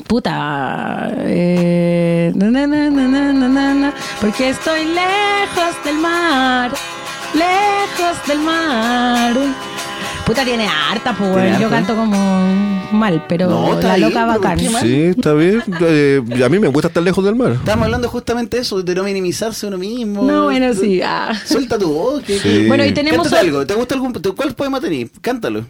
puta. 0.08 1.12
Eh, 1.20 2.32
na, 2.36 2.50
na, 2.50 3.74
na, 3.74 3.94
porque 4.20 4.50
estoy 4.50 4.86
lejos 4.86 5.84
del 5.86 5.98
mar. 5.98 6.72
Lejos 7.34 8.28
del 8.28 8.40
mar. 8.40 9.36
Puta, 10.28 10.44
tiene 10.44 10.68
harta, 10.68 11.16
pues. 11.18 11.58
Yo 11.58 11.70
canto 11.70 11.96
como 11.96 12.18
mal, 12.92 13.24
pero 13.30 13.50
No, 13.50 13.76
está 13.76 13.88
la 13.88 13.96
bien, 13.96 14.10
loca 14.10 14.26
pero 14.28 14.40
bacán. 14.40 14.60
Sí, 14.82 15.02
está 15.04 15.34
bien. 15.34 15.64
Eh, 15.80 16.22
a 16.46 16.50
mí 16.50 16.60
me 16.60 16.68
gusta 16.68 16.90
estar 16.90 17.02
lejos 17.02 17.24
del 17.24 17.36
mar. 17.36 17.54
Estamos 17.54 17.86
hablando 17.86 18.10
justamente 18.10 18.58
de 18.58 18.64
eso, 18.64 18.82
de 18.84 18.94
no 18.94 19.04
minimizarse 19.04 19.66
uno 19.68 19.78
mismo. 19.78 20.24
No, 20.24 20.44
bueno, 20.44 20.74
sí. 20.74 21.02
ah. 21.02 21.32
Suelta 21.46 21.80
tu 21.80 21.94
voz. 21.94 22.24
Que, 22.24 22.40
Sí. 22.40 22.66
Bueno, 22.68 22.84
y 22.86 22.92
tenemos. 22.92 23.24
Cántate 23.24 23.42
algo. 23.48 23.66
¿Te 23.66 23.74
gusta 23.74 23.96
algún. 23.96 24.12
¿Cuál 24.14 24.54
poema 24.54 24.82
tenés? 24.82 25.10
Cántalo. 25.22 25.66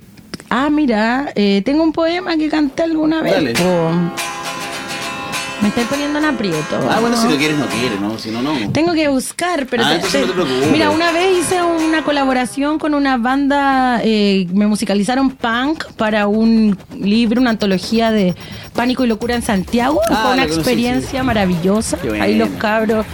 Ah, 0.50 0.70
mira, 0.72 1.32
eh, 1.36 1.62
tengo 1.64 1.84
un 1.84 1.92
poema 1.94 2.36
que 2.36 2.50
canté 2.50 2.82
alguna 2.84 3.22
vez. 3.22 3.34
Dale. 3.34 3.54
po. 3.54 3.92
Me 5.62 5.70
estoy 5.70 5.86
poniendo 5.86 6.20
en 6.20 6.26
aprieto. 6.26 6.80
Ah, 6.90 7.00
bueno, 7.02 7.18
si 7.20 7.28
lo 7.28 7.36
quieres, 7.36 7.58
no 7.58 7.66
quieres, 7.66 8.00
¿no? 8.00 8.18
Si 8.20 8.30
no, 8.30 8.42
no. 8.44 8.54
Tengo 8.72 8.94
que 8.94 9.08
buscar, 9.08 9.66
pero 9.66 9.84
Ah, 9.84 9.90
te- 9.90 9.96
entonces 9.96 10.22
te- 10.22 10.28
no 10.28 10.34
te 10.34 10.42
preocupes. 10.42 10.72
mira, 10.72 10.92
una 10.92 11.12
vez 11.12 11.38
hice 11.40 11.64
una 11.64 12.04
colaboración 12.04 12.78
con 12.78 12.94
una 12.94 13.18
banda, 13.18 14.00
eh, 14.04 14.46
me 14.54 14.68
musicalizaron 14.68 15.32
punk 15.32 15.86
para 15.98 16.28
un 16.28 16.78
libro, 17.00 17.42
una 17.42 17.50
antología 17.50 18.12
de 18.12 18.36
pánico 18.76 19.04
y 19.04 19.08
locura 19.08 19.34
en 19.34 19.42
Santiago. 19.42 20.00
Ah, 20.10 20.22
Fue 20.26 20.34
una 20.34 20.44
conocí, 20.44 20.60
experiencia 20.60 21.24
maravillosa. 21.24 21.98
Ahí 22.22 22.36
los 22.38 22.50
cabros 22.60 23.06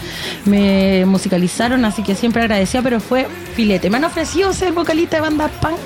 me 0.45 1.05
musicalizaron, 1.05 1.85
así 1.85 2.03
que 2.03 2.13
siempre 2.15 2.41
agradecía, 2.41 2.81
pero 2.81 2.99
fue 2.99 3.27
filete. 3.55 3.89
Me 3.89 3.97
han 3.97 4.03
ofrecido 4.03 4.51
ser 4.53 4.73
vocalista 4.73 5.17
de 5.17 5.21
banda 5.21 5.47
punk 5.47 5.79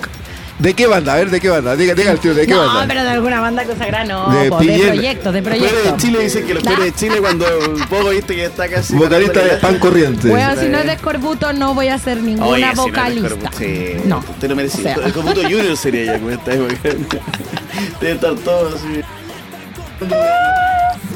¿De 0.60 0.74
qué 0.74 0.88
banda? 0.88 1.14
A 1.14 1.18
ver, 1.18 1.30
¿de 1.30 1.40
qué 1.40 1.50
banda? 1.50 1.76
Diga, 1.76 1.94
diga 1.94 2.12
el 2.12 2.20
tío, 2.20 2.34
¿de 2.34 2.48
qué 2.48 2.54
no, 2.54 2.66
banda? 2.66 2.86
pero 2.88 3.04
de 3.04 3.10
alguna 3.10 3.40
banda 3.40 3.64
consagrada 3.64 4.06
no, 4.06 4.34
De 4.34 4.50
po, 4.50 4.60
de, 4.60 4.66
proyectos, 4.66 5.34
de 5.34 5.42
Los 5.42 5.50
proyectos. 5.50 5.84
de 5.84 5.98
Chile 5.98 6.20
dicen 6.24 6.48
que 6.48 6.54
los 6.56 6.64
peores 6.64 6.86
de 6.86 6.94
Chile 6.94 7.18
cuando 7.20 7.46
poco 7.90 8.10
viste 8.10 8.36
que 8.36 8.46
está 8.46 8.68
casi. 8.68 8.96
Vocalista 8.96 9.40
de 9.44 9.58
Pan 9.58 9.78
Corriente. 9.78 10.30
Weón, 10.30 10.60
si 10.60 10.68
no 10.70 10.80
es 10.80 10.86
de 10.86 10.94
Escorbuto 10.94 11.54
no 11.54 11.76
voy 11.76 11.90
a 11.90 12.00
ser 12.00 12.24
ninguna 12.24 12.48
Oye, 12.48 12.70
si 12.72 12.76
no 12.76 12.86
es 12.86 12.92
vocalista. 12.92 13.52
Sí, 13.56 13.94
no. 14.06 14.24
Te 14.40 14.48
lo 14.48 14.56
merecí. 14.56 14.80
O 14.80 14.84
sea. 14.84 14.98
Junior 15.14 15.78
sería 15.78 16.06
ya 16.06 16.20
como 16.20 16.32
esta 16.32 16.54
época. 16.54 16.80
Debe 18.02 18.14
estar 18.14 18.36
todo 18.36 18.76
así. 18.76 19.02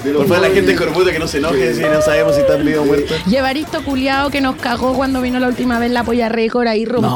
Por 0.04 0.28
favor, 0.28 0.40
la 0.42 0.50
gente 0.54 0.72
de 0.72 0.76
Corbuto 0.76 1.12
que 1.12 1.20
no 1.20 1.28
se 1.28 1.38
enoje 1.38 1.74
si 1.76 1.82
no 1.82 2.02
sabemos 2.02 2.36
si 2.36 2.42
están 2.42 2.66
vivos 2.66 2.82
o 2.84 2.86
muertos. 2.86 3.18
Y 3.28 3.36
Evaristo 3.36 3.84
culiao 3.84 4.30
que 4.30 4.42
nos 4.42 4.56
cagó 4.56 4.94
cuando 4.94 5.22
vino 5.22 5.40
la 5.40 5.48
última 5.48 5.80
vez 5.80 5.92
la 5.92 6.04
polla 6.04 6.30
récord. 6.30 6.68
Ahí 6.68 6.86
rompí 6.86 7.08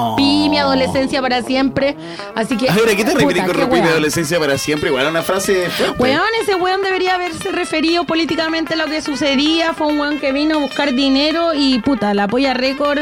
No. 0.45 0.49
mi 0.49 0.57
adolescencia 0.57 1.21
para 1.21 1.41
siempre. 1.41 1.95
Así 2.35 2.57
que. 2.57 2.69
A 2.69 2.73
ver, 2.75 2.89
¿a 2.89 2.95
qué 2.95 3.03
te 3.05 3.13
refieres 3.13 3.43
con 3.45 3.53
rompir 3.55 3.81
mi 3.81 3.87
adolescencia 3.89 4.39
para 4.39 4.57
siempre? 4.57 4.89
Igual 4.89 5.07
una 5.07 5.23
frase 5.23 5.69
fuerte. 5.69 6.01
Weón, 6.01 6.21
ese 6.41 6.55
weón 6.55 6.81
debería 6.81 7.15
haberse 7.15 7.51
referido 7.51 8.03
políticamente 8.05 8.73
a 8.73 8.77
lo 8.77 8.85
que 8.85 9.01
sucedía. 9.01 9.73
Fue 9.73 9.87
un 9.87 9.99
weón 9.99 10.19
que 10.19 10.31
vino 10.31 10.57
a 10.57 10.61
buscar 10.61 10.93
dinero 10.93 11.53
y 11.55 11.79
puta, 11.79 12.13
la 12.13 12.27
polla 12.27 12.53
récord. 12.53 12.99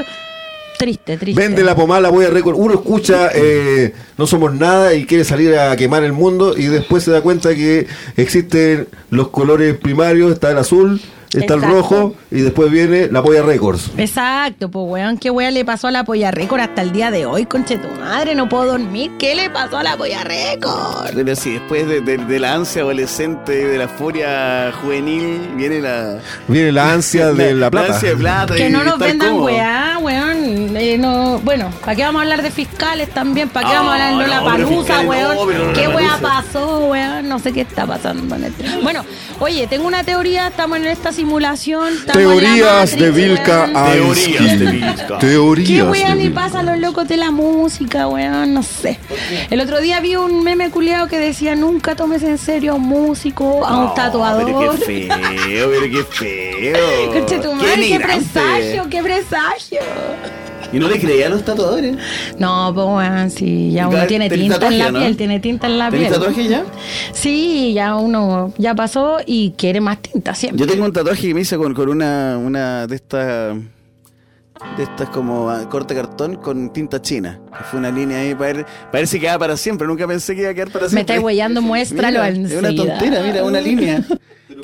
Triste, 0.78 1.18
triste. 1.18 1.42
Vende 1.42 1.64
la 1.64 1.76
pomada, 1.76 2.10
voy 2.10 2.26
a 2.26 2.30
récord. 2.30 2.56
Uno 2.58 2.74
escucha 2.74 3.30
eh, 3.34 3.94
No 4.18 4.28
somos 4.28 4.54
nada 4.54 4.94
y 4.94 5.06
quiere 5.06 5.24
salir 5.24 5.56
a 5.56 5.76
quemar 5.76 6.04
el 6.04 6.14
mundo 6.14 6.58
y 6.58 6.66
después 6.66 7.04
se 7.04 7.12
da 7.12 7.22
cuenta 7.22 7.56
que 7.56 7.88
existen 8.18 8.88
los 9.10 9.30
colores 9.30 9.78
primarios, 9.78 10.32
está 10.32 10.52
el 10.52 10.58
azul, 10.58 11.02
está 11.40 11.54
el 11.56 11.62
rojo 11.62 12.16
y 12.32 12.42
después 12.42 12.70
viene 12.72 13.08
la 13.12 13.22
polla 13.24 13.42
records. 13.42 13.92
Exacto, 13.98 14.70
pues 14.70 14.86
weón, 14.88 15.18
¿qué 15.18 15.30
weón 15.30 15.54
le 15.54 15.66
pasó 15.66 15.88
a 15.88 15.92
la 15.92 16.04
polla 16.04 16.32
récord 16.32 16.60
hasta 16.62 16.82
el 16.82 16.92
día 16.92 17.12
de 17.12 17.26
hoy, 17.26 17.46
conche 17.46 17.78
tu 17.78 17.88
madre? 18.00 18.36
No 18.36 18.48
puedo 18.50 18.66
dormir. 18.66 19.12
¿Qué 19.20 19.36
le 19.36 19.50
pasó 19.50 19.78
a 19.78 19.84
la 19.84 19.98
polla 19.98 20.24
récord? 20.24 21.12
Pero 21.14 21.36
sí, 21.36 21.54
después 21.54 21.88
de, 21.88 22.02
de- 22.02 22.18
de 22.18 22.40
la 22.40 22.54
ansia 22.54 22.82
adolescente, 22.84 23.52
de 23.68 23.78
la 23.78 23.88
furia 23.88 24.72
juvenil, 24.82 25.40
viene 25.56 25.80
la... 25.82 26.20
Viene 26.48 26.72
la 26.72 26.94
ansia 26.94 27.32
de 27.34 27.54
la 27.56 27.70
plata. 27.72 27.94
ansia 27.96 28.10
de 28.10 28.16
plata. 28.18 28.56
Que 28.56 28.68
y 28.68 28.72
no 28.72 28.84
nos 28.84 28.98
vendan 29.00 29.40
weá, 29.40 29.98
weón. 30.02 30.76
Eh, 30.78 30.98
no, 30.98 31.40
bueno, 31.40 31.70
¿para 31.82 31.96
qué 31.96 32.04
vamos 32.04 32.20
a 32.20 32.24
hablar 32.24 32.42
de 32.42 32.52
fiscales 32.52 33.10
también? 33.10 33.50
¿Para 33.50 33.68
qué 33.68 33.74
Ah, 33.74 33.80
vamos 33.80 33.92
a 33.92 33.94
hablar 34.08 34.10
de 34.12 34.24
no, 34.24 34.28
la 34.28 34.44
palusa, 34.52 35.04
no, 35.04 35.10
weón? 35.10 35.74
¿Qué 35.74 35.88
weá 35.88 36.18
pasó, 36.22 36.80
weón? 36.88 37.28
No 37.28 37.40
sé 37.40 37.52
qué 37.54 37.62
está 37.62 37.86
pasando 37.86 38.36
en. 38.36 38.54
Bueno, 38.84 39.04
oye, 39.40 39.68
tengo 39.68 39.88
una 39.88 40.04
teoría, 40.04 40.48
estamos 40.48 40.78
en 40.78 40.86
esta 40.88 41.12
simulación. 41.24 41.94
Teorías 42.12 42.98
de 42.98 43.12
Vilca. 43.12 43.70
Teorías 43.72 44.60
de. 44.60 44.66
Vilca. 44.72 45.20
Teorías. 45.20 45.68
¿Qué 45.70 45.84
weón 45.84 46.18
Vilca. 46.18 46.36
pasa 46.42 46.60
a 46.60 46.64
los 46.64 46.78
locos 46.80 47.08
de 47.08 47.16
la 47.16 47.32
música, 47.32 48.08
weón? 48.10 48.54
No 48.54 48.62
sé. 48.62 49.00
El 49.50 49.62
otro 49.62 49.80
día 49.80 50.02
vi 50.02 50.18
un 50.18 50.44
meme 50.44 50.70
culiado 50.70 51.08
que 51.08 51.20
decía 51.20 51.56
nunca 51.56 51.96
tomes 51.96 52.24
en 52.24 52.38
serio 52.38 52.74
a 52.74 52.76
un 52.76 52.82
músico, 52.84 53.66
a 53.66 53.78
un 53.78 53.86
No, 53.86 53.94
tatuador. 53.94 54.46
Pero 54.46 54.60
qué 54.60 54.86
feo, 54.86 55.70
pero 55.72 55.90
qué 55.94 56.04
feo. 56.04 57.14
Conche 57.14 57.40
tu 57.40 57.54
madre, 57.54 57.88
qué 57.88 58.00
presagio, 58.02 58.88
qué 58.90 59.02
presagio. 59.02 59.80
Y 60.74 60.80
no 60.80 60.90
le 60.90 61.00
creía 61.00 61.28
a 61.28 61.30
los 61.30 61.44
tatuadores. 61.46 61.96
No, 62.40 62.72
pues 62.74 62.88
weón, 62.88 63.30
sí, 63.30 63.72
ya 63.72 63.84
¿Y 63.84 63.94
uno 63.94 64.08
tiene 64.08 64.30
tinta 64.30 64.68
en 64.68 64.78
la 64.80 64.92
no? 64.92 65.00
piel, 65.00 65.16
tiene 65.18 65.40
tinta 65.40 65.68
en 65.68 65.78
la 65.78 65.90
¿Tenés 65.92 66.08
piel. 66.10 66.20
tatuaje 66.20 66.48
ya? 66.48 66.64
Sí, 67.14 67.74
ya 67.74 67.96
uno 67.96 68.52
ya 68.58 68.74
pasó 68.74 69.18
y 69.26 69.52
quiere 69.58 69.80
más 69.82 70.00
tinta 70.02 70.34
siempre. 70.34 70.60
Yo 70.66 70.72
tengo 70.72 70.86
un 70.86 70.92
tatuaje 70.94 71.28
que 71.28 71.34
me 71.34 71.42
hice 71.42 71.58
con, 71.58 71.74
con 71.74 71.90
una, 71.90 72.38
una 72.38 72.88
de 72.88 72.96
estas 72.96 73.56
de 74.78 74.84
estas 74.84 75.10
como 75.10 75.50
ah, 75.50 75.68
corte 75.70 75.94
cartón 75.94 76.36
con 76.38 76.72
tinta 76.72 77.02
china. 77.02 77.40
Que 77.58 77.64
fue 77.66 77.80
una 77.80 77.92
línea 77.92 78.20
ahí 78.20 78.34
para 78.34 78.54
ver, 78.54 78.66
para 78.66 78.92
ver 79.00 79.08
si 79.08 79.20
quedaba 79.20 79.40
para 79.40 79.58
siempre. 79.58 79.86
Nunca 79.88 80.08
pensé 80.08 80.36
que 80.36 80.42
iba 80.42 80.52
a 80.52 80.54
quedar 80.54 80.70
para 80.70 80.86
Me 80.86 80.90
siempre. 80.90 81.02
estáis 81.02 81.24
huellando, 81.24 81.62
muéstralo 81.62 82.20
Mira, 82.34 82.48
Es 82.48 82.54
una 82.58 82.76
tontera, 82.76 83.22
mira, 83.24 83.44
una 83.44 83.62
línea. 83.62 84.02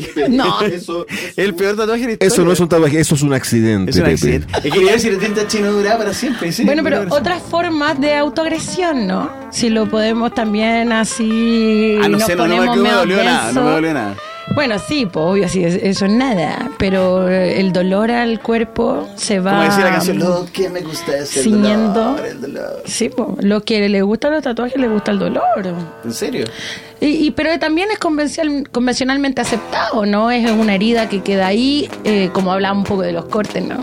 No. 0.30 0.62
Eso, 0.62 1.06
El 1.36 1.56
peor 1.56 1.76
tatuaje 1.76 2.08
de 2.08 2.18
eso 2.20 2.44
no 2.44 2.52
es 2.52 2.60
un 2.60 2.70
tatuaje, 2.70 3.00
eso 3.00 3.16
es 3.16 3.22
un 3.22 3.34
accidente, 3.34 3.92
Es 3.92 3.98
un 3.98 4.04
Pepe. 4.04 4.14
accidente. 4.14 4.48
Es 4.64 4.74
que 4.74 5.00
si 5.00 5.10
la 5.12 5.20
tinta 5.20 5.48
china 5.48 5.70
duraba 5.70 6.00
para 6.00 6.14
siempre. 6.14 6.52
sí, 6.52 6.66
Bueno, 6.66 6.84
pero 6.84 7.06
otras 7.10 7.42
formas 7.42 8.00
de 8.00 8.16
autoagresión, 8.16 9.08
¿no? 9.08 9.32
Si 9.52 9.70
lo 9.70 9.90
podemos 9.90 10.34
también 10.34 10.92
así. 10.92 11.98
Ah, 12.02 12.08
no 12.10 12.18
nos 12.18 12.24
sé, 12.28 12.36
no, 12.36 12.48
no 12.48 12.76
me, 12.76 12.92
dolió 12.92 13.24
nada, 13.24 13.52
no 13.52 13.64
me 13.64 13.72
dolió 13.72 13.94
nada. 13.94 14.16
Bueno, 14.56 14.78
sí, 14.80 15.06
pues 15.06 15.24
obvio, 15.26 15.48
sí, 15.48 15.64
es- 15.64 15.76
eso 15.82 16.06
es 16.06 16.12
nada. 16.12 16.70
Pero 16.78 17.30
el 17.30 17.72
dolor 17.72 18.12
al 18.12 18.42
cuerpo 18.42 19.08
se 19.16 19.40
va. 19.40 19.52
Como 19.52 19.64
decía 19.64 19.84
la 19.86 19.92
canción, 19.92 20.20
lo 20.20 20.46
que 20.52 20.70
me 20.70 20.82
gusta 20.82 21.18
es 21.18 21.38
el 21.38 21.44
ciñendo. 21.44 21.94
dolor, 21.94 22.26
el 22.26 22.42
dolor. 22.42 22.84
Sí, 22.86 23.10
pues, 23.10 23.28
lo 23.44 23.62
que 23.62 23.88
le 23.88 24.02
gusta 24.02 24.30
los 24.30 24.44
tatuajes 24.44 24.78
le 24.80 24.88
gusta 24.88 25.12
el 25.12 25.20
dolor. 25.20 25.44
¿En 26.04 26.14
serio? 26.14 26.46
Y, 27.00 27.08
y- 27.28 27.32
pero 27.32 27.58
también 27.60 27.90
es 27.92 28.00
convencional- 28.00 28.68
convencionalmente 28.70 29.40
aceptado, 29.42 30.06
¿no? 30.06 30.30
Es 30.32 30.50
una 30.52 30.76
herida 30.76 31.08
que 31.08 31.22
queda 31.22 31.48
ahí, 31.48 31.90
eh, 32.04 32.30
como 32.34 32.52
hablaba 32.52 32.78
un 32.78 32.84
poco 32.84 33.04
de 33.04 33.14
los 33.14 33.26
cortes, 33.26 33.64
¿no? 33.64 33.78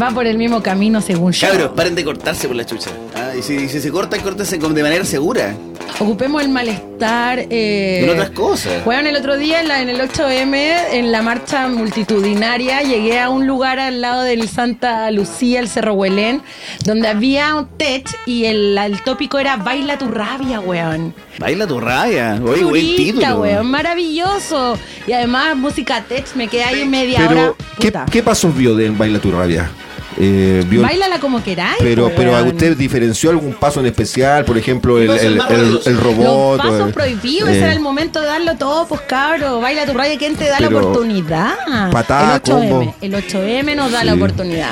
Va 0.00 0.10
por 0.10 0.26
el 0.26 0.38
mismo 0.38 0.60
camino 0.60 1.00
según 1.00 1.30
yo. 1.32 1.46
Cabros, 1.46 1.70
paren 1.76 1.94
de 1.94 2.02
cortarse 2.04 2.48
por 2.48 2.56
la 2.56 2.66
chucha. 2.66 2.90
Ah, 3.14 3.23
y 3.38 3.42
si, 3.42 3.68
si 3.68 3.80
se 3.80 3.90
cortan, 3.90 4.20
córtense 4.20 4.58
de 4.58 4.82
manera 4.82 5.04
segura. 5.04 5.54
Ocupemos 6.00 6.42
el 6.42 6.48
malestar. 6.48 7.46
Eh, 7.50 8.00
En 8.04 8.10
otras 8.10 8.30
cosas. 8.30 8.84
Bueno, 8.84 9.08
el 9.08 9.16
otro 9.16 9.36
día 9.36 9.60
en, 9.60 9.68
la- 9.68 9.80
en 9.82 9.88
el 9.88 10.00
8M, 10.00 10.74
en 10.92 11.12
la 11.12 11.22
marcha 11.22 11.68
multitudinaria, 11.68 12.82
llegué 12.82 13.20
a 13.20 13.28
un 13.28 13.46
lugar 13.46 13.78
al 13.78 14.00
lado 14.00 14.22
del 14.22 14.48
Santa 14.48 15.10
Lucía, 15.10 15.60
el 15.60 15.68
Cerro 15.68 15.94
Huelén, 15.94 16.42
donde 16.84 17.08
había 17.08 17.54
un 17.54 17.68
tech 17.76 18.08
y 18.26 18.44
el, 18.46 18.76
el 18.76 19.02
tópico 19.02 19.38
era 19.38 19.56
Baila 19.56 19.96
tu 19.98 20.08
rabia, 20.08 20.60
weón. 20.60 21.14
Baila 21.38 21.66
tu 21.66 21.78
raya. 21.80 22.40
Oye, 22.44 22.64
buen 22.64 22.82
Turista, 22.96 22.96
título. 23.20 23.40
weón, 23.40 23.70
maravilloso. 23.70 24.78
Y 25.06 25.12
además, 25.12 25.56
música 25.56 26.02
tech, 26.08 26.26
me 26.34 26.48
quedé 26.48 26.64
ahí 26.64 26.86
media 26.88 27.28
hora. 27.28 27.52
¿qué. 27.78 27.92
¿qué 28.10 28.22
pasos 28.22 28.56
vio 28.56 28.74
de 28.74 28.90
Baila 28.90 29.18
tu 29.20 29.30
rabia? 29.30 29.70
Eh, 30.18 30.64
vio- 30.68 30.82
Bailala 30.82 31.18
como 31.20 31.42
queráis. 31.42 31.78
pero, 31.80 32.04
pues, 32.04 32.14
pero 32.16 32.36
¿a 32.36 32.42
usted 32.42 32.76
diferenció 32.76 33.30
algún 33.30 33.54
paso 33.54 33.80
en 33.80 33.86
especial? 33.86 34.44
Por 34.44 34.56
ejemplo, 34.58 34.98
el, 34.98 35.10
el, 35.10 35.40
el- 35.50 35.80
el 35.84 35.96
robot. 36.00 36.58
Los 36.58 36.66
pasos 36.66 36.86
el- 36.88 36.92
prohibidos, 36.94 37.48
eh, 37.48 37.52
ese 37.52 37.62
era 37.62 37.72
el 37.72 37.80
momento 37.80 38.20
de 38.20 38.26
darlo 38.26 38.54
todo, 38.56 38.86
pues 38.86 39.00
cabro. 39.02 39.60
Baila 39.60 39.86
tu 39.86 39.92
rabia, 39.94 40.16
¿quién 40.18 40.36
te 40.36 40.44
da 40.48 40.60
la 40.60 40.68
oportunidad? 40.68 41.54
patada, 41.90 42.36
el 42.36 42.42
8M. 42.42 42.68
combo. 42.68 42.94
El 43.00 43.14
8M 43.14 43.74
nos 43.74 43.90
da 43.92 44.00
Sí. 44.00 44.06
la 44.06 44.14
oportunidad. 44.14 44.70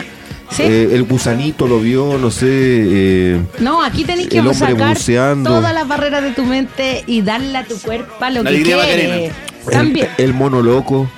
¿Sí? 0.50 0.64
eh, 0.64 0.90
el 0.92 1.04
gusanito 1.04 1.66
lo 1.66 1.80
vio, 1.80 2.18
no 2.18 2.30
sé. 2.30 2.46
eh, 2.50 3.40
no, 3.60 3.82
aquí 3.82 4.04
tenés 4.04 4.28
que 4.28 4.42
sacar 4.54 4.94
buceando. 4.96 5.48
todas 5.48 5.72
las 5.72 5.88
barreras 5.88 6.22
de 6.22 6.32
tu 6.32 6.44
mente 6.44 7.02
y 7.06 7.22
darle 7.22 7.56
a 7.56 7.64
tu 7.64 7.78
cuerpo 7.78 8.12
a 8.22 8.28
lo 8.28 8.42
La 8.42 8.50
que 8.50 8.56
alegría 8.56 8.76
quiere. 8.84 9.02
Macarena. 9.08 9.34
También. 9.70 10.08
el, 10.18 10.24
el 10.26 10.34
mono 10.34 10.60
loco. 10.60 11.08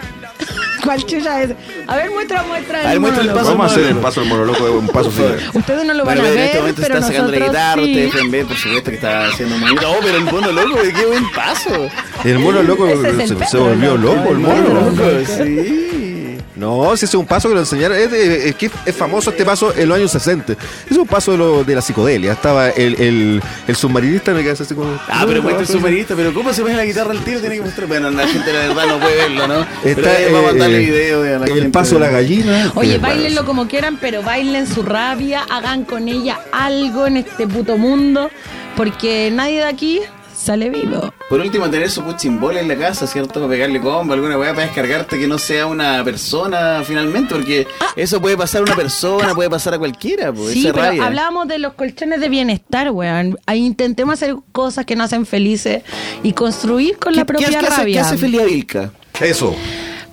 ¿Cuál 0.85 1.05
chucha 1.05 1.43
es? 1.43 1.51
A 1.87 1.97
ver, 1.97 2.11
muestra, 2.11 2.43
muestra. 2.45 2.81
A 2.81 2.91
ver, 2.91 3.01
muestra 3.01 3.23
el 3.23 3.29
monólogo. 3.29 3.35
paso 3.35 3.59
Vamos 3.59 3.71
a 3.71 3.75
hacer 3.75 3.87
el 3.87 3.97
paso 3.97 4.21
del 4.21 4.29
mono 4.29 4.45
loco, 4.45 4.65
un 4.73 4.89
paso 4.89 5.09
así. 5.09 5.23
Ustedes 5.59 5.85
no 5.85 5.95
lo 5.95 6.05
van 6.05 6.19
a 6.19 6.23
pero 6.23 6.35
ver, 6.35 6.39
en 6.39 6.45
este 6.45 6.59
momento 6.59 6.83
pero 6.83 6.95
está 6.95 7.07
sacando 7.07 7.33
la 7.33 7.39
nosotros 7.39 7.57
guitarra, 7.57 7.83
sí. 7.83 7.91
ustedes 7.91 8.11
pueden 8.13 8.31
ver, 8.31 8.47
por 8.47 8.57
supuesto, 8.57 8.91
que 8.91 8.97
está 8.97 9.27
haciendo 9.27 9.55
un 9.55 9.61
monito. 9.63 9.91
Oh, 9.91 9.97
pero 10.03 10.17
el 10.17 10.25
mono 10.25 10.53
loco, 10.53 10.79
qué 10.83 11.07
buen 11.07 11.31
paso. 11.33 11.89
El 12.25 12.39
mono 12.39 12.63
loco 12.63 12.87
Ese 12.87 13.11
es 13.11 13.31
el 13.31 13.47
se, 13.47 13.59
volvió 13.59 13.97
loco, 13.97 14.31
el 14.31 14.39
mono. 14.39 14.91
Loco, 14.91 15.03
sí. 15.27 16.04
No, 16.65 16.97
si 16.97 17.05
ese 17.05 17.17
es 17.17 17.21
un 17.21 17.27
paso 17.27 17.49
que 17.49 17.55
lo 17.55 17.61
enseñaron. 17.61 17.97
Es, 17.99 18.11
de- 18.11 18.49
es 18.49 18.55
que 18.57 18.71
es 18.87 18.97
famoso 18.97 19.31
este 19.31 19.45
paso 19.45 19.75
en 19.77 19.89
los 19.89 19.97
años 19.99 20.11
60. 20.11 20.55
Es 20.91 20.97
un 20.97 21.07
paso 21.07 21.33
de, 21.33 21.39
lo- 21.39 21.65
de 21.65 21.75
la 21.75 21.83
psicodelia. 21.83 22.33
Estaba 22.33 22.71
el, 22.71 22.95
el, 23.01 23.43
el 23.69 23.77
submarinista, 23.77 24.33
me 24.33 24.43
quedé 24.43 24.53
así 24.53 24.75
como. 24.75 24.99
Ah, 25.09 25.25
pero 25.27 25.43
muestra 25.43 25.63
el 25.63 25.69
submarinista, 25.69 26.15
pero 26.17 26.33
¿cómo 26.33 26.53
se 26.53 26.63
pone 26.63 26.75
la 26.77 26.85
guitarra 26.85 27.11
al 27.11 27.23
tiro? 27.25 27.41
Tiene 27.41 27.57
que 27.57 27.63
mostrar. 27.63 27.87
Bueno, 27.89 28.11
la 28.11 28.27
gente 28.27 28.53
la 28.53 28.59
verdad 28.69 28.87
no 28.87 28.99
puede 29.01 29.17
verlo, 29.17 29.47
¿no? 29.49 29.61
Está, 29.61 29.95
pero 29.95 30.09
eh, 30.11 30.29
vamos 30.33 30.45
a 30.49 30.53
mandarle 30.53 30.77
eh, 30.77 30.81
video 30.91 31.21
a 31.23 31.39
la 31.39 31.47
el 31.47 31.53
gente. 31.55 31.69
paso 31.71 31.95
de 31.97 32.01
la 32.01 32.11
gallina. 32.11 32.73
Oye, 32.75 32.95
Eh, 32.95 32.99
bailenlo 32.99 33.45
como 33.45 33.69
quieran, 33.69 33.99
pero 34.01 34.23
bailen 34.23 34.67
su 34.67 34.83
rabia, 34.83 35.45
hagan 35.51 35.85
con 35.85 36.09
ella 36.09 36.41
algo 36.53 37.07
en 37.07 37.19
este 37.19 37.47
puto 37.47 37.77
mundo, 37.77 38.31
porque 38.77 39.31
nadie 39.33 39.59
de 39.59 39.65
aquí 39.65 40.01
sale 40.37 40.69
vivo. 40.71 41.13
Por 41.29 41.41
último, 41.41 41.69
tener 41.71 41.91
su 41.91 42.03
puchimbola 42.03 42.61
en 42.61 42.69
la 42.69 42.77
casa, 42.77 43.07
¿cierto? 43.07 43.35
Para 43.35 43.49
pegarle 43.49 43.81
combo, 43.81 44.13
alguna 44.15 44.39
weá 44.39 44.53
para 44.55 44.67
descargarte 44.67 45.19
que 45.19 45.27
no 45.27 45.39
sea 45.39 45.67
una 45.67 46.03
persona 46.05 46.83
finalmente, 46.85 47.35
porque 47.35 47.67
eso 47.97 48.21
puede 48.21 48.37
pasar 48.37 48.61
a 48.61 48.65
una 48.65 48.77
persona, 48.77 49.35
puede 49.35 49.49
pasar 49.51 49.75
a 49.75 49.79
cualquiera, 49.79 50.33
pues, 50.33 50.53
Sí, 50.55 50.63
pero 50.65 50.77
rabia. 50.85 51.07
hablábamos 51.07 51.49
de 51.49 51.59
los 51.59 51.75
colchones 51.75 52.21
de 52.21 52.29
bienestar, 52.29 52.91
weón. 52.91 53.39
Ahí 53.47 53.65
intentemos 53.65 54.15
hacer 54.15 54.37
cosas 54.53 54.85
que 54.85 54.97
nos 54.97 55.07
hacen 55.07 55.27
felices 55.27 55.83
y 56.23 56.33
construir 56.33 56.99
con 56.99 57.15
la 57.15 57.23
¿Qué- 57.23 57.27
propia 57.27 57.49
qué 57.49 57.57
hace- 57.57 57.67
rabia. 57.77 57.95
¿Qué 58.03 58.07
hace 58.07 58.19
feliz 58.19 58.41
a 58.41 58.45
Vilca? 58.45 58.91
Eso. 59.21 59.55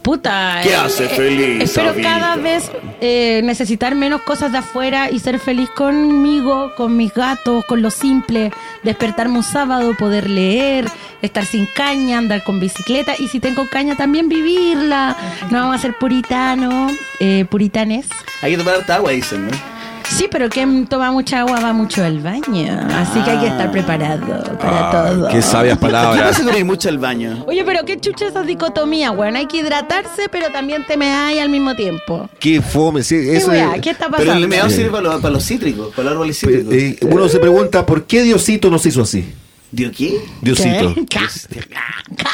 Puta. 0.02 0.62
¿Qué 0.64 0.70
eh, 0.70 0.76
hace 0.76 1.06
eh, 1.06 1.10
feliz 1.10 1.64
Espero 1.64 1.94
cada 2.02 2.36
vez 2.36 2.72
eh, 3.02 3.42
necesitar 3.44 3.94
menos 3.96 4.22
cosas 4.22 4.52
de 4.52 4.60
afuera 4.60 5.10
y 5.12 5.20
ser 5.20 5.40
feliz 5.40 5.70
conmigo, 5.70 6.72
con 6.76 6.98
mis 6.98 7.14
gatos, 7.14 7.66
con 7.66 7.82
lo 7.82 7.92
simple. 7.92 8.52
Despertarme 8.84 9.38
un 9.38 9.44
sábado, 9.44 9.96
poder 9.98 10.30
leer, 10.30 10.86
estar 11.22 11.46
sin 11.46 11.68
caña, 11.68 12.18
andar 12.18 12.44
con 12.44 12.60
bicicleta 12.60 13.14
y 13.18 13.28
si 13.28 13.40
tengo 13.40 13.68
caña 13.68 13.96
también 13.96 14.28
vivirla. 14.28 15.16
No 15.52 15.60
vamos 15.60 15.76
a 15.76 15.80
ser 15.80 15.98
puritanos, 15.98 16.94
eh, 17.20 17.46
puritanes. 17.50 18.08
Hay 18.42 18.52
que 18.52 18.58
tomar 18.58 18.84
agua, 18.92 19.12
dicen, 19.12 19.48
¿no? 19.48 19.81
Sí, 20.18 20.28
pero 20.30 20.50
quien 20.50 20.86
toma 20.88 21.12
mucha 21.12 21.40
agua 21.40 21.60
va 21.62 21.74
mucho 21.74 22.04
al 22.04 22.20
baño. 22.20 22.80
Así 22.96 23.20
que 23.24 23.32
hay 23.32 23.40
que 23.40 23.48
estar 23.48 23.72
preparado 23.72 24.58
para 24.60 24.90
Ah, 24.90 25.10
todo. 25.10 25.30
Qué 25.30 25.42
sabias 25.42 25.78
¿Qué 25.78 25.82
palabras. 25.88 26.32
pasa 26.38 26.44
con 26.44 26.56
ir 26.56 26.66
mucho 26.66 26.90
al 26.90 26.98
baño? 27.00 27.44
Oye, 27.48 27.64
pero 27.64 27.84
qué 27.86 28.00
chucha 28.00 28.28
esa 28.28 28.44
dicotomía, 28.44 29.12
weón. 29.12 29.36
Hay 29.36 29.48
que 29.48 29.58
hidratarse, 29.58 30.28
pero 30.32 30.52
también 30.52 30.86
te 30.86 30.98
me 30.98 31.12
al 31.12 31.50
mismo 31.50 31.76
tiempo. 31.76 32.30
Qué 32.40 32.62
fome. 32.62 33.04
Sí, 33.04 33.16
¿Qué, 33.16 33.38
eso 33.38 33.50
weá? 33.52 33.76
es- 33.76 33.82
¿Qué 33.82 33.90
está 33.92 34.06
Pero 34.06 34.18
pasando? 34.18 34.44
el 34.44 34.48
meado 34.48 34.70
sirve 34.70 34.90
para 34.92 35.02
los, 35.04 35.22
para 35.22 35.34
los 35.34 35.44
cítricos, 35.46 35.88
para 35.96 36.04
los 36.04 36.12
árboles 36.14 36.38
cítricos. 36.40 36.74
eh, 36.74 36.98
uno 37.02 37.28
se 37.30 37.40
pregunta, 37.40 37.86
¿por 37.86 38.04
qué 38.06 38.22
Diosito 38.22 38.70
nos 38.70 38.86
hizo 38.86 39.02
así? 39.02 39.34
¿Dio 39.72 39.92
qué? 39.92 40.22
Diosito. 40.42 40.94
¿Qué? 40.94 41.06
Ca, 41.06 41.28
ca, 42.18 42.30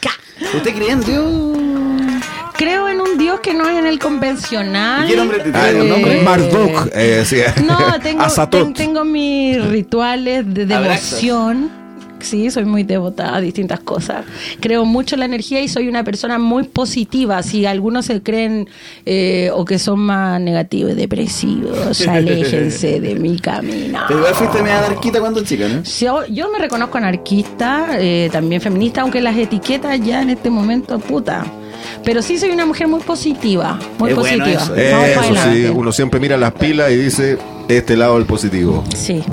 ca. 0.00 0.10
¿Usted 0.56 0.74
cree 0.74 0.90
en 0.92 1.00
Dios? 1.04 2.21
Creo 2.56 2.88
en 2.88 3.00
un 3.00 3.18
Dios 3.18 3.40
que 3.40 3.54
no 3.54 3.68
es 3.68 3.78
en 3.78 3.86
el 3.86 3.98
convencional. 3.98 5.06
¿Y 5.06 5.10
qué 5.10 5.16
nombre 5.16 5.38
te 5.40 5.50
Ah, 5.54 5.70
un 5.80 5.88
nombre? 5.88 6.20
Eh, 6.20 6.22
Marduk. 6.22 6.88
eh, 6.94 7.22
sí. 7.24 7.38
No, 7.64 7.76
tengo, 8.02 8.24
ten- 8.50 8.74
tengo 8.74 9.04
mis 9.04 9.62
rituales 9.64 10.44
de 10.52 10.66
devoción. 10.66 11.82
Sí, 12.20 12.52
soy 12.52 12.64
muy 12.64 12.84
devota 12.84 13.34
a 13.34 13.40
distintas 13.40 13.80
cosas. 13.80 14.24
Creo 14.60 14.84
mucho 14.84 15.16
en 15.16 15.20
la 15.20 15.24
energía 15.24 15.60
y 15.60 15.66
soy 15.66 15.88
una 15.88 16.04
persona 16.04 16.38
muy 16.38 16.62
positiva. 16.62 17.42
Si 17.42 17.66
algunos 17.66 18.06
se 18.06 18.22
creen 18.22 18.68
eh, 19.04 19.50
o 19.52 19.64
que 19.64 19.80
son 19.80 19.98
más 19.98 20.40
negativos 20.40 20.92
y 20.92 20.94
depresivos, 20.94 22.00
aléjense 22.06 23.00
de 23.00 23.16
mi 23.16 23.40
camino. 23.40 24.02
Pero 24.06 24.20
igual 24.20 24.34
fuiste 24.36 24.62
media 24.62 24.78
anarquita 24.86 25.18
cuando 25.18 25.42
chica, 25.42 25.66
¿no? 25.68 25.82
Yo, 25.82 26.24
yo 26.26 26.48
me 26.52 26.60
reconozco 26.60 26.96
anarquista, 26.98 27.88
eh, 27.98 28.28
también 28.30 28.60
feminista, 28.60 29.00
aunque 29.00 29.20
las 29.20 29.36
etiquetas 29.36 30.00
ya 30.00 30.22
en 30.22 30.30
este 30.30 30.48
momento, 30.48 31.00
puta. 31.00 31.44
Pero 32.04 32.22
sí 32.22 32.38
soy 32.38 32.50
una 32.50 32.66
mujer 32.66 32.88
muy 32.88 33.00
positiva, 33.00 33.78
muy 33.98 34.10
Es 34.10 34.16
bueno 34.16 34.44
positiva. 34.44 34.78
eso, 35.06 35.34
sí, 35.52 35.66
uno 35.66 35.92
siempre 35.92 36.18
mira 36.20 36.36
las 36.36 36.52
pilas 36.52 36.90
y 36.90 36.96
dice, 36.96 37.38
este 37.68 37.96
lado 37.96 38.18
el 38.18 38.24
positivo. 38.26 38.82
Sí. 38.96 39.22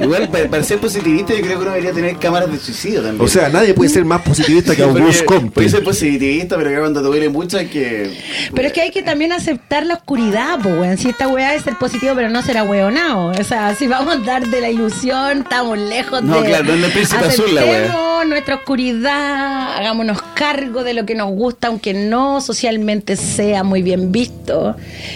Igual, 0.00 0.28
para, 0.30 0.48
para 0.48 0.62
ser 0.64 0.78
positivista, 0.78 1.32
yo 1.32 1.42
creo 1.42 1.58
que 1.58 1.62
uno 1.62 1.70
debería 1.70 1.92
tener 1.92 2.16
cámaras 2.16 2.50
de 2.50 2.58
suicidio 2.58 3.02
también. 3.02 3.20
O 3.24 3.28
sea, 3.28 3.48
nadie 3.50 3.72
puede 3.72 3.88
ser 3.88 4.04
más 4.04 4.22
positivista 4.22 4.74
que 4.74 4.82
Auguste 4.82 5.24
Comte. 5.24 5.50
Puede 5.50 5.68
ser 5.68 5.84
positivista, 5.84 6.56
pero 6.56 6.70
que 6.70 6.78
cuando 6.78 7.00
te 7.00 7.06
duele 7.06 7.28
mucho 7.28 7.56
hay 7.58 7.66
que. 7.66 8.18
Pero 8.52 8.66
es 8.66 8.72
que 8.72 8.80
hay 8.80 8.90
que 8.90 9.02
también 9.02 9.32
aceptar 9.32 9.86
la 9.86 9.94
oscuridad, 9.94 10.58
pues, 10.60 10.76
weón. 10.76 10.98
Si 10.98 11.08
esta 11.10 11.28
weá 11.28 11.54
es 11.54 11.62
ser 11.62 11.76
positivo, 11.78 12.14
pero 12.16 12.30
no 12.30 12.42
será 12.42 12.64
weonado. 12.64 13.26
O 13.38 13.44
sea, 13.44 13.76
si 13.76 13.86
vamos 13.86 14.16
a 14.16 14.18
dar 14.18 14.44
de 14.48 14.60
la 14.60 14.70
ilusión, 14.70 15.42
estamos 15.42 15.78
lejos 15.78 16.20
No, 16.22 16.40
de. 16.40 16.48
claro, 16.48 16.64
no 16.64 16.74
es 16.74 16.84
el 16.84 16.90
príncipe 16.92 17.24
azul 17.24 17.54
la 17.54 17.62
weá. 17.62 17.76
Aceptemos 17.82 18.26
nuestra 18.26 18.54
oscuridad, 18.56 19.76
hagámonos 19.76 20.20
cargo 20.42 20.82
de 20.82 20.92
lo 20.92 21.06
que 21.06 21.14
nos 21.14 21.30
gusta, 21.30 21.68
aunque 21.68 21.94
no 21.94 22.40
socialmente 22.40 23.14
sea 23.14 23.62
muy 23.62 23.80
bien 23.80 24.10
visto. 24.10 24.74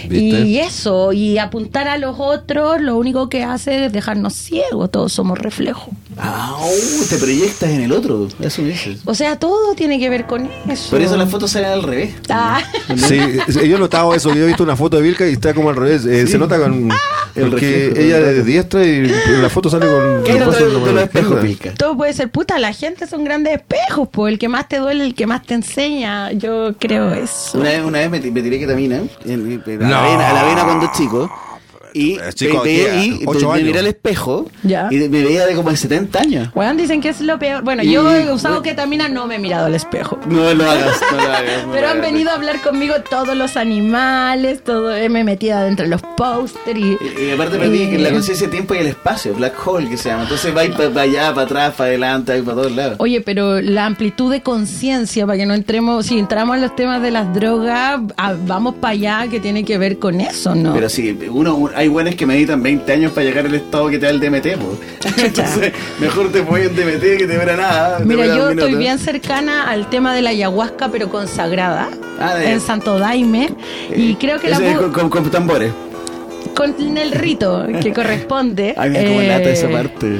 ¿Viste? 0.08 0.40
Y 0.42 0.58
eso, 0.60 1.12
y 1.12 1.38
apuntar 1.38 1.88
a 1.88 1.98
los 1.98 2.20
otros, 2.20 2.80
lo 2.80 2.96
único 2.96 3.28
que 3.28 3.42
hace 3.42 3.86
es 3.86 3.92
dejarnos 3.92 4.34
ciegos. 4.34 4.88
Todos 4.92 5.12
somos 5.12 5.36
reflejos. 5.36 5.92
Ah, 6.18 6.56
uh, 6.60 7.04
te 7.08 7.16
proyectas 7.18 7.68
en 7.70 7.82
el 7.82 7.92
otro. 7.92 8.28
Eso 8.40 8.62
dices. 8.62 9.00
O 9.04 9.14
sea, 9.14 9.38
todo 9.38 9.74
tiene 9.74 9.98
que 9.98 10.08
ver 10.08 10.26
con 10.26 10.48
eso. 10.68 10.90
Por 10.90 11.00
eso 11.02 11.16
las 11.16 11.30
fotos 11.30 11.50
salen 11.50 11.70
al 11.70 11.82
revés. 11.82 12.14
Ah. 12.30 12.62
Sí, 12.96 13.18
yo 13.48 13.76
he 13.76 13.78
notado 13.78 14.14
eso. 14.14 14.34
Yo 14.34 14.44
he 14.44 14.46
visto 14.46 14.62
una 14.62 14.76
foto 14.76 14.96
de 14.96 15.02
Vilca 15.02 15.26
y 15.28 15.32
está 15.32 15.52
como 15.52 15.70
al 15.70 15.76
revés. 15.76 16.04
Eh, 16.06 16.26
Se 16.26 16.38
nota 16.38 16.58
con. 16.58 16.90
El 17.34 17.50
Porque 17.50 17.92
ella 17.96 18.16
el 18.16 18.38
es 18.38 18.46
diestra 18.46 18.82
y 18.82 19.06
la 19.42 19.50
foto 19.50 19.68
sale 19.68 19.86
con. 19.86 20.22
¿Qué 20.24 20.40
los 20.40 20.58
de, 20.58 20.92
de 20.94 21.02
espejos? 21.02 21.40
Todo 21.76 21.96
puede 21.96 22.14
ser 22.14 22.30
puta, 22.30 22.58
la 22.58 22.72
gente 22.72 23.06
son 23.06 23.24
grandes 23.24 23.54
espejos, 23.56 24.08
pues 24.10 24.32
el 24.32 24.38
que 24.38 24.48
más 24.48 24.68
te 24.68 24.78
duele, 24.78 25.04
el 25.04 25.14
que 25.14 25.26
más 25.26 25.42
te 25.42 25.52
enseña, 25.54 26.32
yo 26.32 26.74
creo 26.78 27.12
eso. 27.12 27.58
Una 27.58 27.68
vez, 27.70 27.80
una 27.84 27.98
vez 27.98 28.10
me, 28.10 28.30
me 28.30 28.40
tiré 28.42 28.58
ketamina 28.58 29.02
en, 29.26 29.62
en- 29.66 29.82
a, 29.82 29.86
No. 29.86 29.90
la 29.90 30.02
vena, 30.02 30.30
a 30.30 30.32
la 30.32 30.44
vena 30.44 30.64
cuando 30.64 30.90
chico. 30.96 31.30
Y, 31.96 32.18
ve- 32.18 32.96
y 33.20 33.22
Ocho 33.26 33.48
me 33.48 33.54
años. 33.54 33.66
miré 33.66 33.78
al 33.78 33.86
espejo 33.86 34.46
Ya. 34.62 34.88
y 34.90 34.96
me 34.96 35.22
veía 35.24 35.46
de 35.46 35.54
como 35.54 35.70
de 35.70 35.76
70 35.76 36.18
años. 36.20 36.48
Weón, 36.54 36.76
dicen 36.76 37.00
que 37.00 37.08
es 37.08 37.20
lo 37.20 37.38
peor. 37.38 37.62
Bueno, 37.62 37.82
Y- 37.82 37.90
yo 37.92 38.10
he 38.14 38.30
usado 38.32 38.62
ketamina, 38.62 39.08
no 39.08 39.26
me 39.26 39.36
he 39.36 39.38
mirado 39.38 39.66
al 39.66 39.74
espejo. 39.74 40.18
No 40.28 40.52
lo 40.54 40.70
hagas, 40.70 41.00
no 41.10 41.16
lo 41.16 41.22
hagas. 41.32 41.66
no 41.66 41.72
Pero 41.72 41.88
han 41.88 42.00
venido 42.00 42.30
a 42.30 42.34
hablar 42.34 42.60
conmigo 42.60 42.94
todos 43.08 43.36
los 43.36 43.56
animales, 43.56 44.62
todo, 44.62 44.94
eh, 44.94 45.08
me 45.08 45.20
he 45.20 45.24
metido 45.24 45.56
adentro 45.56 45.84
de 45.84 45.90
los 45.90 46.02
póster 46.16 46.76
y... 46.76 46.96
Y, 46.96 47.24
y 47.28 47.30
aparte 47.32 47.58
perdí 47.58 47.90
que 47.90 47.98
la 47.98 48.10
conciencia 48.10 48.46
del 48.46 48.52
tiempo 48.52 48.74
y 48.74 48.78
el 48.78 48.86
espacio, 48.88 49.34
black 49.34 49.54
hole 49.66 49.88
que 49.88 49.96
se 49.96 50.08
llama. 50.10 50.24
Entonces 50.24 50.54
va 50.54 50.62
para 50.76 51.00
allá, 51.02 51.30
para 51.34 51.42
atrás, 51.46 51.74
para 51.76 51.88
adelante, 51.88 52.42
para 52.42 52.56
todos 52.56 52.72
lados. 52.72 52.96
Oye, 52.98 53.20
pero 53.20 53.60
la 53.60 53.86
amplitud 53.86 54.30
de 54.30 54.42
conciencia, 54.42 55.26
para 55.26 55.38
que 55.38 55.46
no 55.46 55.54
entremos, 55.54 56.06
si 56.06 56.18
entramos 56.18 56.56
en 56.56 56.62
los 56.62 56.74
temas 56.76 57.00
de 57.02 57.10
las 57.10 57.32
drogas, 57.34 58.00
ah, 58.16 58.34
vamos 58.46 58.74
para 58.76 58.92
allá, 58.92 59.26
que 59.30 59.40
tiene 59.40 59.64
que 59.64 59.78
ver 59.78 59.98
con 59.98 60.20
eso, 60.20 60.54
¿no? 60.54 60.72
Pero 60.74 60.88
sí, 60.88 61.16
uno, 61.30 61.70
hay 61.74 61.85
buenas 61.88 62.14
que 62.14 62.26
meditan 62.26 62.62
20 62.62 62.92
años 62.92 63.12
para 63.12 63.24
llegar 63.26 63.46
al 63.46 63.54
estado 63.54 63.88
que 63.88 63.98
te 63.98 64.06
da 64.06 64.10
el 64.10 64.20
DMT. 64.20 64.46
Entonces, 65.18 65.72
mejor 66.00 66.30
te 66.32 66.42
pones 66.42 66.66
en 66.68 66.76
DMT 66.76 67.00
que 67.18 67.26
te 67.26 67.36
verá 67.38 67.56
nada. 67.56 67.98
Mira, 68.04 68.26
yo 68.26 68.50
estoy 68.50 68.74
bien 68.74 68.98
cercana 68.98 69.68
al 69.70 69.88
tema 69.90 70.14
de 70.14 70.22
la 70.22 70.30
ayahuasca, 70.30 70.88
pero 70.90 71.08
consagrada, 71.08 71.88
Ah, 72.18 72.42
en 72.42 72.60
Santo 72.60 72.98
Daime, 72.98 73.50
y 73.94 74.14
creo 74.14 74.40
que 74.40 74.48
la 74.48 74.56
es 74.58 74.76
con, 74.78 74.90
con, 74.90 75.10
con 75.10 75.30
tambores. 75.30 75.70
con 76.54 76.96
el 76.96 77.12
rito 77.12 77.66
que 77.82 77.92
corresponde. 77.94 78.74
Ay, 78.76 78.90
mira 78.90 79.38
eh, 79.38 79.52
esa 79.52 79.68
parte. 79.68 80.18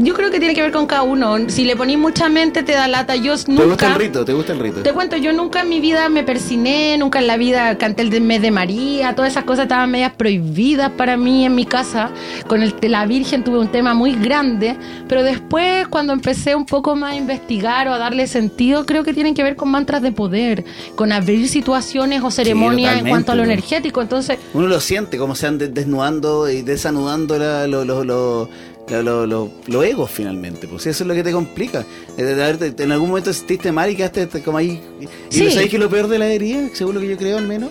Yo 0.00 0.14
creo 0.14 0.30
que 0.30 0.38
tiene 0.38 0.54
que 0.54 0.62
ver 0.62 0.72
con 0.72 0.86
cada 0.86 1.02
uno. 1.02 1.36
Si 1.48 1.64
le 1.64 1.76
ponís 1.76 1.98
mucha 1.98 2.28
mente, 2.28 2.62
te 2.62 2.72
da 2.72 2.88
lata. 2.88 3.16
Yo 3.16 3.36
¿Te 3.36 3.50
nunca. 3.52 3.64
gusta 3.64 3.86
el 3.88 3.94
rito? 3.94 4.24
¿Te 4.24 4.32
gusta 4.32 4.52
el 4.52 4.58
rito? 4.60 4.82
Te 4.82 4.92
cuento, 4.92 5.16
yo 5.16 5.32
nunca 5.32 5.60
en 5.62 5.68
mi 5.68 5.80
vida 5.80 6.08
me 6.08 6.22
persiné, 6.24 6.96
nunca 6.98 7.18
en 7.20 7.26
la 7.26 7.36
vida 7.36 7.76
canté 7.78 8.02
el 8.02 8.20
mes 8.20 8.42
de 8.42 8.50
María, 8.50 9.14
todas 9.14 9.32
esas 9.32 9.44
cosas 9.44 9.64
estaban 9.64 9.90
medias 9.90 10.12
prohibidas 10.12 10.90
para 10.92 11.16
mí 11.16 11.44
en 11.46 11.54
mi 11.54 11.64
casa. 11.66 12.10
Con 12.46 12.62
el 12.62 12.74
la 12.82 13.06
Virgen 13.06 13.44
tuve 13.44 13.58
un 13.58 13.68
tema 13.68 13.94
muy 13.94 14.14
grande, 14.14 14.76
pero 15.08 15.22
después 15.22 15.88
cuando 15.88 16.12
empecé 16.12 16.54
un 16.54 16.66
poco 16.66 16.94
más 16.96 17.12
a 17.12 17.16
investigar 17.16 17.88
o 17.88 17.92
a 17.94 17.98
darle 17.98 18.26
sentido, 18.26 18.84
creo 18.86 19.04
que 19.04 19.14
tienen 19.14 19.34
que 19.34 19.42
ver 19.42 19.56
con 19.56 19.70
mantras 19.70 20.02
de 20.02 20.12
poder, 20.12 20.64
con 20.96 21.12
abrir 21.12 21.48
situaciones 21.48 22.22
o 22.22 22.30
ceremonias 22.30 22.92
en 22.92 22.98
totalmente, 22.98 23.10
cuanto 23.10 23.32
a 23.32 23.34
lo 23.34 23.42
energético. 23.44 24.02
Entonces, 24.02 24.38
Uno 24.52 24.66
lo 24.68 24.80
siente, 24.80 25.16
como 25.18 25.34
se 25.34 25.46
van 25.46 25.58
desnudando 25.58 26.48
y 26.50 26.62
desanudando 26.62 27.38
la- 27.38 27.66
lo- 27.66 27.84
lo- 27.84 28.04
lo- 28.04 28.48
lo- 28.90 29.26
lo- 29.26 29.50
lo- 29.66 29.82
egos 29.82 30.10
finalmente. 30.10 30.68
Pues 30.68 30.86
eso 30.86 31.04
es 31.04 31.08
lo 31.08 31.14
que 31.14 31.22
te 31.22 31.32
complica. 31.32 31.84
Eh, 32.18 32.72
en 32.78 32.92
algún 32.92 33.08
momento 33.08 33.32
sentiste 33.32 33.72
mal 33.72 33.90
y 33.90 33.96
quedaste 33.96 34.28
como 34.42 34.58
ahí. 34.58 34.80
Y 35.00 35.34
Sí. 35.34 35.44
¿no 35.44 35.50
¿sabes 35.50 35.68
qué 35.70 35.76
es 35.76 35.82
lo 35.82 35.88
peor 35.90 36.08
de 36.08 36.18
la 36.18 36.26
herida? 36.28 36.68
Según 36.74 36.94
lo 36.94 37.00
que 37.00 37.08
yo 37.08 37.16
creo 37.16 37.38
al 37.38 37.46
menos. 37.46 37.70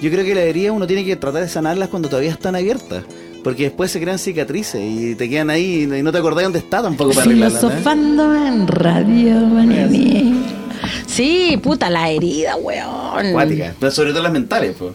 Yo 0.00 0.10
creo 0.10 0.24
que 0.24 0.34
la 0.34 0.42
herida 0.42 0.72
uno 0.72 0.86
tiene 0.86 1.04
que 1.04 1.14
tratar 1.16 1.42
de 1.42 1.48
sanarlas 1.48 1.88
cuando 1.88 2.08
todavía 2.08 2.30
están 2.32 2.56
abiertas. 2.56 3.04
Porque 3.44 3.64
después 3.64 3.90
se 3.90 4.00
crean 4.00 4.18
cicatrices 4.20 4.80
y 4.80 5.16
te 5.16 5.28
quedan 5.28 5.50
ahí 5.50 5.82
y 5.82 6.02
no 6.02 6.12
te 6.12 6.18
acordás 6.18 6.44
dónde 6.44 6.60
está 6.60 6.80
tampoco 6.80 7.10
para 7.10 7.22
arreglarlas. 7.22 7.62
¿eh? 7.62 7.66
filosofando 7.66 8.34
en 8.36 8.68
Radio. 8.68 9.34
Sí, 11.06 11.58
puta, 11.62 11.90
la 11.90 12.08
herida, 12.10 12.56
weón. 12.56 13.34
Pero 13.80 13.92
sobre 13.92 14.10
todo 14.12 14.22
las 14.22 14.32
mentales. 14.32 14.74
Pues. 14.78 14.92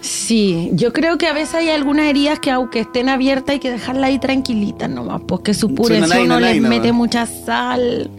Sí, 0.00 0.70
yo 0.72 0.92
creo 0.92 1.18
que 1.18 1.26
a 1.26 1.32
veces 1.32 1.56
hay 1.56 1.68
algunas 1.68 2.06
heridas 2.06 2.38
que 2.38 2.50
aunque 2.50 2.80
estén 2.80 3.08
abiertas 3.08 3.54
hay 3.54 3.58
que 3.58 3.70
dejarlas 3.70 4.04
ahí 4.04 4.18
tranquilitas 4.18 4.88
nomás, 4.88 5.20
porque 5.26 5.52
su 5.52 5.74
pureza 5.74 6.06
nanay, 6.06 6.24
uno 6.24 6.34
nanay 6.40 6.60
les 6.60 6.68
mete 6.68 6.92
mucha 6.92 7.26
sal 7.26 8.10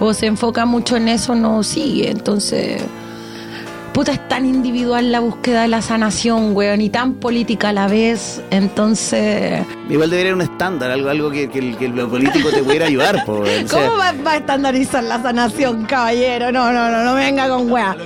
o 0.00 0.12
se 0.12 0.26
enfoca 0.26 0.66
mucho 0.66 0.96
en 0.96 1.08
eso, 1.08 1.34
no 1.34 1.62
sigue. 1.62 2.10
Entonces, 2.10 2.82
puta, 3.92 4.12
es 4.12 4.28
tan 4.28 4.46
individual 4.46 5.10
la 5.12 5.20
búsqueda 5.20 5.62
de 5.62 5.68
la 5.68 5.82
sanación, 5.82 6.54
weón, 6.56 6.80
y 6.80 6.90
tan 6.90 7.14
política 7.14 7.70
a 7.70 7.72
la 7.72 7.86
vez. 7.88 8.40
Entonces, 8.50 9.62
Igual 9.88 10.08
debería 10.10 10.32
haber 10.32 10.46
un 10.46 10.52
estándar, 10.52 10.90
algo, 10.90 11.08
algo 11.08 11.30
que, 11.30 11.48
que 11.50 11.74
que 11.76 11.86
el 11.86 11.92
político 11.92 12.48
te 12.50 12.62
pudiera 12.62 12.86
ayudar. 12.86 13.24
po, 13.24 13.40
o 13.40 13.46
sea, 13.46 13.64
¿cómo 13.68 13.98
va, 13.98 14.12
va 14.24 14.32
a 14.32 14.36
estandarizar 14.36 15.02
la 15.04 15.20
sanación, 15.20 15.84
caballero? 15.84 16.52
No, 16.52 16.72
no, 16.72 16.90
no, 16.90 17.02
no 17.04 17.14
venga 17.14 17.48
con 17.48 17.70
weá. 17.70 17.96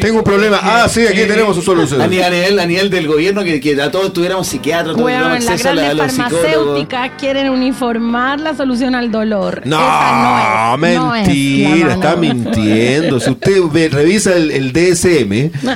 Tengo 0.00 0.18
un 0.18 0.24
problema. 0.24 0.58
Ah, 0.62 0.86
sí, 0.88 1.06
aquí 1.06 1.20
tenemos 1.26 1.56
su 1.56 1.62
solución. 1.62 2.00
A 2.02 2.06
nivel, 2.06 2.58
a 2.58 2.62
a 2.62 2.66
del 2.66 3.08
gobierno, 3.08 3.42
que, 3.42 3.60
que 3.60 3.80
a 3.80 3.90
todos 3.90 4.12
tuviéramos 4.12 4.46
psiquiatras, 4.46 4.94
todos 4.94 5.06
Weón, 5.06 5.20
tuviéramos 5.22 5.44
las 5.44 5.52
acceso 5.54 5.68
a, 5.70 5.74
la- 5.74 5.82
a 5.82 5.84
grandes 5.94 6.06
los 6.18 6.26
psicólogos. 6.26 6.52
farmacéuticas 6.52 7.10
quieren 7.18 7.50
uniformar 7.50 8.40
la 8.40 8.54
solución 8.54 8.94
al 8.94 9.10
dolor. 9.10 9.62
No, 9.64 9.78
Esa 9.78 10.76
no 10.76 10.86
es. 10.86 10.94
no 10.96 11.14
es 11.14 11.26
mentira, 11.26 11.86
la 11.86 11.94
está 11.94 12.16
mintiendo. 12.16 13.20
Si 13.20 13.30
usted 13.30 13.62
ve- 13.72 13.88
revisa 13.88 14.34
el, 14.36 14.50
el 14.50 14.72
DSM, 14.72 15.21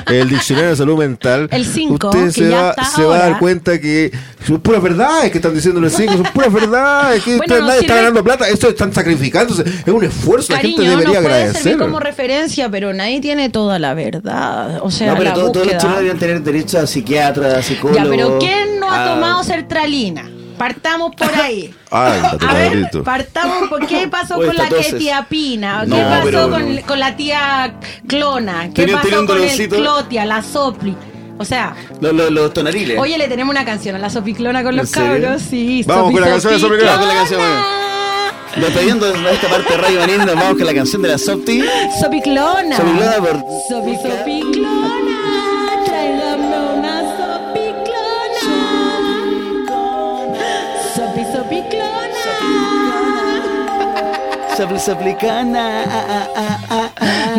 el 0.07 0.29
Diccionario 0.29 0.69
de 0.71 0.75
Salud 0.75 0.97
Mental, 0.97 1.47
El 1.51 1.65
cinco, 1.65 2.09
usted 2.09 2.25
que 2.25 2.31
se, 2.31 2.49
va, 2.49 2.73
se 2.95 3.03
va 3.03 3.15
a 3.15 3.19
dar 3.29 3.39
cuenta 3.39 3.79
que 3.79 4.11
son 4.45 4.59
puras 4.61 4.81
verdades 4.81 5.31
que 5.31 5.37
están 5.37 5.53
diciendo 5.53 5.79
el 5.81 5.89
5, 5.91 6.13
son 6.13 6.23
puras 6.33 6.53
verdades, 6.53 7.23
que 7.23 7.37
Bueno, 7.37 7.59
no 7.59 7.67
nadie 7.67 7.79
está 7.81 7.95
ganando 7.95 8.23
plata, 8.23 8.47
esto 8.49 8.69
están 8.69 8.93
sacrificándose, 8.93 9.63
es 9.63 9.87
un 9.93 10.03
esfuerzo, 10.03 10.53
la 10.53 10.59
Cariño, 10.59 10.77
gente 10.77 10.89
debería 10.91 11.13
no 11.21 11.27
agradecer. 11.27 11.61
servir 11.63 11.77
como 11.79 11.99
referencia, 11.99 12.69
pero 12.69 12.93
nadie 12.93 13.19
tiene 13.21 13.49
toda 13.49 13.79
la 13.79 13.93
verdad. 13.93 14.79
O 14.81 14.91
sea, 14.91 15.07
No, 15.11 15.17
pero 15.17 15.29
la 15.29 15.33
todo- 15.35 15.51
todos 15.51 15.65
los 15.67 15.75
chilenos 15.77 15.95
deberían 15.97 16.19
tener 16.19 16.41
derecho 16.41 16.79
a 16.79 16.87
psiquiatra, 16.87 17.57
a 17.57 17.61
psicólogo. 17.61 17.97
Ya, 18.03 18.09
pero 18.09 18.37
¿quién 18.39 18.79
no 18.79 18.89
ha 18.89 19.03
a- 19.11 19.15
tomado 19.15 19.43
sertralina? 19.43 20.29
Partamos 20.57 21.15
por 21.15 21.33
ahí. 21.41 21.73
Ándate, 21.91 22.45
A 22.45 22.53
ver, 22.53 22.71
cabrito. 22.71 23.03
partamos 23.03 23.69
por 23.69 23.85
qué 23.87 24.07
pasó 24.07 24.37
Oye, 24.37 24.47
con 24.47 24.55
la 24.57 24.63
esta 24.63 24.75
toses. 24.77 24.93
ketiapina, 24.93 25.81
qué 25.83 25.87
No, 25.87 25.97
pasó 25.97 26.23
pero- 26.23 26.49
con, 26.49 26.77
con 26.81 26.99
la 26.99 27.15
tía 27.15 27.75
clona, 28.07 28.69
qué 28.73 28.85
Tenía- 28.85 29.01
tenía 29.01 29.17
pasó 29.17 29.21
un 29.21 29.27
con 29.27 29.41
el 29.43 29.69
clotia, 29.69 30.25
la 30.25 30.41
sopli. 30.41 30.95
O 31.39 31.45
sea, 31.45 31.75
Los, 32.01 32.13
los, 32.13 32.31
los 32.31 32.51
tonariles. 32.51 32.97
oye, 32.97 33.15
le 33.17 33.27
tenemos 33.27 33.53
una 33.53 33.63
canción 33.63 33.95
a 33.95 33.99
la 33.99 34.09
Sopiclona 34.09 34.63
con 34.63 34.75
los 34.75 34.89
cabros. 34.89 35.39
Sí, 35.43 35.83
Vamos 35.85 36.11
con 36.11 36.21
la 36.21 36.27
canción 36.29 36.53
de 36.53 36.59
Sopiclona. 36.59 36.91
Vamos 36.93 37.05
con 37.05 37.15
la 37.15 37.21
canción, 37.21 37.41
Dependiendo 38.55 39.05
de 39.13 39.33
esta 39.33 39.47
parte 39.47 39.71
de 39.73 39.77
Radio 39.77 40.17
nos 40.25 40.33
vamos 40.33 40.57
con 40.57 40.65
la 40.65 40.73
canción 40.73 41.01
de 41.03 41.09
la 41.09 41.17
Softy. 41.19 41.63
Sopiclona. 42.01 42.75
Sopiclona 42.77 43.17
por... 43.17 43.43
Sopi, 43.69 43.95
sopiclona. 43.97 45.06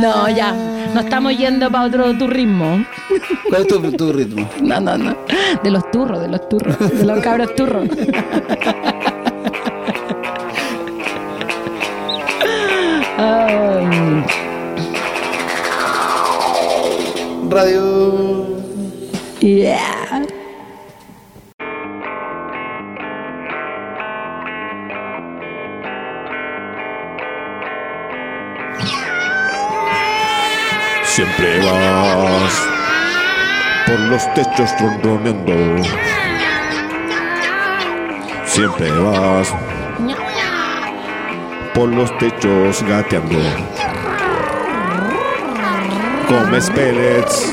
No, 0.00 0.28
ya. 0.28 0.52
Nos 0.94 1.04
estamos 1.04 1.36
yendo 1.36 1.70
para 1.70 1.84
otro 1.84 2.16
tu 2.16 2.26
ritmo. 2.26 2.84
¿Cuál 3.48 3.62
es 3.62 3.68
tu, 3.68 3.92
tu 3.92 4.12
ritmo? 4.12 4.48
No, 4.62 4.80
no, 4.80 4.96
no. 4.96 5.16
De 5.62 5.70
los 5.70 5.90
turros, 5.90 6.20
de 6.20 6.28
los 6.28 6.48
turros. 6.48 6.78
De 6.78 7.04
los 7.04 7.20
cabros 7.20 7.54
turros. 7.56 7.88
Radio. 17.50 18.46
Yeah. 19.40 20.07
Siempre 31.18 31.58
vas 31.58 32.68
por 33.88 33.98
los 33.98 34.34
techos 34.34 34.70
ronroneando. 34.78 35.82
Siempre 38.46 38.88
vas 38.92 39.52
por 41.74 41.88
los 41.88 42.16
techos 42.18 42.84
gateando. 42.84 43.40
Comes 46.28 46.70
pellets. 46.70 47.52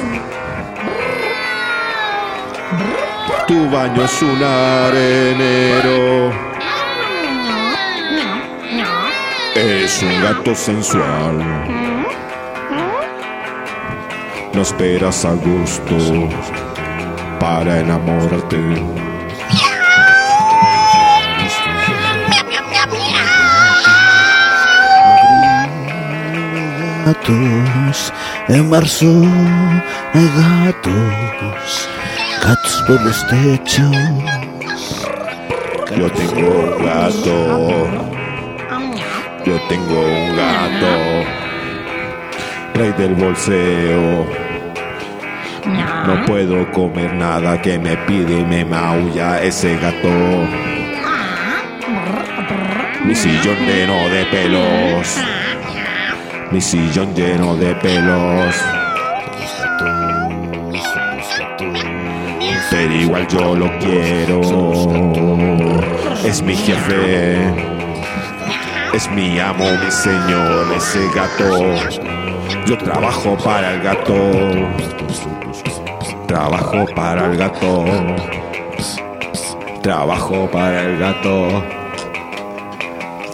Tu 3.47 3.70
baño 3.72 4.03
es 4.03 4.22
un 4.22 4.43
arenero. 4.43 6.32
Es 9.55 10.03
un 10.03 10.22
gato 10.22 10.53
sensual. 10.53 11.84
No 14.56 14.62
esperas 14.62 15.26
a 15.26 15.34
gusto 15.34 15.97
para 17.41 17.82
enamorarte. 17.82 18.58
Gatos, 27.06 28.14
en 28.47 28.70
marzo 28.70 29.24
hay 30.14 30.32
gatos, 30.38 31.89
gatos 32.41 32.84
por 32.88 33.01
los 33.01 33.28
techos. 33.28 33.91
Yo 35.97 36.10
tengo 36.14 36.47
un 36.47 36.86
gato. 36.86 37.38
Yo 39.45 39.60
tengo 39.68 39.99
un 39.99 40.38
gato. 40.38 40.95
Rey 42.74 42.93
del 42.93 43.16
bolseo. 43.16 44.44
No 45.66 46.26
puedo 46.26 46.72
comer 46.72 47.13
nada 47.13 47.59
que 47.61 47.80
me 47.80 47.97
pide 47.97 48.39
y 48.39 48.45
me 48.45 48.63
maulla 48.63 49.41
ese 49.41 49.76
gato. 49.78 50.09
Mi 53.03 53.16
sillón 53.16 53.57
lleno 53.66 54.09
de 54.09 54.26
pelos. 54.26 55.18
Mi 56.51 56.61
sillón 56.61 57.16
lleno 57.16 57.55
de 57.55 57.74
pelos. 57.76 58.55
Pero 62.70 62.93
igual 62.93 63.28
yo 63.28 63.55
lo 63.55 63.72
quiero. 63.80 64.41
Es 66.24 66.43
mi 66.43 66.55
jefe. 66.55 67.38
Es 68.93 69.09
mi 69.11 69.39
amo, 69.39 69.66
mi 69.84 69.91
señor, 69.91 70.68
ese 70.76 70.99
gato. 71.13 71.76
Yo 72.66 72.78
trabajo 72.78 73.38
para 73.43 73.74
el 73.74 73.82
gato. 73.82 74.94
Trabajo 76.36 76.86
para 76.93 77.27
el 77.27 77.38
gato. 77.38 77.86
Trabajo 79.81 80.49
para 80.51 80.81
el 80.81 80.99
gato. 80.99 81.63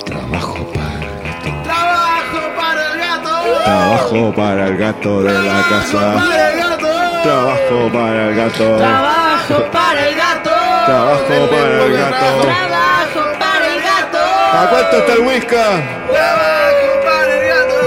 Trabajo 0.05 0.67
para 0.75 1.01
el 1.07 2.99
gato. 2.99 3.63
Trabajo 3.63 4.33
para 4.35 4.67
el 4.67 4.77
gato 4.77 5.23
de 5.23 5.33
la 5.33 5.63
casa. 5.67 6.13
Trabajo 7.23 7.89
para 7.91 8.29
el 8.29 8.35
gato. 8.35 8.77
Trabajo 8.77 9.71
para 9.71 10.07
el 10.07 10.15
gato. 10.15 10.51
Trabajo 10.85 11.49
para 11.49 11.85
el 11.87 11.93
gato. 11.97 12.41
Trabajo 12.43 13.21
para 13.39 13.65
el 13.73 13.81
gato. 13.81 14.19
¿A 14.53 14.69
cuánto 14.69 14.97
está 14.97 15.13
el 15.13 15.21
whisky? 15.21 15.55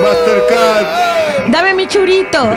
Mastercard. 0.02 1.52
Dame 1.52 1.74
mi 1.74 1.86
churito. 1.86 2.50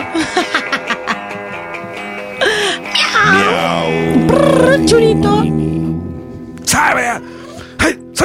Churito. 4.87 5.43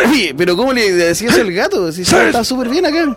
Oye, 0.09 0.35
pero 0.37 0.57
¿cómo 0.57 0.73
le 0.73 0.93
decías 0.93 1.39
al 1.39 1.53
gato? 1.53 1.93
Si 1.93 2.03
está 2.03 2.43
súper 2.45 2.69
bien 2.69 2.87
acá. 2.87 3.17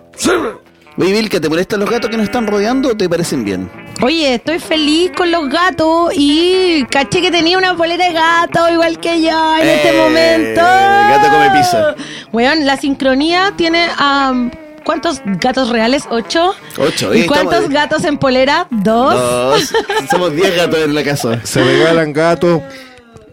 Oye, 0.98 1.12
Vilca, 1.14 1.40
¿te 1.40 1.50
molestan 1.50 1.80
los 1.80 1.90
gatos 1.90 2.10
que 2.10 2.18
nos 2.18 2.26
están 2.26 2.48
rodeando 2.48 2.90
o 2.90 2.98
te 2.98 3.08
parecen 3.10 3.44
bien? 3.44 3.70
Oye, 4.02 4.36
estoy 4.36 4.60
feliz 4.60 5.12
con 5.16 5.32
los 5.32 5.50
gatos 5.50 6.12
y 6.16 6.86
caché 6.90 7.22
que 7.22 7.32
tenía 7.32 7.58
una 7.58 7.76
polera 7.76 8.08
de 8.08 8.14
gato 8.14 8.70
igual 8.72 9.00
que 9.00 9.22
yo 9.22 9.58
en 9.58 9.68
este 9.68 9.90
Eh, 9.90 10.02
momento. 10.02 10.62
gato 10.62 11.30
come 11.32 11.50
pizza. 11.52 11.96
Weón, 12.32 12.66
la 12.66 12.78
sincronía 12.78 13.54
tiene 13.58 13.88
am, 13.98 14.52
¿cuántos 14.84 15.22
gatos 15.26 15.70
reales? 15.70 16.04
¿Ocho? 16.10 16.54
Ocho, 16.78 17.14
¿Y 17.16 17.22
eh, 17.22 17.26
cuántos 17.26 17.54
estamos- 17.56 17.74
gatos 17.74 18.04
en 18.06 18.18
polera? 18.18 18.68
¿Dos? 18.70 19.14
Dos. 19.16 19.74
Somos 20.12 20.34
diez 20.36 20.56
gatos 20.56 20.80
en 20.80 20.94
la 20.94 21.04
casa. 21.04 21.40
Se 21.44 21.64
regalan 21.64 22.12
gatos. 22.14 22.62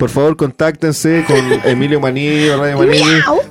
Por 0.02 0.10
favor, 0.10 0.36
contáctense 0.36 1.24
con 1.28 1.36
Emilio 1.70 2.00
Maní 2.00 2.48
o 2.48 2.56
Radio 2.60 2.76
Maní. 2.76 2.98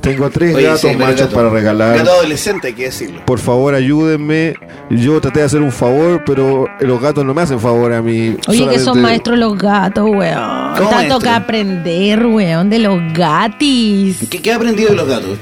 Tengo 0.02 0.30
tres 0.30 0.54
Oye, 0.54 0.66
gatos 0.66 0.82
sí, 0.82 0.98
machos 0.98 1.22
gato- 1.22 1.36
para 1.38 1.50
regalar. 1.50 1.96
Gato 2.00 2.12
adolescente, 2.12 2.68
hay 2.68 2.74
que 2.74 2.84
decirlo. 2.84 3.22
Por 3.26 3.40
favor, 3.40 3.74
ayúdenme. 3.74 4.56
Yo 4.90 5.22
traté 5.22 5.40
de 5.40 5.46
hacer 5.46 5.62
un 5.62 5.72
favor, 5.72 6.24
pero 6.26 6.68
los 6.82 7.02
gatos 7.02 7.24
no 7.24 7.34
me 7.34 7.42
hacen 7.42 7.58
favor 7.58 7.94
a 7.94 8.02
mí. 8.02 8.36
Oye, 8.50 8.68
que 8.68 8.80
son 8.80 9.02
maestros 9.02 9.40
los 9.40 9.58
gatos, 9.58 10.04
weón. 10.10 10.74
¿Cómo 10.76 10.90
Tanto 10.90 10.92
maestro? 10.92 11.20
que 11.20 11.30
aprender, 11.30 12.26
weón, 12.26 12.70
de 12.70 12.80
los 12.80 13.00
gatis. 13.14 14.18
¿Qué, 14.30 14.42
qué 14.42 14.52
has 14.52 14.58
aprendido 14.58 14.90
de 14.90 14.96
los 14.98 15.08
gatos? 15.08 15.38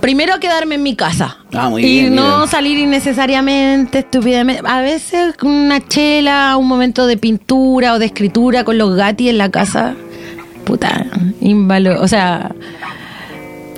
Primero 0.00 0.38
quedarme 0.38 0.76
en 0.76 0.84
mi 0.84 0.94
casa. 0.94 1.38
Ah, 1.52 1.68
muy 1.68 1.84
y 1.84 2.00
bien, 2.02 2.14
no 2.14 2.46
salir 2.46 2.78
innecesariamente, 2.78 3.98
estúpidamente. 4.00 4.62
A 4.64 4.82
veces 4.82 5.34
una 5.42 5.80
chela, 5.84 6.56
un 6.58 6.68
momento 6.68 7.08
de 7.08 7.16
pintura 7.16 7.94
o 7.94 7.98
de 7.98 8.06
escritura 8.06 8.62
con 8.62 8.78
los 8.78 8.94
gatis 8.94 9.30
en 9.30 9.38
la 9.38 9.50
casa. 9.50 9.96
Puta, 10.68 11.06
invalo. 11.40 12.00
O 12.02 12.06
sea. 12.06 12.54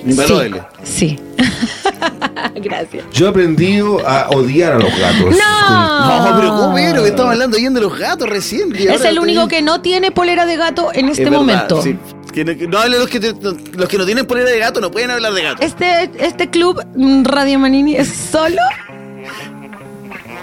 Invaluable. 0.04 0.62
Sí. 0.82 1.16
sí. 1.16 1.44
Gracias. 2.62 3.04
Yo 3.12 3.26
he 3.26 3.28
aprendido 3.28 4.06
a 4.06 4.28
odiar 4.30 4.72
a 4.72 4.78
los 4.78 4.90
gatos. 4.98 5.36
¡No! 5.36 6.18
No, 6.30 6.36
pero 6.36 6.48
¿cómo 6.56 6.74
pero 6.74 7.02
que 7.02 7.08
estamos 7.10 7.32
hablando 7.32 7.56
bien 7.56 7.74
de 7.74 7.80
los 7.80 7.96
gatos 7.98 8.28
recién? 8.28 8.74
y 8.76 8.86
Es 8.88 9.04
el 9.04 9.18
único 9.18 9.46
que 9.46 9.62
no 9.62 9.80
tiene 9.80 10.10
polera 10.10 10.46
de 10.46 10.56
gato 10.56 10.90
en 10.92 11.06
Es 11.06 11.12
este 11.12 11.24
verdad, 11.24 11.38
momento. 11.38 11.82
sí. 11.82 11.96
Que 12.34 12.44
no, 12.44 12.86
los 12.88 13.08
que, 13.08 13.20
te- 13.20 13.34
los 13.72 13.88
que 13.88 13.98
no 13.98 14.04
tienen 14.06 14.24
polera 14.26 14.50
de 14.50 14.58
gato, 14.58 14.80
no 14.80 14.90
pueden 14.90 15.10
hablar 15.10 15.32
de 15.32 15.42
gato. 15.42 15.62
Este, 15.62 16.10
este 16.18 16.48
club 16.50 16.82
mm, 16.96 17.24
Radio 17.24 17.58
Manini 17.58 17.96
es 17.96 18.08
solo. 18.08 18.56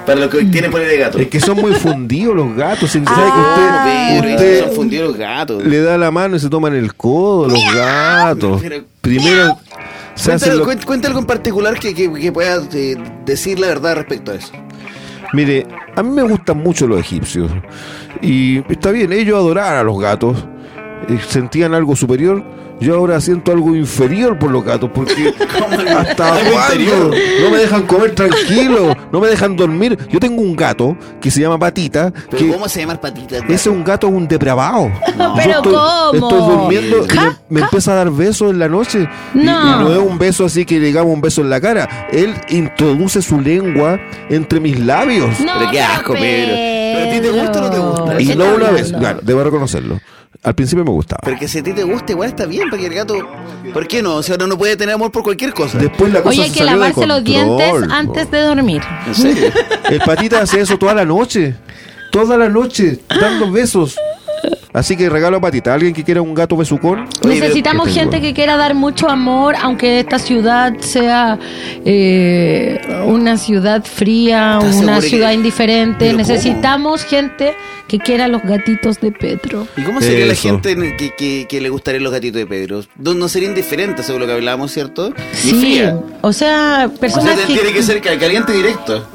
Para 0.07 0.21
los 0.21 0.29
que 0.29 0.45
tienen 0.45 0.71
polera 0.71 0.89
de 0.89 0.97
gato. 0.97 1.19
Es 1.19 1.27
que 1.27 1.39
son 1.39 1.57
muy 1.57 1.73
fundidos 1.73 2.35
los 2.35 2.55
gatos. 2.55 2.89
¿sí? 2.91 2.99
¿Sabe 3.05 3.29
Ah, 3.29 4.19
que 4.23 4.29
usted, 4.33 4.59
son 4.65 4.71
fundidos 4.75 5.07
los 5.09 5.17
gatos. 5.17 5.63
le 5.63 5.81
da 5.81 5.97
la 5.97 6.09
mano 6.11 6.37
y 6.37 6.39
se 6.39 6.49
toman 6.49 6.73
el 6.73 6.95
codo 6.95 7.49
los 7.49 7.75
gatos? 7.75 8.61
Pero- 8.61 8.83
Primero 9.01 9.57
se 10.15 10.31
lo- 10.55 10.65
algo 11.05 11.19
en 11.19 11.25
particular 11.25 11.77
que, 11.79 11.93
que, 11.93 12.11
que 12.11 12.31
puedas 12.31 12.73
eh, 12.73 12.95
decir 13.25 13.59
la 13.59 13.67
verdad 13.67 13.95
respecto 13.97 14.31
a 14.31 14.35
eso. 14.35 14.51
Mire, 15.33 15.67
a 15.95 16.01
mí 16.01 16.09
me 16.09 16.23
gustan 16.23 16.57
mucho 16.57 16.87
los 16.87 16.99
egipcios. 16.99 17.51
Y 18.21 18.59
está 18.71 18.91
bien, 18.91 19.11
ellos 19.13 19.37
adoraban 19.37 19.75
a 19.77 19.83
los 19.83 19.99
gatos. 19.99 20.37
eh, 21.09 21.19
Sentían 21.27 21.73
algo 21.73 21.95
superior. 21.95 22.43
Yo 22.79 22.95
ahora 22.95 23.19
siento 23.21 23.51
algo 23.51 23.75
inferior 23.75 24.37
por 24.37 24.51
los 24.51 24.63
gatos, 24.63 24.89
porque 24.93 25.33
hasta 25.97 26.29
cuándo 26.51 27.11
no 27.41 27.49
me 27.49 27.57
dejan 27.57 27.83
comer 27.83 28.13
tranquilo, 28.15 28.95
no 29.11 29.19
me 29.19 29.27
dejan 29.27 29.55
dormir. 29.55 29.97
Yo 30.11 30.19
tengo 30.19 30.41
un 30.41 30.55
gato 30.55 30.95
que 31.21 31.31
se 31.31 31.41
llama 31.41 31.57
Patita, 31.57 32.11
Pero 32.29 32.37
que 32.37 32.51
¿cómo 32.51 32.67
se 32.69 32.81
llama 32.81 32.99
patita? 32.99 33.37
ese 33.37 33.53
es 33.53 33.67
un 33.67 33.83
gato 33.83 34.07
un 34.07 34.27
depravado. 34.27 34.91
Pero 35.35 35.51
estoy, 35.51 35.73
¿cómo? 35.73 36.13
estoy 36.13 36.39
durmiendo 36.39 37.05
y 37.05 37.53
me, 37.53 37.61
empieza 37.61 37.91
a 37.93 37.95
dar 37.95 38.11
besos 38.11 38.51
en 38.51 38.59
la 38.59 38.67
noche. 38.67 39.07
Y- 39.33 39.39
No. 39.39 39.81
Y, 39.81 39.83
no 39.83 39.91
es 39.93 39.99
un 39.99 40.17
beso 40.17 40.45
así 40.45 40.65
que 40.65 40.79
digamos 40.79 41.13
un 41.13 41.21
beso 41.21 41.41
en 41.41 41.49
la 41.49 41.59
cara. 41.61 42.07
Él 42.11 42.33
introduce 42.49 43.21
su 43.21 43.39
lengua 43.39 43.99
entre 44.29 44.59
mis 44.59 44.79
labios. 44.79 45.39
No, 45.39 45.53
Pero 45.59 45.71
qué 45.71 45.81
asco, 45.81 46.13
Pedro. 46.13 46.53
¿Pero 46.53 47.09
a 47.09 47.13
ti 47.13 47.19
te 47.21 47.29
gusta 47.29 47.59
o 47.59 47.61
no 47.61 47.69
te 47.69 47.79
gusta? 47.79 48.13
¿De 48.15 48.23
Y 48.23 48.35
no 48.35 48.55
una 48.55 48.71
vez, 48.71 48.91
claro, 48.91 49.19
debo 49.21 49.43
reconocerlo. 49.43 49.99
Al 50.43 50.55
principio 50.55 50.85
me 50.85 50.91
gustaba. 50.91 51.21
Pero 51.23 51.37
que 51.37 51.47
si 51.47 51.59
a 51.59 51.63
ti 51.63 51.73
te 51.73 51.83
gusta, 51.83 52.11
igual 52.11 52.29
está 52.29 52.45
bien, 52.45 52.69
porque 52.69 52.85
el 52.85 52.93
gato. 52.93 53.15
¿Por 53.73 53.87
qué 53.87 54.01
no? 54.01 54.15
O 54.15 54.23
sea, 54.23 54.35
uno 54.35 54.47
no 54.47 54.57
puede 54.57 54.77
tener 54.77 54.95
amor 54.95 55.11
por 55.11 55.23
cualquier 55.23 55.53
cosa. 55.53 55.77
Después 55.77 56.13
la 56.13 56.21
cosa 56.21 56.29
Oye, 56.29 56.43
hay 56.43 56.49
se 56.49 56.53
que 56.53 56.59
salió 56.59 56.73
de 56.73 56.79
lavarse 56.79 57.07
los 57.07 57.17
control, 57.17 57.57
dientes 57.57 57.87
po. 57.87 57.93
antes 57.93 58.31
de 58.31 58.41
dormir. 58.41 58.81
¿En 59.07 59.15
serio? 59.15 59.51
El 59.89 59.99
patita 60.01 60.41
hace 60.41 60.61
eso 60.61 60.77
toda 60.77 60.93
la 60.93 61.05
noche. 61.05 61.55
Toda 62.11 62.37
la 62.37 62.47
noche, 62.49 62.99
dando 63.09 63.51
besos. 63.51 63.97
Así 64.73 64.95
que 64.97 65.09
regalo 65.09 65.37
a 65.37 65.41
patita. 65.41 65.73
¿Alguien 65.73 65.93
que 65.93 66.03
quiera 66.03 66.21
un 66.21 66.33
gato 66.33 66.55
besucón? 66.57 67.07
Oye, 67.23 67.39
Necesitamos 67.39 67.89
gente 67.89 68.21
que 68.21 68.33
quiera 68.33 68.57
dar 68.57 68.75
mucho 68.75 69.09
amor, 69.09 69.55
aunque 69.61 69.99
esta 69.99 70.19
ciudad 70.19 70.73
sea 70.79 71.39
eh, 71.85 72.79
una 73.07 73.37
ciudad 73.37 73.83
fría, 73.83 74.59
¿Estás 74.61 74.75
una 74.77 74.99
que- 74.99 75.09
ciudad 75.09 75.31
indiferente. 75.31 75.97
¿Pero 76.05 76.17
cómo? 76.17 76.27
Necesitamos 76.27 77.03
gente 77.03 77.53
que 77.87 77.99
quiera 77.99 78.27
los 78.27 78.43
gatitos 78.43 78.99
de 78.99 79.11
Pedro. 79.13 79.65
¿Y 79.77 79.81
cómo 79.83 80.01
sería 80.01 80.25
la 80.25 80.35
gente 80.35 80.71
en- 80.71 80.97
que, 80.97 81.15
que, 81.15 81.45
que 81.49 81.61
le 81.61 81.69
gustarían 81.69 82.03
los 82.03 82.11
gatitos 82.11 82.39
de 82.39 82.45
Pedro? 82.45 82.83
No, 82.97 83.13
no 83.13 83.29
sería 83.29 83.47
indiferente, 83.49 84.03
según 84.03 84.21
lo 84.21 84.27
que 84.27 84.33
hablábamos, 84.33 84.71
¿cierto? 84.73 85.11
Ni 85.45 85.51
Sí, 85.51 85.59
fría. 85.59 85.97
o 86.21 86.33
sea, 86.33 86.89
O 86.93 86.99
personas 86.99 87.35
sea, 87.37 87.47
que... 87.47 87.53
tiene 87.53 87.71
que 87.71 87.81
ser 87.81 88.01
ca- 88.01 88.17
caliente 88.19 88.51
directo. 88.51 89.07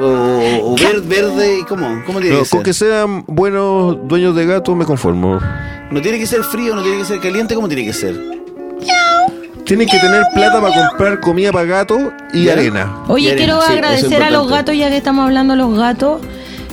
O, 0.00 0.72
o 0.72 0.76
ver- 0.76 1.00
verde, 1.02 1.64
¿cómo? 1.68 2.02
¿Cómo 2.06 2.20
tiene 2.20 2.36
No, 2.36 2.42
que 2.44 2.48
con 2.48 2.58
ser? 2.60 2.62
que 2.64 2.72
sean 2.72 3.24
buenos 3.26 3.96
dueños 4.06 4.34
de 4.36 4.46
gato 4.46 4.74
me 4.74 4.84
conformo. 4.84 5.38
No 5.90 6.00
tiene 6.02 6.18
que 6.18 6.26
ser 6.26 6.42
frío, 6.44 6.74
no 6.74 6.82
tiene 6.82 6.98
que 6.98 7.04
ser 7.04 7.20
caliente, 7.20 7.54
¿cómo 7.54 7.66
tiene 7.68 7.84
que 7.84 7.92
ser? 7.92 8.14
Tienen 9.64 9.86
que 9.86 9.98
tener 9.98 10.22
plata 10.34 10.60
para 10.62 10.88
comprar 10.88 11.20
comida 11.20 11.52
para 11.52 11.66
gato 11.66 12.10
y 12.32 12.44
¿Ya? 12.44 12.52
arena. 12.54 12.96
Oye, 13.08 13.24
Y 13.24 13.30
arena, 13.32 13.38
quiero 13.44 13.54
sí, 13.60 13.64
eso 13.64 13.72
es 13.72 13.78
agradecer 13.78 14.22
a 14.22 14.30
los 14.30 14.48
gatos, 14.48 14.74
ya 14.76 14.88
que 14.88 14.96
estamos 14.96 15.24
hablando 15.26 15.52
de 15.54 15.58
los 15.58 15.76
gatos. 15.76 16.20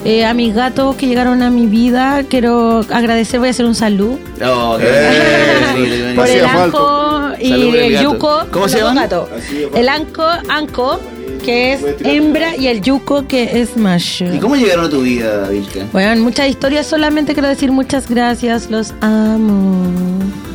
eh, 0.05 0.23
a 0.23 0.36
mis 0.36 0.53
gatos 0.53 0.95
que 0.97 1.07
llegaron 1.07 1.41
a 1.41 1.49
mi 1.49 1.65
vida, 1.65 2.21
quiero 2.30 2.82
agradecer, 2.91 3.39
voy 3.39 3.47
a 3.47 3.51
hacer 3.51 3.65
un 3.65 3.73
salud. 3.73 4.17
Oh, 4.45 4.78
qué 4.80 4.86
Eh, 4.88 6.13
por 6.15 6.28
el 6.28 6.45
anco 6.45 7.32
y 7.39 7.51
el 7.51 7.76
el 7.76 7.93
gato. 7.93 8.13
yuco. 8.13 8.39
¿Cómo 8.51 8.69
se 8.69 8.80
gatos. 8.82 9.28
El 9.73 9.89
anco, 9.89 10.23
anco, 10.47 10.99
que 11.45 11.73
es 11.73 11.81
hembra, 12.03 12.55
y 12.57 12.67
el 12.67 12.81
yuco, 12.81 13.27
que 13.27 13.61
es 13.61 13.77
macho. 13.77 14.25
¿Y 14.33 14.39
cómo 14.39 14.55
llegaron 14.55 14.85
a 14.85 14.89
tu 14.89 15.01
vida, 15.01 15.47
Vilka? 15.49 15.85
Bueno, 15.93 16.21
muchas 16.23 16.49
historias, 16.49 16.87
solamente 16.87 17.33
quiero 17.33 17.47
decir 17.47 17.71
muchas 17.71 18.09
gracias, 18.09 18.69
los 18.71 18.93
amo. 19.01 19.85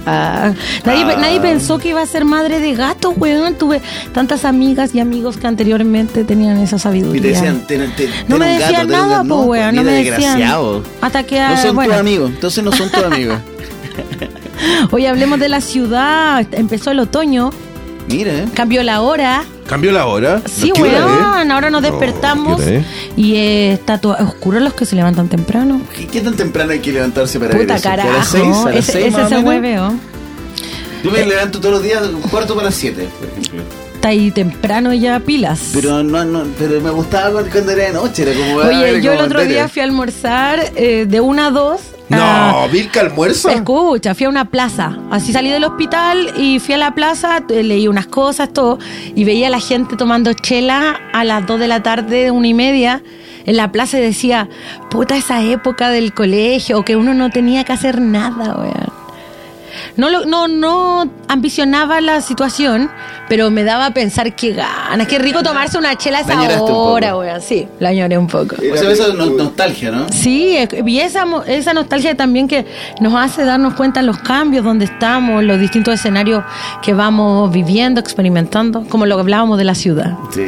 Ah, 0.07 0.53
nadie, 0.85 1.03
Ah. 1.05 1.17
nadie 1.21 1.41
pensó 1.41 1.79
que 1.79 1.91
iba 1.91 2.01
a 2.03 2.07
ser 2.07 2.25
madre 2.25 2.59
de 2.59 2.75
gato, 2.75 3.11
weón. 3.11 3.55
Tuve 3.55 3.81
tantas 4.15 4.45
amigas 4.45 4.95
y 4.95 5.01
amigos 5.01 5.37
que 5.37 5.47
anteriormente 5.47 6.25
tenían 6.25 6.57
esa 6.59 6.79
sabiduría. 6.79 7.19
Y 7.19 7.23
te 7.23 7.29
decían, 7.29 7.67
ten, 7.67 7.93
ten- 7.97 8.11
No 8.27 8.37
ten 8.37 8.39
me 8.39 8.47
decían 8.59 8.73
gato, 8.73 8.89
nada, 8.89 9.19
pues, 9.25 9.47
weón, 9.47 9.75
no 9.77 9.83
me 9.85 9.93
decían. 9.93 10.17
desgraciado. 10.17 10.83
Hasta 11.01 11.23
que, 11.23 11.39
No 11.39 11.57
son 11.63 11.75
bueno, 11.77 11.93
tus 11.93 12.01
amigos, 12.01 12.31
entonces 12.31 12.65
no 12.65 12.73
son 12.73 12.91
tus 12.91 13.03
amigos. 13.05 13.39
Hoy 14.91 15.07
hablemos 15.07 15.39
de 15.39 15.49
la 15.49 15.61
ciudad. 15.61 16.47
Empezó 16.53 16.91
el 16.91 17.01
otoño, 17.01 17.51
Mira, 18.09 18.33
¿eh? 18.33 18.45
cambió 18.55 18.83
la 18.83 19.03
hora. 19.03 19.45
¿Cambió 19.71 19.93
la 19.93 20.07
hora? 20.07 20.43
Sí, 20.47 20.73
¿Qué 20.75 20.83
hora 20.83 20.99
es? 20.99 21.05
weón, 21.05 21.51
ahora 21.53 21.71
nos 21.71 21.81
No, 21.81 21.91
despertamos 21.91 22.61
¿qué 22.61 22.67
hora 22.71 22.77
es? 22.81 22.87
y 23.17 23.37
eh, 23.37 23.73
está 23.75 23.99
todo 23.99 24.17
oscuro 24.19 24.59
los 24.61 24.75
que 24.75 24.85
se 24.85 24.97
levantan 24.97 25.29
temprano. 25.29 25.81
¿Qué, 25.97 26.07
qué 26.09 26.21
tan 26.21 26.35
temprano 26.37 26.73
hay 26.73 26.81
que 26.81 26.93
levantarse 26.93 27.39
para 27.39 27.53
ver 27.53 27.63
Puta? 27.63 27.77
¿Que 27.77 27.83
carajo, 27.83 28.11
¿A 28.11 28.13
las 28.15 28.29
seis? 28.29 28.57
¿A 28.57 28.65
las 28.71 28.77
ese, 28.77 28.93
seis 28.93 29.07
ese 29.15 29.23
se 29.29 29.35
menos? 29.37 29.45
hueveo. 29.45 29.95
Yo 31.05 31.11
me 31.13 31.25
levanto 31.25 31.61
todos 31.61 31.75
los 31.75 31.83
días 31.85 32.03
un 32.09 32.21
cuarto 32.23 32.55
para 32.55 32.67
las 32.67 32.75
siete, 32.75 33.09
por 33.19 33.29
ejemplo. 33.29 33.63
Está 33.95 34.09
ahí 34.09 34.31
temprano 34.33 34.93
ya 34.93 35.21
pilas. 35.21 35.61
Pero 35.73 36.03
no, 36.03 36.25
no, 36.25 36.45
pero 36.59 36.81
me 36.81 36.91
gustaba 36.91 37.31
cuando, 37.43 37.71
era 37.71 37.85
de 37.85 37.93
noche, 37.93 38.23
era 38.23 38.33
como... 38.33 38.61
ah, 38.61 38.67
Oye, 38.69 38.91
era 38.91 38.99
yo 38.99 39.13
el 39.13 39.21
otro 39.21 39.45
día 39.45 39.69
fui 39.69 39.81
a 39.83 39.85
almorzar 39.85 40.73
eh, 40.75 41.07
de 41.09 41.21
una 41.21 41.47
a 41.47 41.51
dos. 41.51 41.81
No, 42.11 42.23
a- 42.23 42.67
Vilca 42.67 43.01
almuerza. 43.01 43.53
Escucha, 43.53 44.15
fui 44.15 44.27
a 44.27 44.29
una 44.29 44.45
plaza. 44.51 44.97
Así 45.11 45.33
salí 45.33 45.49
del 45.51 45.65
hospital 45.65 46.33
y 46.37 46.59
fui 46.59 46.75
a 46.75 46.79
la 46.79 46.95
plaza, 46.95 47.43
eh, 47.49 47.63
leí 47.63 47.89
unas 47.89 48.07
cosas, 48.07 48.53
todo. 48.53 48.79
Y 49.15 49.25
veía 49.25 49.47
a 49.47 49.51
la 49.51 49.61
gente 49.61 49.97
tomando 49.97 50.33
chela 50.35 50.99
a 51.13 51.25
las 51.25 51.47
2 51.47 51.59
de 51.61 51.69
la 51.69 51.83
tarde, 51.83 52.31
una 52.31 52.49
y 52.49 52.55
media. 52.55 53.03
En 53.47 53.57
la 53.57 53.73
plaza 53.73 53.99
y 53.99 54.03
decía, 54.03 54.49
puta, 54.91 55.17
esa 55.17 55.43
época 55.43 55.89
del 55.89 56.13
colegio, 56.13 56.85
que 56.85 56.97
uno 56.97 57.15
no 57.15 57.31
tenía 57.31 57.65
que 57.65 57.73
hacer 57.73 58.01
nada, 58.01 58.55
weón. 58.57 59.00
No, 59.97 60.11
lo- 60.11 60.25
no, 60.27 60.49
no 60.49 61.09
ambicionaba 61.29 62.01
la 62.01 62.21
situación, 62.21 62.91
pero 63.29 63.51
me 63.51 63.65
daba 63.65 63.87
a 63.87 63.91
pensar 63.95 64.35
qué 64.35 64.53
ganas, 64.53 65.07
qué 65.07 65.19
rico 65.19 65.43
tomarse 65.43 65.79
una 65.79 65.97
chela 65.97 66.21
esa 66.21 66.35
hora, 66.63 67.17
weón. 67.17 67.41
Sí, 67.41 67.69
la 67.79 67.91
añoré 67.91 68.19
un 68.19 68.27
poco. 68.27 68.57
O 68.57 68.77
sea, 68.77 68.91
eso 68.91 69.09
es 69.09 69.15
no- 69.15 69.27
nostalgia, 69.27 69.91
¿no? 69.91 70.07
Sí, 70.11 70.57
y 70.87 70.99
esa, 71.01 71.25
esa 71.47 71.73
nostalgia 71.75 72.17
también 72.17 72.49
que 72.49 72.67
nos 73.01 73.15
hace 73.15 73.45
darnos 73.45 73.75
cuenta 73.75 74.01
de 74.01 74.07
los 74.07 74.19
cambios, 74.19 74.65
donde 74.65 74.85
estamos, 74.87 75.43
los 75.45 75.59
distintos 75.61 75.95
escenarios 75.95 76.43
que 76.83 76.93
vamos 76.95 77.51
viviendo, 77.53 78.01
experimentando, 78.01 78.85
como 78.89 79.07
lo 79.07 79.17
que 79.17 79.21
hablábamos 79.21 79.59
de 79.59 79.65
la 79.65 79.75
ciudad. 79.75 80.15
Sí. 80.33 80.47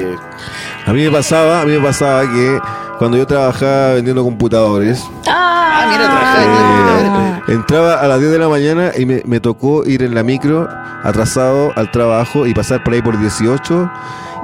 A 0.87 0.93
mí 0.93 1.03
me 1.05 1.11
pasaba, 1.11 1.61
a 1.61 1.65
mí 1.65 1.73
me 1.73 1.81
pasaba 1.81 2.23
que 2.23 2.59
cuando 2.99 3.17
yo 3.17 3.27
trabajaba 3.27 3.95
vendiendo 3.95 4.23
computadores, 4.25 5.03
Ah, 5.27 5.87
mira, 5.91 6.05
trabajaba 6.05 6.43
en 6.43 6.51
eh, 6.51 6.57
computadores. 6.57 7.49
entraba 7.57 7.95
a 8.01 8.09
las 8.09 8.19
10 8.21 8.33
de 8.33 8.39
la 8.39 8.49
mañana 8.49 8.91
y 8.97 9.07
me, 9.07 9.23
me 9.25 9.41
tocó 9.41 9.85
ir 9.87 10.03
en 10.03 10.15
la 10.15 10.23
micro 10.23 10.69
atrasado 11.05 11.73
al 11.77 11.91
trabajo 11.91 12.47
y 12.47 12.55
pasar 12.55 12.83
por 12.85 12.95
ahí 12.95 13.03
por 13.03 13.19
18 13.19 13.91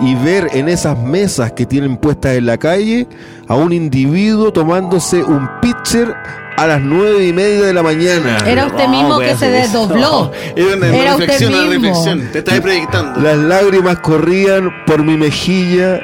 y 0.00 0.14
ver 0.16 0.48
en 0.52 0.68
esas 0.68 0.96
mesas 0.98 1.52
que 1.52 1.66
tienen 1.66 1.96
puestas 1.96 2.36
en 2.36 2.46
la 2.46 2.56
calle 2.56 3.08
a 3.48 3.54
un 3.56 3.72
individuo 3.72 4.52
tomándose 4.52 5.22
un 5.24 5.48
pitcher 5.60 6.14
a 6.56 6.66
las 6.66 6.80
nueve 6.80 7.24
y 7.26 7.32
media 7.32 7.66
de 7.66 7.72
la 7.74 7.82
mañana. 7.82 8.38
Era 8.46 8.66
usted 8.66 8.88
mismo 8.88 9.18
que 9.18 9.36
se 9.36 9.48
desdobló. 9.50 10.30
Era 10.56 10.76
una 10.76 10.86
Era 10.88 10.96
usted 11.14 11.26
reflexión, 11.26 11.54
una 11.54 11.62
mismo. 11.64 11.84
reflexión. 11.88 12.32
Te 12.32 12.38
estás 12.38 12.60
proyectando. 12.60 13.20
Las 13.20 13.36
lágrimas 13.38 13.98
corrían 14.00 14.70
por 14.86 15.02
mi 15.04 15.16
mejilla 15.16 16.00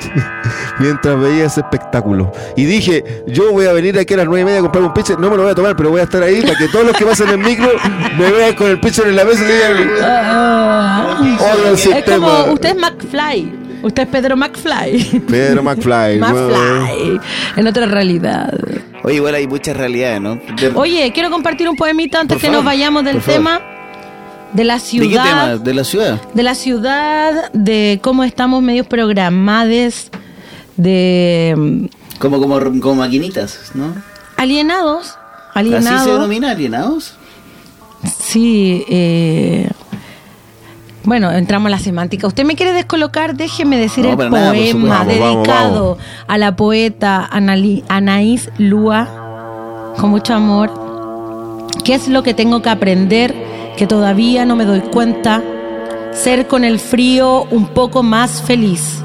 mientras 0.78 1.18
veía 1.20 1.46
ese 1.46 1.60
espectáculo. 1.60 2.32
Y 2.56 2.64
dije, 2.64 3.22
yo 3.26 3.52
voy 3.52 3.66
a 3.66 3.72
venir 3.72 3.98
aquí 3.98 4.14
a 4.14 4.18
las 4.18 4.26
nueve 4.26 4.42
y 4.42 4.44
media 4.44 4.58
a 4.58 4.62
comprar 4.62 4.84
un 4.84 4.92
pitcher, 4.94 5.18
no 5.18 5.30
me 5.30 5.36
lo 5.36 5.42
voy 5.42 5.52
a 5.52 5.54
tomar, 5.54 5.76
pero 5.76 5.90
voy 5.90 6.00
a 6.00 6.04
estar 6.04 6.22
ahí 6.22 6.42
para 6.42 6.56
que 6.58 6.68
todos 6.68 6.86
los 6.86 6.96
que 6.96 7.04
pasen 7.04 7.28
en 7.28 7.40
el 7.40 7.46
micro 7.46 7.68
me 8.18 8.30
vean 8.30 8.54
con 8.54 8.68
el 8.70 8.80
pitcher 8.80 9.08
en 9.08 9.16
la 9.16 9.24
mesa 9.24 9.42
y 9.44 9.52
digan. 9.52 9.90
"Hola, 11.38 11.70
es 11.72 11.80
sistema". 11.80 12.26
como, 12.26 12.52
usted 12.52 12.70
es 12.70 12.76
McFly. 12.76 13.52
Usted 13.82 14.02
es 14.02 14.08
Pedro 14.08 14.36
McFly. 14.36 15.22
Pedro 15.28 15.62
McFly. 15.62 16.18
McFly. 16.18 17.20
En 17.56 17.66
otra 17.66 17.86
realidad. 17.86 18.52
Oye, 19.04 19.16
igual 19.16 19.34
hay 19.34 19.46
muchas 19.46 19.76
realidades, 19.76 20.20
¿no? 20.20 20.36
De, 20.36 20.72
Oye, 20.74 21.12
quiero 21.12 21.30
compartir 21.30 21.68
un 21.68 21.76
poemita 21.76 22.20
antes 22.20 22.34
Por 22.36 22.40
que 22.40 22.46
favor, 22.48 22.58
nos 22.58 22.64
vayamos 22.64 23.04
del 23.04 23.16
por 23.16 23.22
favor. 23.22 23.40
De 24.56 24.64
la 24.64 24.74
¿De 24.74 24.80
ciudad. 24.80 25.08
qué 25.22 25.28
tema? 25.28 25.56
¿De 25.58 25.74
la 25.74 25.84
ciudad? 25.84 26.20
de 26.34 26.42
la 26.42 26.54
ciudad, 26.54 27.52
de 27.52 28.00
cómo 28.02 28.24
estamos 28.24 28.62
medios 28.62 28.86
programados, 28.86 30.10
de 30.76 31.88
Como, 32.18 32.40
como, 32.40 32.58
como 32.80 32.94
maquinitas, 32.96 33.70
¿no? 33.74 33.94
alienados. 34.36 35.16
¿Así 35.54 35.70
se 35.70 35.76
Alienados. 35.76 36.06
denomina 36.06 36.50
alienados? 36.50 37.14
Sí. 38.18 38.84
eh, 38.88 39.68
bueno, 41.04 41.30
entramos 41.32 41.68
a 41.68 41.70
la 41.70 41.78
semántica. 41.78 42.26
¿Usted 42.26 42.44
me 42.44 42.56
quiere 42.56 42.72
descolocar? 42.72 43.36
Déjeme 43.36 43.78
decir 43.78 44.04
No, 44.04 44.10
el 44.10 44.16
nada, 44.18 44.30
poema 44.30 44.48
supuesto. 44.54 44.78
Vamos, 44.78 44.88
vamos, 45.18 45.34
dedicado 45.34 45.98
a 46.26 46.38
la 46.38 46.56
poeta 46.56 47.28
Anali- 47.32 47.84
Anaís 47.88 48.50
Lúa, 48.58 49.94
con 49.98 50.10
mucho 50.10 50.34
amor. 50.34 50.70
¿Qué 51.84 51.94
es 51.94 52.08
lo 52.08 52.22
que 52.22 52.34
tengo 52.34 52.60
que 52.60 52.68
aprender 52.70 53.34
que 53.76 53.86
todavía 53.86 54.44
no 54.44 54.56
me 54.56 54.64
doy 54.64 54.80
cuenta? 54.80 55.42
Ser 56.12 56.46
con 56.46 56.64
el 56.64 56.80
frío 56.80 57.46
un 57.50 57.68
poco 57.68 58.02
más 58.02 58.42
feliz. 58.42 59.02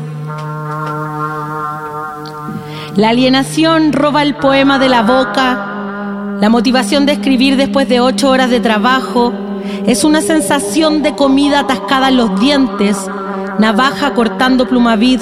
La 2.96 3.10
alienación 3.10 3.92
roba 3.94 4.24
el 4.24 4.36
poema 4.36 4.80
de 4.80 4.90
la 4.90 5.02
boca. 5.02 6.38
La 6.40 6.50
motivación 6.50 7.06
de 7.06 7.14
escribir 7.14 7.58
después 7.58 7.88
de 7.88 8.00
ocho 8.00 8.30
horas 8.30 8.50
de 8.50 8.60
trabajo 8.60 9.34
es 9.86 10.04
una 10.04 10.22
sensación 10.22 11.04
de 11.04 11.16
comida 11.16 11.60
atascada 11.60 12.10
en 12.10 12.18
los 12.18 12.40
dientes, 12.40 12.98
navaja 13.60 14.14
cortando 14.14 14.68
plumavid. 14.68 15.22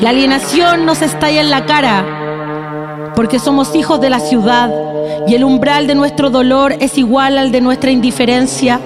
La 0.00 0.10
alienación 0.10 0.84
nos 0.84 1.00
estalla 1.00 1.40
en 1.40 1.50
la 1.50 1.64
cara. 1.64 2.21
Porque 3.14 3.38
somos 3.38 3.74
hijos 3.74 4.00
de 4.00 4.10
la 4.10 4.20
ciudad 4.20 4.70
y 5.26 5.34
el 5.34 5.44
umbral 5.44 5.86
de 5.86 5.94
nuestro 5.94 6.30
dolor 6.30 6.74
es 6.80 6.98
igual 6.98 7.38
al 7.38 7.52
de 7.52 7.60
nuestra 7.60 7.90
indiferencia. 7.90 8.80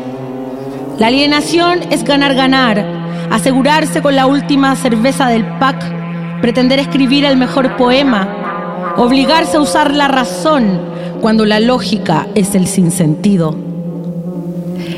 La 0.99 1.09
alienación 1.09 1.81
es 1.91 2.05
ganar, 2.05 2.35
ganar, 2.35 2.85
asegurarse 3.31 4.03
con 4.03 4.17
la 4.17 4.27
última 4.27 4.75
cerveza 4.77 5.29
del 5.29 5.45
pack, 5.59 6.41
pretender 6.41 6.79
escribir 6.79 7.25
el 7.25 7.37
mejor 7.37 7.77
poema, 7.77 8.95
obligarse 8.97 9.57
a 9.57 9.61
usar 9.61 9.93
la 9.95 10.09
razón 10.09 10.81
cuando 11.21 11.45
la 11.45 11.61
lógica 11.61 12.27
es 12.35 12.55
el 12.55 12.67
sinsentido. 12.67 13.57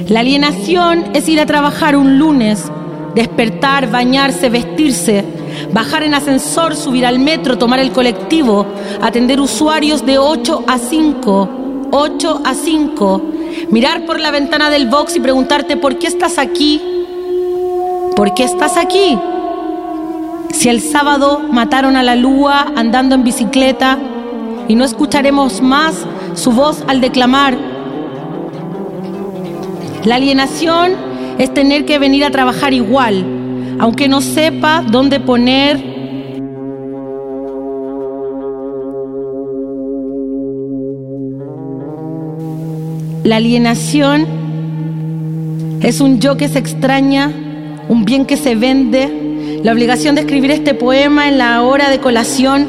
La 0.09 0.21
alienación 0.21 1.05
es 1.15 1.29
ir 1.29 1.41
a 1.41 1.47
trabajar 1.47 1.97
un 1.97 2.19
lunes, 2.19 2.71
despertar, 3.15 3.91
bañarse, 3.91 4.49
vestirse, 4.49 5.25
bajar 5.73 6.03
en 6.03 6.15
ascensor, 6.15 6.77
subir 6.77 7.07
al 7.07 7.19
metro, 7.19 7.59
tomar 7.59 7.79
el 7.79 7.93
colectivo, 7.93 8.67
atender 9.01 9.41
usuarios 9.41 10.05
de 10.05 10.19
8 10.19 10.65
a 10.67 10.79
5, 10.79 11.49
8 11.91 12.43
a 12.45 12.55
5, 12.55 13.23
mirar 13.71 14.05
por 14.07 14.21
la 14.21 14.31
ventana 14.31 14.71
del 14.71 14.89
box 14.89 15.17
y 15.17 15.21
preguntarte 15.21 15.77
por 15.77 15.99
qué 15.99 16.07
estás 16.07 16.39
aquí, 16.39 16.81
por 18.15 18.35
qué 18.35 18.45
estás 18.45 18.77
aquí. 18.77 19.19
Si 20.53 20.69
el 20.69 20.81
sábado 20.81 21.41
mataron 21.51 21.97
a 21.97 22.03
la 22.03 22.17
lúa 22.17 22.73
andando 22.75 23.15
en 23.15 23.25
bicicleta 23.25 23.99
y 24.67 24.75
no 24.75 24.85
escucharemos 24.85 25.61
más 25.63 26.07
su 26.35 26.53
voz 26.53 26.85
al 26.87 27.01
declamar. 27.01 27.57
La 30.05 30.17
alienación 30.17 30.93
es 31.39 31.53
tener 31.53 31.85
que 31.85 31.99
venir 31.99 32.25
a 32.25 32.31
trabajar 32.31 32.73
igual, 32.73 33.25
aunque 33.79 34.09
no 34.09 34.21
sepa 34.21 34.83
dónde 34.83 35.21
poner 35.21 35.99
La 43.29 43.37
alienación 43.37 44.27
es 45.83 46.01
un 46.01 46.19
yo 46.19 46.39
que 46.39 46.49
se 46.49 46.59
extraña, 46.59 47.31
un 47.91 48.07
bien 48.07 48.25
que 48.25 48.39
se 48.39 48.55
vende. 48.55 49.61
La 49.63 49.73
obligación 49.73 50.15
de 50.15 50.23
escribir 50.23 50.51
este 50.51 50.73
poema 50.73 51.29
en 51.29 51.37
la 51.37 51.63
hora 51.63 51.91
de 51.91 51.99
colación 51.99 52.67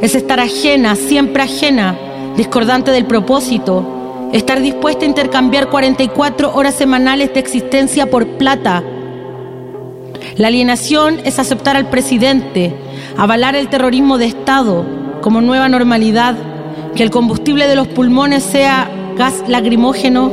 es 0.00 0.16
estar 0.16 0.40
ajena, 0.40 0.96
siempre 0.96 1.44
ajena, 1.44 1.96
discordante 2.36 2.90
del 2.90 3.04
propósito, 3.04 4.28
estar 4.32 4.60
dispuesta 4.60 5.04
a 5.04 5.08
intercambiar 5.08 5.70
44 5.70 6.56
horas 6.56 6.74
semanales 6.74 7.32
de 7.32 7.38
existencia 7.38 8.10
por 8.10 8.26
plata. 8.26 8.82
La 10.40 10.48
alienación 10.48 11.20
es 11.26 11.38
aceptar 11.38 11.76
al 11.76 11.90
presidente, 11.90 12.74
avalar 13.18 13.54
el 13.56 13.68
terrorismo 13.68 14.16
de 14.16 14.24
Estado 14.24 14.86
como 15.20 15.42
nueva 15.42 15.68
normalidad, 15.68 16.34
que 16.94 17.02
el 17.02 17.10
combustible 17.10 17.68
de 17.68 17.76
los 17.76 17.86
pulmones 17.88 18.42
sea 18.42 18.90
gas 19.18 19.44
lacrimógeno, 19.48 20.32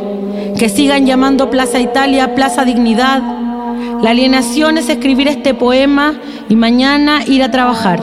que 0.58 0.70
sigan 0.70 1.06
llamando 1.06 1.50
Plaza 1.50 1.82
Italia 1.82 2.36
Plaza 2.36 2.64
Dignidad. 2.64 3.22
La 4.02 4.12
alienación 4.12 4.78
es 4.78 4.88
escribir 4.88 5.28
este 5.28 5.54
poema 5.54 6.14
y 6.48 6.56
mañana 6.56 7.26
ir 7.28 7.44
a 7.44 7.52
trabajar. 7.52 8.00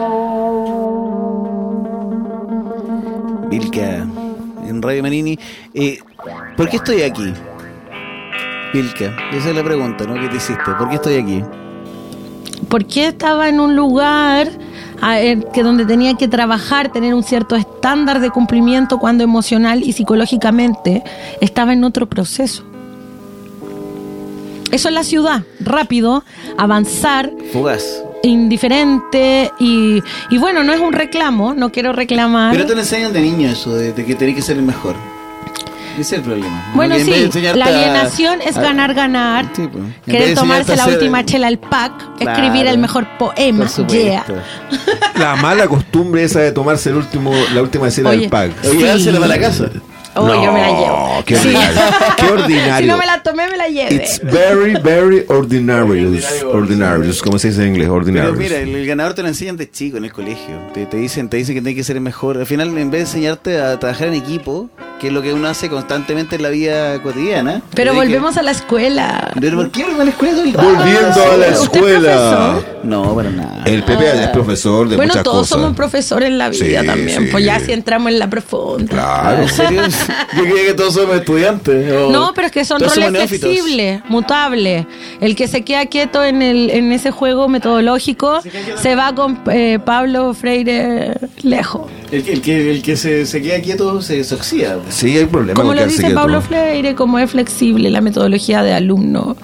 Vilca, 3.49 4.07
en 4.69 4.83
Radio 4.83 5.03
Manini. 5.03 5.39
Eh, 5.73 6.01
¿Por 6.55 6.69
qué 6.69 6.77
estoy 6.77 7.01
aquí? 7.01 7.33
Vilca, 8.75 9.17
esa 9.33 9.49
es 9.49 9.57
la 9.57 9.65
pregunta, 9.65 10.05
¿no? 10.05 10.21
¿Qué 10.21 10.29
te 10.29 10.37
hiciste? 10.37 10.71
¿Por 10.79 10.91
qué 10.91 10.97
estoy 10.97 11.15
aquí? 11.15 11.43
¿Por 12.69 12.87
qué 12.87 13.09
estaba 13.09 13.49
en 13.49 13.61
un 13.61 13.77
lugar 13.77 14.51
que 15.53 15.63
donde 15.63 15.85
tenía 15.85 16.15
que 16.15 16.29
trabajar, 16.29 16.91
tener 16.91 17.15
un 17.15 17.23
cierto 17.23 17.57
estándar 17.57 18.21
de 18.21 18.31
cumplimiento 18.31 18.99
cuando 18.99 19.23
emocional 19.25 19.83
y 19.83 19.93
psicológicamente 19.93 21.03
estaba 21.41 21.73
en 21.73 21.85
otro 21.85 22.07
proceso? 22.09 22.65
Eso 24.71 24.89
es 24.89 24.95
la 24.95 25.05
ciudad, 25.05 25.43
rápido, 25.61 26.25
avanzar, 26.59 27.31
Fugaz. 27.53 27.85
indiferente 28.25 29.53
y, 29.61 30.03
y 30.31 30.39
bueno, 30.39 30.65
no 30.65 30.73
es 30.73 30.81
un 30.81 30.93
reclamo, 30.93 31.55
no 31.55 31.71
quiero 31.71 31.93
reclamar. 31.93 32.53
Pero 32.53 32.67
te 32.67 32.75
lo 32.75 32.81
enseñan 32.81 33.13
de 33.13 33.21
niño 33.21 33.51
eso, 33.51 33.75
de, 33.77 33.93
de 33.93 34.05
que 34.05 34.15
tenés 34.17 34.35
que 34.35 34.43
ser 34.43 34.57
el 34.57 34.65
mejor. 34.65 34.97
Ese 35.95 36.01
es 36.01 36.13
el 36.13 36.23
problema. 36.23 36.65
¿no? 36.71 36.75
Bueno, 36.77 36.95
de 36.97 37.05
sí, 37.05 37.41
la 37.55 37.65
a- 37.65 37.69
alienación 37.69 38.41
es 38.43 38.57
ganar, 38.57 38.95
ganar. 38.95 39.47
Sí, 39.55 39.69
pues. 39.73 39.85
Querer 40.05 40.35
tomarse 40.35 40.77
la 40.77 40.87
última 40.89 41.25
chela 41.25 41.47
al 41.47 41.59
pack, 41.59 41.93
Claro. 42.19 42.33
escribir 42.43 42.67
el 42.67 42.79
mejor 42.79 43.07
poema. 43.19 43.67
Yeah. 43.89 44.25
La 45.19 45.37
mala 45.37 45.67
costumbre 45.69 46.25
esa 46.25 46.41
de 46.41 46.53
tomarse 46.53 46.91
el 46.91 46.97
último, 46.97 47.33
la 47.55 47.63
última 47.63 47.91
Oye, 48.11 48.21
del 48.21 48.29
pack. 48.31 48.53
Oye, 48.65 48.79
Sí. 48.79 48.83
dársela 48.85 49.21
para 49.21 49.35
la 49.37 49.41
casa. 49.41 49.71
Oh, 50.17 50.27
yo 50.45 50.53
me 50.53 50.61
la 50.61 50.69
llevo. 50.69 51.23
Qué 51.27 51.37
Sí. 51.37 51.49
ordinario. 51.49 51.83
Qué 52.17 52.27
ordinario. 52.27 52.75
Si 52.79 52.87
no 52.87 52.97
me 52.99 53.07
la 53.07 53.23
tomé, 53.23 53.49
me 53.49 53.57
la 53.57 53.69
lleve. 53.69 53.95
It's 53.95 54.21
very, 54.23 54.75
very 54.83 55.25
ordinarious. 55.29 56.43
Ordinarious, 56.45 57.23
como 57.23 57.39
se 57.39 57.49
dice 57.49 57.63
en 57.63 57.69
inglés, 57.69 57.87
Pero 57.87 57.95
ordinarious. 57.97 58.37
mira, 58.39 58.59
el, 58.59 58.75
el 58.75 58.87
ganador 58.87 59.15
te 59.15 59.23
lo 59.23 59.29
enseñan 59.29 59.57
de 59.57 59.71
chico 59.71 59.97
en 59.97 60.05
el 60.05 60.13
colegio. 60.13 60.57
Te, 60.73 60.87
te 60.87 60.97
dicen 60.97 61.29
te 61.29 61.37
dicen 61.37 61.55
que 61.55 61.61
tienes 61.61 61.77
que 61.77 61.85
ser 61.85 61.97
el 61.97 62.03
mejor. 62.03 62.37
Al 62.39 62.47
final, 62.47 62.69
en 62.77 62.91
vez 62.91 62.93
de 62.93 63.01
enseñarte 63.01 63.61
a 63.61 63.79
trabajar 63.79 64.09
en 64.09 64.15
equipo, 64.15 64.69
que 65.01 65.09
es 65.09 65.13
lo 65.13 65.23
que 65.23 65.33
uno 65.33 65.49
hace 65.49 65.69
constantemente 65.69 66.37
en 66.37 66.43
la 66.43 66.49
vida 66.51 67.03
cotidiana. 67.03 67.63
Pero 67.75 67.93
que- 67.93 67.99
volvemos 67.99 68.37
a 68.37 68.43
la 68.43 68.51
escuela. 68.53 69.33
Pero 69.41 69.57
¿por 69.57 69.71
qué 69.71 69.85
volver 69.85 70.01
a 70.03 70.05
la 70.05 70.11
escuela? 70.11 70.43
Volviendo 70.63 71.23
a 71.23 71.37
la 71.37 71.47
¿Usted 71.47 71.53
es 71.53 71.61
escuela. 71.63 72.61
No, 72.83 73.15
para 73.15 73.31
nada. 73.31 73.63
El 73.65 73.83
Pepe 73.83 74.23
es 74.23 74.29
profesor 74.29 74.89
de 74.89 74.97
bueno, 74.97 75.13
muchas 75.13 75.25
todos 75.25 75.39
cosas. 75.49 75.59
somos 75.61 75.77
profesores 75.77 76.29
en 76.29 76.39
la 76.39 76.49
vida 76.51 76.81
Sí, 76.83 76.87
también. 76.87 77.23
sí. 77.25 77.29
Pues 77.33 77.45
ya 77.45 77.59
si 77.61 77.73
entramos 77.73 78.13
en 78.13 78.19
la 78.19 78.29
profunda. 78.29 78.87
Claro. 78.89 79.43
¿En 79.43 79.49
serio? 79.49 79.83
Yo 80.37 80.43
creía 80.43 80.67
que 80.67 80.75
todos 80.75 80.95
somos 80.95 81.17
estudiantes. 81.17 81.93
o- 81.93 82.11
No, 82.11 82.33
pero 82.35 82.47
es 82.47 82.53
que 82.53 82.65
son 82.65 82.81
roles 82.81 83.29
flexibles, 83.29 84.03
mutables. 84.09 84.87
El 85.21 85.37
que 85.37 85.49
se 85.49 85.63
queda 85.65 85.87
quieto 85.87 86.23
en, 86.25 86.43
el, 86.43 86.71
en 86.71 86.93
ese 86.93 87.11
juego 87.11 87.49
metodológico 87.49 88.41
se 88.77 88.95
va 88.97 89.15
con 89.15 89.41
eh, 89.51 89.79
Pablo 89.85 90.35
Freire 90.35 91.15
lejos. 91.43 91.91
El, 92.11 92.23
que- 92.23 92.33
el 92.33 92.41
que, 92.43 92.71
el 92.71 92.83
que 92.83 92.97
se, 92.97 93.27
se 93.27 93.43
queda 93.43 93.61
quieto 93.61 94.01
se, 94.03 94.23
se 94.25 94.35
oxida. 94.35 94.79
Sí, 94.89 95.17
hay 95.17 95.27
problema 95.27 95.61
Como 95.61 95.75
lo 95.75 95.85
dice 95.85 96.03
quieto. 96.03 96.15
Pablo 96.17 96.41
Freire, 96.41 96.95
como 96.95 97.19
es 97.19 97.31
flexible 97.31 97.91
la 97.91 98.01
metodología 98.01 98.63
de 98.63 98.73
alumno, 98.73 99.37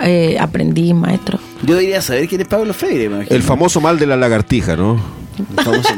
eh, 0.00 0.36
aprendiz, 0.38 0.94
maestro. 0.94 1.38
Yo 1.62 1.74
debería 1.74 2.02
saber 2.02 2.28
quién 2.28 2.40
es 2.42 2.48
Pablo 2.48 2.74
Freire. 2.74 3.10
El 3.28 3.42
famoso 3.42 3.80
mal 3.80 3.98
de 3.98 4.06
la 4.06 4.16
lagartija, 4.16 4.76
¿no? 4.76 5.00
El 5.38 5.64
famoso- 5.64 5.88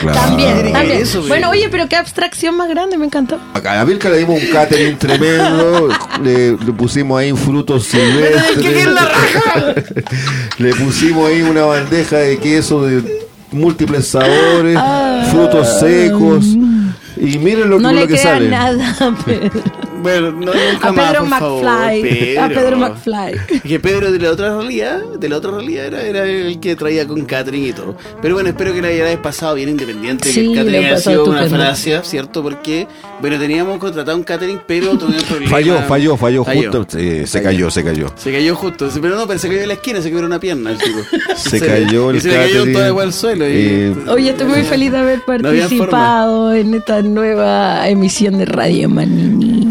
Claro. 0.00 0.18
También, 0.20 0.74
eso, 0.92 1.22
bueno, 1.28 1.50
oye, 1.50 1.68
pero 1.70 1.88
qué 1.88 1.96
abstracción 1.96 2.56
más 2.56 2.68
grande, 2.68 2.96
me 2.98 3.06
encantó. 3.06 3.38
A 3.54 3.84
Vilca 3.84 4.08
le 4.08 4.18
dimos 4.18 4.40
un 4.42 4.48
catering 4.48 4.96
tremendo, 4.98 5.88
le, 6.22 6.52
le 6.52 6.72
pusimos 6.72 7.20
ahí 7.20 7.32
frutos 7.32 7.84
silvestres. 7.84 8.42
¿Qué 8.54 8.60
quiere 8.60 8.86
la 8.86 9.00
raja? 9.02 9.74
le 10.58 10.74
pusimos 10.74 11.28
ahí 11.28 11.42
una 11.42 11.62
bandeja 11.64 12.18
de 12.18 12.38
queso 12.38 12.84
de 12.86 13.24
múltiples 13.52 14.08
sabores, 14.08 14.78
frutos 15.30 15.78
secos. 15.80 16.44
Y 17.16 17.38
miren 17.38 17.70
lo, 17.70 17.78
No 17.78 17.92
lo 17.92 18.00
le 18.00 18.08
que 18.08 18.18
sale. 18.18 18.48
nada 18.48 18.90
a 19.00 19.24
Pedro, 19.24 19.62
Bueno, 20.04 20.32
no, 20.32 20.52
nunca 20.52 20.88
a 20.88 20.92
más, 20.92 21.10
Pedro 21.10 21.20
por 21.20 21.28
favor, 21.30 21.64
McFly. 21.64 22.36
A 22.36 22.48
Pedro 22.48 22.76
McFly. 22.76 23.60
Que 23.66 23.80
Pedro 23.80 24.12
de 24.12 24.18
la 24.18 24.30
otra 24.32 24.54
realidad, 24.58 25.00
de 25.18 25.28
la 25.30 25.36
otra 25.38 25.50
realidad 25.52 25.86
era, 25.86 26.02
era 26.02 26.24
el 26.26 26.60
que 26.60 26.76
traía 26.76 27.06
con 27.08 27.24
catering 27.24 27.64
y 27.64 27.72
todo. 27.72 27.96
Pero 28.20 28.34
bueno, 28.34 28.50
espero 28.50 28.74
que 28.74 28.82
la 28.82 28.88
hayáis 28.88 29.16
pasado 29.18 29.54
bien 29.54 29.70
independiente, 29.70 30.28
Sí, 30.30 30.52
que 30.52 30.60
he 30.60 30.78
haya 30.86 30.98
sido 30.98 31.24
una 31.24 31.46
falacia, 31.46 32.02
¿cierto? 32.04 32.42
Porque, 32.42 32.86
bueno, 33.22 33.38
teníamos 33.38 33.78
contratado 33.78 34.18
un 34.18 34.24
catering, 34.24 34.60
pero 34.66 34.98
tuvimos 34.98 35.22
problemas. 35.24 35.50
Falló, 35.50 35.78
falló, 35.88 36.16
falló, 36.18 36.44
justo. 36.44 36.86
sí, 36.86 37.26
se 37.26 37.38
Falló. 37.38 37.44
cayó, 37.44 37.70
se 37.70 37.82
cayó. 37.82 38.06
Se 38.14 38.30
cayó 38.30 38.54
justo, 38.56 38.90
pero 39.00 39.16
no, 39.16 39.26
pero 39.26 39.38
se 39.38 39.48
cayó 39.48 39.62
en 39.62 39.68
la 39.68 39.74
esquina, 39.74 40.02
se 40.02 40.10
quebró 40.10 40.26
una 40.26 40.38
pierna 40.38 40.72
el 40.72 40.76
tipo. 40.78 40.98
Se 41.36 41.60
cayó 41.60 42.10
el 42.10 42.16
y 42.16 42.20
se 42.20 42.28
le 42.28 42.34
cayó 42.34 42.72
todo 42.72 42.86
igual 42.88 43.06
al 43.06 43.12
suelo. 43.14 43.48
Y, 43.48 43.52
eh, 43.56 43.94
Oye, 44.08 44.30
estoy 44.30 44.46
muy 44.46 44.62
feliz 44.64 44.92
de 44.92 44.98
haber 44.98 45.18
No 45.18 45.24
participado 45.26 46.52
en 46.54 46.74
esta 46.74 47.00
nueva 47.02 47.88
emisión 47.88 48.36
de 48.38 48.44
Radio 48.44 48.88
Manini. 48.88 49.70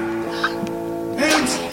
Hands. 1.21 1.70